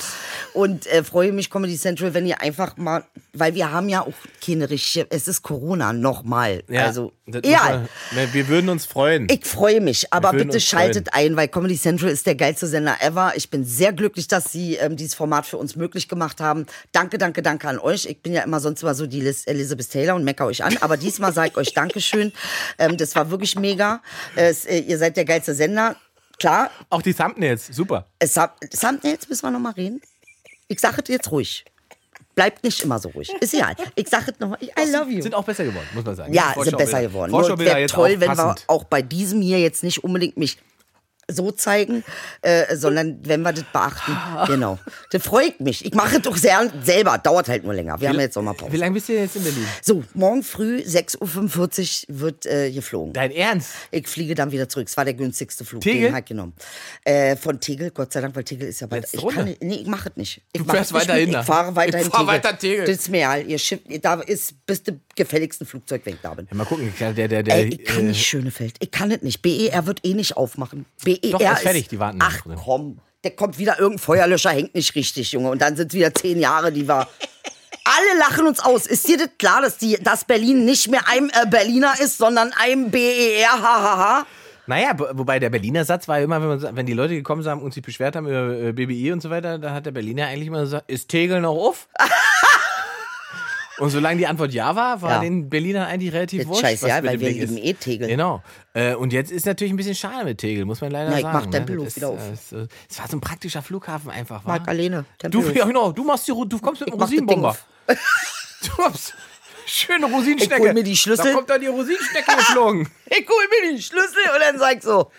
Und 0.54 0.86
äh, 0.86 1.04
freue 1.04 1.32
mich, 1.32 1.50
Comedy 1.50 1.76
Central, 1.76 2.14
wenn 2.14 2.26
ihr 2.26 2.40
einfach 2.40 2.76
mal, 2.76 3.04
weil 3.34 3.54
wir 3.54 3.70
haben 3.70 3.88
ja 3.88 4.00
auch 4.00 4.14
keine 4.44 4.70
richtige, 4.70 5.06
es 5.10 5.28
ist 5.28 5.42
Corona 5.42 5.92
nochmal. 5.92 6.62
Ja, 6.68 6.86
also, 6.86 7.12
das 7.26 7.42
egal. 7.44 7.88
man- 8.12 8.32
Wir 8.32 8.48
würden 8.48 8.68
uns 8.70 8.86
freuen. 8.86 9.26
Ich 9.30 9.44
freue 9.44 9.80
mich, 9.80 10.12
aber 10.12 10.30
bitte 10.32 10.60
schaltet 10.60 11.08
ein, 11.12 11.36
weil 11.36 11.48
Comedy 11.48 11.76
Central 11.78 12.10
ist 12.10 12.26
der 12.26 12.34
geilste 12.36 12.66
Sender 12.66 12.96
ever. 13.00 13.32
Ich 13.36 13.50
bin 13.50 13.64
sehr 13.64 13.92
glücklich, 13.92 14.28
dass 14.28 14.52
Sie 14.52 14.76
ähm, 14.76 14.96
dieses 14.96 15.14
Format 15.14 15.46
für 15.46 15.56
uns 15.56 15.74
möglich 15.76 16.08
gemacht 16.08 16.40
haben. 16.40 16.66
Danke, 16.92 17.18
danke, 17.18 17.42
danke 17.42 17.68
an 17.68 17.78
euch. 17.78 18.06
Ich 18.06 18.22
bin 18.22 18.32
ja 18.32 18.42
immer 18.42 18.60
sonst 18.60 18.82
immer 18.82 18.94
so 18.94 19.06
die 19.06 19.20
Liz 19.20 19.42
Elizabeth 19.46 19.90
Taylor 19.90 20.14
und 20.14 20.24
mecker 20.24 20.46
euch 20.46 20.62
an, 20.62 20.76
aber 20.80 20.96
diesmal 20.96 21.32
sage 21.32 21.50
ich 21.50 21.56
euch 21.56 21.74
Dankeschön. 21.74 22.32
Ähm, 22.78 22.96
das 22.96 23.14
war 23.16 23.30
wirklich 23.30 23.56
mega. 23.58 24.00
Äh, 24.36 24.54
ihr 24.86 24.98
seid 24.98 25.16
der 25.16 25.24
geilste 25.24 25.54
Sender. 25.54 25.96
Klar, 26.38 26.70
Auch 26.90 27.02
die 27.02 27.14
Thumbnails, 27.14 27.66
super. 27.68 28.06
Thumbnails 28.78 29.28
müssen 29.28 29.42
wir 29.46 29.50
noch 29.50 29.58
mal 29.60 29.72
reden. 29.72 30.00
Ich 30.68 30.80
sage 30.80 31.00
es 31.02 31.08
jetzt 31.08 31.30
ruhig. 31.30 31.64
Bleibt 32.36 32.62
nicht 32.64 32.82
immer 32.82 32.98
so 32.98 33.08
ruhig. 33.08 33.32
Ist 33.40 33.54
egal. 33.54 33.74
Ich 33.94 34.08
sage 34.08 34.30
es 34.30 34.38
nochmal. 34.38 34.58
I 34.62 34.92
love 34.92 35.10
you. 35.10 35.22
Sind 35.22 35.34
auch 35.34 35.44
besser 35.44 35.64
geworden, 35.64 35.86
muss 35.94 36.04
man 36.04 36.14
sagen. 36.14 36.34
Ja, 36.34 36.54
sind 36.60 36.76
besser 36.76 37.00
geworden. 37.00 37.32
Wäre 37.32 37.86
toll, 37.86 38.20
wenn 38.20 38.36
wir 38.36 38.54
auch 38.66 38.84
bei 38.84 39.00
diesem 39.00 39.40
hier 39.40 39.58
jetzt 39.58 39.82
nicht 39.82 40.04
unbedingt 40.04 40.36
mich 40.36 40.58
so 41.28 41.50
zeigen, 41.50 42.04
äh, 42.42 42.76
sondern 42.76 43.18
wenn 43.24 43.42
wir 43.42 43.52
das 43.52 43.64
beachten. 43.72 44.16
Genau. 44.46 44.78
Das 45.10 45.22
freut 45.24 45.60
mich. 45.60 45.84
Ich 45.84 45.92
mache 45.94 46.16
es 46.16 46.22
doch 46.22 46.36
sehr 46.36 46.70
selber. 46.84 47.18
Dauert 47.18 47.48
halt 47.48 47.64
nur 47.64 47.74
länger. 47.74 48.00
Wir 48.00 48.10
haben 48.10 48.20
jetzt 48.20 48.32
Wie 48.32 48.34
Sommerpause. 48.34 48.76
lange 48.76 48.94
bist 48.94 49.08
du 49.08 49.14
jetzt 49.14 49.34
in 49.36 49.42
Berlin? 49.42 49.66
So, 49.82 50.04
morgen 50.14 50.42
früh 50.44 50.78
6.45 50.78 52.08
Uhr 52.08 52.20
wird 52.20 52.46
äh, 52.46 52.70
geflogen. 52.70 53.12
Dein 53.12 53.32
Ernst? 53.32 53.70
Ich 53.90 54.06
fliege 54.08 54.34
dann 54.34 54.52
wieder 54.52 54.68
zurück. 54.68 54.86
Es 54.88 54.96
war 54.96 55.04
der 55.04 55.14
günstigste 55.14 55.64
Flug, 55.64 55.80
Tegel? 55.82 56.02
den 56.08 56.14
halt 56.14 56.26
genommen. 56.26 56.52
Äh, 57.04 57.36
von 57.36 57.58
Tegel, 57.60 57.90
Gott 57.90 58.12
sei 58.12 58.20
Dank, 58.20 58.36
weil 58.36 58.44
Tegel 58.44 58.68
ist 58.68 58.80
ja. 58.80 58.88
Jetzt 58.92 59.14
Ich, 59.14 59.26
kann, 59.28 59.44
nicht- 59.46 59.62
nee, 59.62 59.76
ich 59.76 59.86
mache 59.86 60.10
es 60.10 60.16
nicht. 60.16 60.42
Ich 60.52 60.62
Du 60.62 60.68
fährst 60.70 60.92
weiterhin. 60.92 61.30
Ich 61.30 61.36
fahre 61.38 61.74
weiterhin 61.74 62.06
Ich 62.06 62.12
fahr 62.12 62.20
Tegel. 62.20 62.34
weiter 62.34 62.58
Tegel. 62.58 62.86
Das 62.86 62.96
ist 62.98 63.08
mir 63.08 63.18
egal. 63.18 63.46
Ihr 63.46 63.58
Schiff, 63.58 63.80
da 64.00 64.14
ist 64.20 64.64
bis 64.66 64.82
das 64.82 64.94
gefälligsten 65.16 65.66
Flugzeug, 65.66 66.02
wenn 66.04 66.14
ich 66.14 66.20
da 66.22 66.34
bin. 66.34 66.46
Ja, 66.50 66.56
mal 66.56 66.64
gucken. 66.64 66.92
Der, 67.00 67.12
der, 67.12 67.42
der, 67.42 67.54
Ey, 67.54 67.68
ich 67.68 67.84
kann 67.84 68.00
äh, 68.00 68.02
nicht 68.08 68.24
Schönefeld. 68.26 68.76
Ich 68.80 68.90
kann 68.90 69.10
es 69.10 69.22
nicht. 69.22 69.42
BER 69.42 69.86
wird 69.86 70.04
eh 70.04 70.14
nicht 70.14 70.36
aufmachen. 70.36 70.86
BER 71.04 71.15
Doch, 71.22 71.40
ist 71.40 71.60
fertig, 71.60 71.88
die 71.88 71.98
warten 71.98 72.18
Ach 72.20 72.42
drin. 72.42 72.58
komm, 72.62 73.00
der 73.24 73.32
kommt 73.32 73.58
wieder 73.58 73.78
irgendein 73.78 73.98
Feuerlöscher, 73.98 74.50
hängt 74.50 74.74
nicht 74.74 74.94
richtig, 74.94 75.32
Junge. 75.32 75.50
Und 75.50 75.60
dann 75.60 75.76
sind 75.76 75.88
es 75.88 75.94
wieder 75.94 76.14
zehn 76.14 76.38
Jahre, 76.38 76.72
die 76.72 76.86
wir. 76.86 77.08
Alle 77.84 78.18
lachen 78.18 78.46
uns 78.46 78.60
aus. 78.60 78.86
Ist 78.86 79.06
dir 79.06 79.16
das 79.16 79.30
klar, 79.38 79.62
dass, 79.62 79.78
die, 79.78 79.96
dass 80.02 80.24
Berlin 80.24 80.64
nicht 80.64 80.88
mehr 80.88 81.02
ein 81.08 81.30
äh, 81.30 81.46
Berliner 81.48 81.94
ist, 82.00 82.18
sondern 82.18 82.52
ein 82.58 82.90
BER? 82.90 83.48
Hahaha. 83.48 84.26
Naja, 84.68 84.90
wobei 84.98 85.38
der 85.38 85.50
Berliner 85.50 85.84
Satz 85.84 86.08
war 86.08 86.18
immer, 86.18 86.40
wenn, 86.40 86.48
man, 86.48 86.76
wenn 86.76 86.86
die 86.86 86.92
Leute 86.92 87.14
gekommen 87.14 87.42
sind 87.42 87.62
und 87.62 87.72
sich 87.72 87.84
beschwert 87.84 88.16
haben 88.16 88.26
über 88.26 88.50
äh, 88.50 88.72
BBI 88.72 89.12
und 89.12 89.22
so 89.22 89.30
weiter, 89.30 89.58
da 89.58 89.72
hat 89.72 89.86
der 89.86 89.92
Berliner 89.92 90.26
eigentlich 90.26 90.48
immer 90.48 90.62
gesagt, 90.62 90.90
ist 90.90 91.08
Tegel 91.08 91.40
noch 91.40 91.54
auf? 91.54 91.88
und 93.78 93.90
solange 93.90 94.18
die 94.18 94.26
Antwort 94.26 94.52
ja 94.52 94.74
war, 94.74 95.00
war 95.02 95.10
Ja. 95.10 95.20
den 95.20 95.48
Berlinern 95.50 95.86
eigentlich 95.86 96.12
relativ 96.12 96.46
wurscht. 96.46 96.62
scheiße, 96.62 96.88
ja, 96.88 97.02
weil 97.04 97.20
wir 97.20 97.28
Ding 97.28 97.38
ist. 97.42 97.56
eh 97.58 97.72
Tegel. 97.74 98.08
Genau. 98.08 98.42
Äh, 98.74 98.94
und 98.94 99.12
jetzt 99.12 99.30
ist 99.32 99.46
natürlich 99.46 99.72
ein 99.72 99.76
bisschen 99.76 99.94
schade 99.94 100.24
mit 100.24 100.38
Tegel, 100.38 100.64
muss 100.64 100.80
man 100.80 100.90
leider 100.90 101.10
Na, 101.10 101.16
ich 101.16 101.22
sagen. 101.22 101.38
mach 101.38 101.46
Tempelhof 101.50 101.84
Das 101.86 101.92
ist, 101.94 101.96
wieder 101.96 102.08
auf. 102.10 102.18
äh, 102.20 102.32
Es 102.32 102.52
äh, 102.52 102.66
es 102.90 102.98
war 102.98 103.08
so 103.08 103.16
ein 103.16 103.20
praktischer 103.20 103.62
Flughafen 103.62 104.10
einfach, 104.10 104.44
wa? 104.44 104.52
Magdalene, 104.52 105.04
Du, 105.18 105.28
Tempelhof. 105.40 105.54
ja, 105.56 105.64
genau, 105.66 105.92
du 105.92 106.04
machst 106.04 106.26
die, 106.28 106.32
du 106.32 106.58
kommst 106.58 106.80
mit 106.80 106.92
Ding 106.92 107.00
Rosinenbomber. 107.00 107.56
Du 108.64 108.82
hast 108.84 109.14
schöne 109.66 110.06
Rosinenstecke. 110.06 110.54
Ich 110.62 110.68
hol 110.68 110.72
mir 110.74 110.82
die 110.82 110.96
Schlüssel. 110.96 111.26
Da 111.26 111.32
kommt 111.34 111.50
dann 111.50 111.60
die 111.60 111.66
Rosinenstecke 111.66 112.36
geflogen. 112.36 112.88
Ich 113.10 113.28
hol 113.28 113.44
mir 113.62 113.70
den 113.72 113.80
Schlüssel 113.82 114.22
und 114.34 114.40
dann 114.40 114.58
sag 114.58 114.76
ich 114.78 114.82
so. 114.82 115.10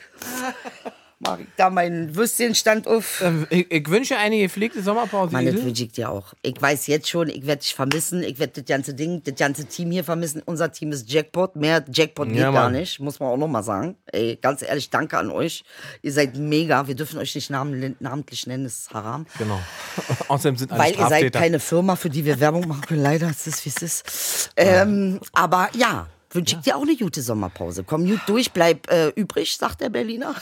Mach 1.19 1.39
ich 1.39 1.47
da 1.57 1.71
meinen 1.71 2.15
Würstchenstand 2.15 2.87
auf. 2.87 3.21
Ähm, 3.23 3.47
Ich, 3.49 3.71
ich 3.71 3.89
wünsche 3.89 4.17
eine 4.17 4.37
gepflegte 4.37 4.83
Sommerpause. 4.83 5.33
Mann, 5.33 5.47
das 5.47 5.55
wünsche 5.55 5.85
ich 5.85 5.91
dir 5.91 6.11
auch. 6.11 6.35
Ich 6.43 6.61
weiß 6.61 6.85
jetzt 6.87 7.09
schon, 7.09 7.27
ich 7.29 7.47
werde 7.47 7.61
dich 7.63 7.73
vermissen. 7.73 8.21
Ich 8.21 8.37
werde 8.37 8.61
das 8.61 8.65
ganze 8.65 8.93
Ding, 8.93 9.23
das 9.23 9.33
ganze 9.35 9.65
Team 9.65 9.89
hier 9.89 10.03
vermissen. 10.03 10.43
Unser 10.45 10.71
Team 10.71 10.91
ist 10.91 11.11
Jackpot. 11.11 11.55
Mehr 11.55 11.83
Jackpot 11.91 12.27
geht 12.27 12.37
Ja, 12.37 12.51
gar 12.51 12.65
Mann. 12.65 12.73
nicht. 12.73 12.99
Muss 12.99 13.19
man 13.19 13.29
auch 13.29 13.37
noch 13.37 13.47
mal 13.47 13.63
sagen. 13.63 13.95
Ey, 14.11 14.37
ganz 14.39 14.61
ehrlich, 14.61 14.91
danke 14.91 15.17
an 15.17 15.31
euch. 15.31 15.63
Ihr 16.03 16.11
seid 16.13 16.35
mega. 16.37 16.87
Wir 16.87 16.93
dürfen 16.93 17.17
euch 17.17 17.33
nicht 17.33 17.49
namen, 17.49 17.95
namentlich 17.99 18.45
nennen, 18.45 18.65
das 18.65 18.79
ist 18.81 18.93
haram. 18.93 19.25
Genau. 19.39 19.59
Außerdem 20.27 20.55
sind 20.57 20.71
alle 20.71 20.83
Weil 20.83 20.95
ihr 20.95 21.07
seid 21.07 21.33
keine 21.33 21.59
Firma, 21.59 21.95
für 21.95 22.11
die 22.11 22.25
wir 22.25 22.39
Werbung 22.39 22.67
machen 22.67 22.81
können. 22.81 23.01
Leider, 23.01 23.27
es 23.31 23.47
ist, 23.47 23.65
wie 23.65 23.69
es 23.69 23.81
ist. 23.81 24.51
Ähm, 24.55 25.19
aber 25.33 25.69
ja, 25.75 26.07
wünsche 26.31 26.55
ich 26.57 26.61
dir 26.61 26.75
auch 26.77 26.81
eine 26.81 26.95
gute 26.95 27.21
Sommerpause. 27.21 27.83
Komm 27.83 28.05
gut 28.07 28.21
durch, 28.27 28.51
bleib 28.51 28.89
äh, 28.91 29.09
übrig, 29.09 29.55
sagt 29.57 29.81
der 29.81 29.89
Berliner. 29.89 30.35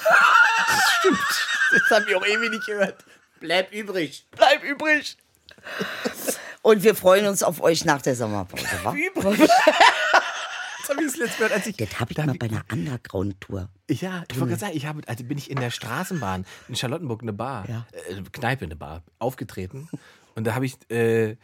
Das 1.72 1.92
habe 2.00 2.10
ich 2.10 2.16
auch 2.16 2.26
ewig 2.26 2.50
nicht 2.52 2.66
gehört. 2.66 3.04
Bleib 3.40 3.72
übrig. 3.74 4.26
Bleib 4.32 4.64
übrig. 4.64 5.18
Und 6.62 6.84
wir 6.84 6.96
freuen 6.96 7.28
uns 7.28 7.44
auf 7.44 7.62
euch 7.62 7.86
nach 7.86 8.02
der 8.02 8.16
Sommerpause, 8.16 8.66
wa? 8.84 8.94
Übrig. 8.94 9.50
Das 10.88 10.96
habe 10.96 11.04
ich 11.04 11.12
das 11.14 11.18
letzte 11.18 11.42
Mal, 11.42 11.52
als 11.52 11.66
ich. 11.66 11.78
Das 11.78 12.00
habe 12.00 12.12
ich 12.12 12.18
mal 12.20 12.36
bei 12.38 12.46
einer 12.46 12.64
Underground-Tour. 12.72 13.70
ja, 13.90 14.24
ich 14.30 14.40
wollte 14.40 14.50
gerade 14.50 14.56
sagen, 14.60 14.74
ich 14.78 14.86
habe, 14.86 15.02
also 15.08 15.24
bin 15.24 15.36
ich 15.40 15.50
in 15.50 15.60
der 15.60 15.72
Straßenbahn 15.72 16.46
in 16.68 16.76
Charlottenburg 16.76 17.24
eine 17.24 17.34
Bar, 17.34 17.68
Ja. 17.68 17.88
äh, 18.08 18.22
Kneipe 18.32 18.66
eine 18.66 18.76
Bar, 18.76 19.02
aufgetreten. 19.18 19.90
Und 20.36 20.44
da 20.46 20.54
habe 20.54 20.68
ich 20.68 20.76
äh, 20.92 21.38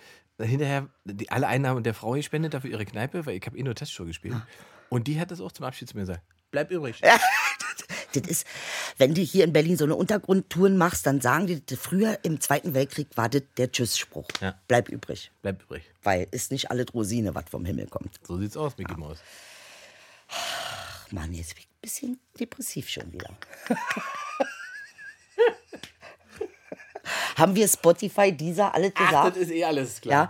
hinterher 0.43 0.87
die, 1.05 1.29
alle 1.29 1.47
Einnahmen 1.47 1.83
der 1.83 1.93
Frau 1.93 2.11
gespendet 2.11 2.53
dafür 2.53 2.71
ihre 2.71 2.85
Kneipe, 2.85 3.25
weil 3.25 3.37
ich 3.37 3.45
habe 3.45 3.57
eh 3.57 3.63
nur 3.63 3.75
Testshow 3.75 4.05
gespielt. 4.05 4.35
Ah. 4.35 4.47
Und 4.89 5.07
die 5.07 5.19
hat 5.19 5.31
das 5.31 5.41
auch 5.41 5.51
zum 5.51 5.65
Abschied 5.65 5.89
zu 5.89 5.95
mir 5.95 6.01
gesagt. 6.01 6.21
Bleib 6.51 6.71
übrig. 6.71 7.01
Das 8.13 8.23
ist, 8.27 8.45
wenn 8.97 9.13
du 9.13 9.21
hier 9.21 9.45
in 9.45 9.53
Berlin 9.53 9.77
so 9.77 9.85
eine 9.85 9.95
Untergrundtouren 9.95 10.77
machst, 10.77 11.05
dann 11.05 11.21
sagen 11.21 11.47
die, 11.47 11.65
das 11.65 11.79
früher 11.79 12.19
im 12.23 12.41
Zweiten 12.41 12.73
Weltkrieg 12.73 13.07
war 13.15 13.29
das 13.29 13.43
der 13.55 13.71
Tschüss-Spruch. 13.71 14.27
Ja. 14.41 14.59
Bleib 14.67 14.89
übrig. 14.89 15.31
Bleib 15.41 15.63
übrig. 15.63 15.83
Weil 16.03 16.27
ist 16.31 16.51
nicht 16.51 16.71
alle 16.71 16.85
Rosine, 16.89 17.33
was 17.35 17.45
vom 17.49 17.63
Himmel 17.63 17.87
kommt. 17.87 18.19
So 18.27 18.37
sieht's 18.37 18.57
aus, 18.57 18.77
Mickey 18.77 18.95
Maus. 18.95 19.19
Ach 20.27 21.11
Mann, 21.11 21.33
jetzt 21.33 21.55
bin 21.55 21.63
ich 21.63 21.69
ein 21.69 21.81
bisschen 21.81 22.19
depressiv 22.37 22.89
schon 22.89 23.13
wieder. 23.13 23.29
Haben 27.37 27.55
wir 27.55 27.67
Spotify, 27.67 28.31
dieser 28.31 28.73
alles 28.73 28.93
gesagt? 28.93 29.37
ist 29.37 29.51
eh 29.51 29.63
alles 29.63 30.01
klar. 30.01 30.29